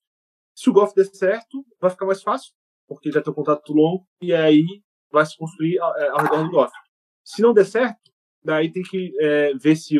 Se 0.54 0.68
o 0.68 0.72
Goff 0.72 0.94
der 0.94 1.06
certo, 1.06 1.64
vai 1.80 1.90
ficar 1.90 2.06
mais 2.06 2.22
fácil, 2.22 2.52
porque 2.86 3.12
já 3.12 3.22
tem 3.22 3.30
um 3.30 3.36
contrato 3.36 3.72
longo, 3.72 4.06
e 4.20 4.34
aí 4.34 4.64
vai 5.10 5.24
se 5.24 5.36
construir 5.36 5.78
ao, 5.78 5.92
ao 6.12 6.22
redor 6.22 6.42
do 6.42 6.50
Goff. 6.50 6.72
Se 7.24 7.40
não 7.42 7.54
der 7.54 7.64
certo, 7.64 8.10
daí 8.42 8.72
tem 8.72 8.82
que 8.82 9.12
é, 9.20 9.54
ver 9.54 9.76
se, 9.76 9.96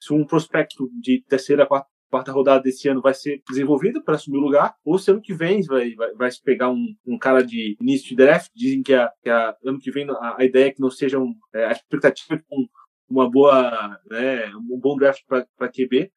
se 0.00 0.12
um 0.12 0.24
prospecto 0.24 0.90
de 1.00 1.22
terceira, 1.28 1.66
quarta, 1.66 1.88
quarta 2.10 2.32
rodada 2.32 2.62
desse 2.62 2.88
ano 2.88 3.00
vai 3.00 3.14
ser 3.14 3.42
desenvolvido 3.48 4.02
para 4.02 4.14
assumir 4.14 4.38
o 4.38 4.42
lugar, 4.42 4.74
ou 4.84 4.98
se 4.98 5.10
ano 5.10 5.20
que 5.20 5.34
vem 5.34 5.62
vai, 5.62 5.94
vai, 5.94 6.14
vai 6.14 6.30
se 6.30 6.42
pegar 6.42 6.70
um, 6.70 6.94
um 7.06 7.18
cara 7.18 7.42
de 7.42 7.76
início 7.80 8.08
de 8.08 8.16
draft. 8.16 8.50
Dizem 8.54 8.82
que, 8.82 8.94
a, 8.94 9.10
que 9.22 9.30
a, 9.30 9.56
ano 9.64 9.78
que 9.78 9.90
vem 9.90 10.08
a, 10.10 10.36
a 10.38 10.44
ideia 10.44 10.66
é 10.66 10.70
que 10.72 10.80
não 10.80 10.90
seja 10.90 11.18
um, 11.18 11.34
é, 11.54 11.66
a 11.66 11.72
expectativa 11.72 12.34
é 12.34 12.42
com 12.48 12.66
uma 13.08 13.30
boa, 13.30 14.00
né, 14.10 14.54
um 14.56 14.78
bom 14.78 14.96
draft 14.96 15.22
para 15.26 15.68
QB, 15.68 16.10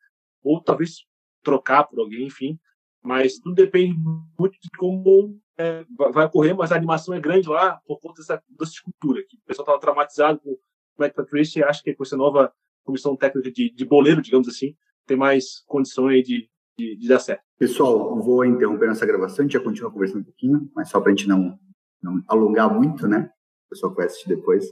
ou 0.44 0.62
talvez 0.62 1.06
trocar 1.44 1.84
por 1.84 2.00
alguém, 2.00 2.26
enfim. 2.26 2.58
Mas 3.02 3.40
tudo 3.40 3.56
depende 3.56 3.96
muito 4.38 4.58
de 4.62 4.70
como 4.78 5.40
é, 5.58 5.86
vai 6.12 6.26
ocorrer, 6.26 6.56
mas 6.56 6.72
a 6.72 6.76
animação 6.76 7.14
é 7.14 7.20
grande 7.20 7.48
lá 7.48 7.80
por 7.86 8.00
conta 8.00 8.22
dessa, 8.22 8.44
dessa 8.50 8.72
escultura. 8.72 9.22
Que 9.28 9.38
o 9.38 9.42
pessoal 9.46 9.66
estava 9.66 9.80
traumatizado 9.80 10.40
com 10.40 10.52
o 10.52 10.60
Matt 10.98 11.14
Patricia 11.14 11.62
e 11.62 11.64
acha 11.64 11.82
que 11.84 11.94
com 11.94 12.04
essa 12.04 12.18
nova 12.18 12.54
comissão 12.90 13.16
técnica 13.16 13.52
de, 13.52 13.72
de 13.72 13.86
boleiro, 13.86 14.22
digamos 14.22 14.48
assim, 14.48 14.76
tem 15.06 15.16
mais 15.16 15.64
condições 15.68 16.24
de, 16.24 16.50
de, 16.78 16.98
de, 16.98 17.08
dar 17.08 17.20
certo. 17.20 17.44
Pessoal, 17.58 18.20
vou 18.20 18.44
interromper 18.44 18.88
nossa 18.88 19.06
gravação, 19.06 19.40
a 19.40 19.42
gente 19.44 19.54
já 19.54 19.60
continua 19.60 19.92
conversando 19.92 20.22
um 20.22 20.26
pouquinho, 20.26 20.70
mas 20.76 20.90
só 20.90 21.00
para 21.00 21.12
a 21.12 21.16
gente 21.16 21.28
não, 21.28 21.58
não 22.02 22.22
alongar 22.28 22.74
muito, 22.74 23.08
né? 23.08 23.30
O 23.68 23.70
pessoal 23.70 23.94
vai 23.94 24.08
assistir 24.08 24.30
depois. 24.30 24.66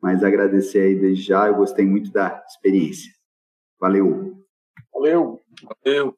Mas 0.00 0.24
agradecer 0.24 0.80
aí 0.80 0.94
desde 0.98 1.24
já, 1.24 1.48
eu 1.48 1.56
gostei 1.56 1.84
muito 1.84 2.10
da 2.10 2.42
experiência. 2.48 3.12
Valeu! 3.78 4.42
Valeu! 4.92 5.40
Valeu! 5.84 6.16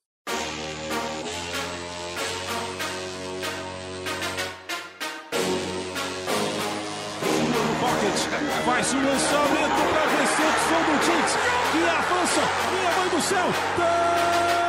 Faz 8.64 8.94
o 8.94 8.98
do 10.78 10.98
Tite. 11.00 11.38
E 11.74 11.88
avança. 11.88 12.40
Minha 12.72 12.92
mãe 12.92 13.08
do 13.08 13.20
céu. 13.20 14.61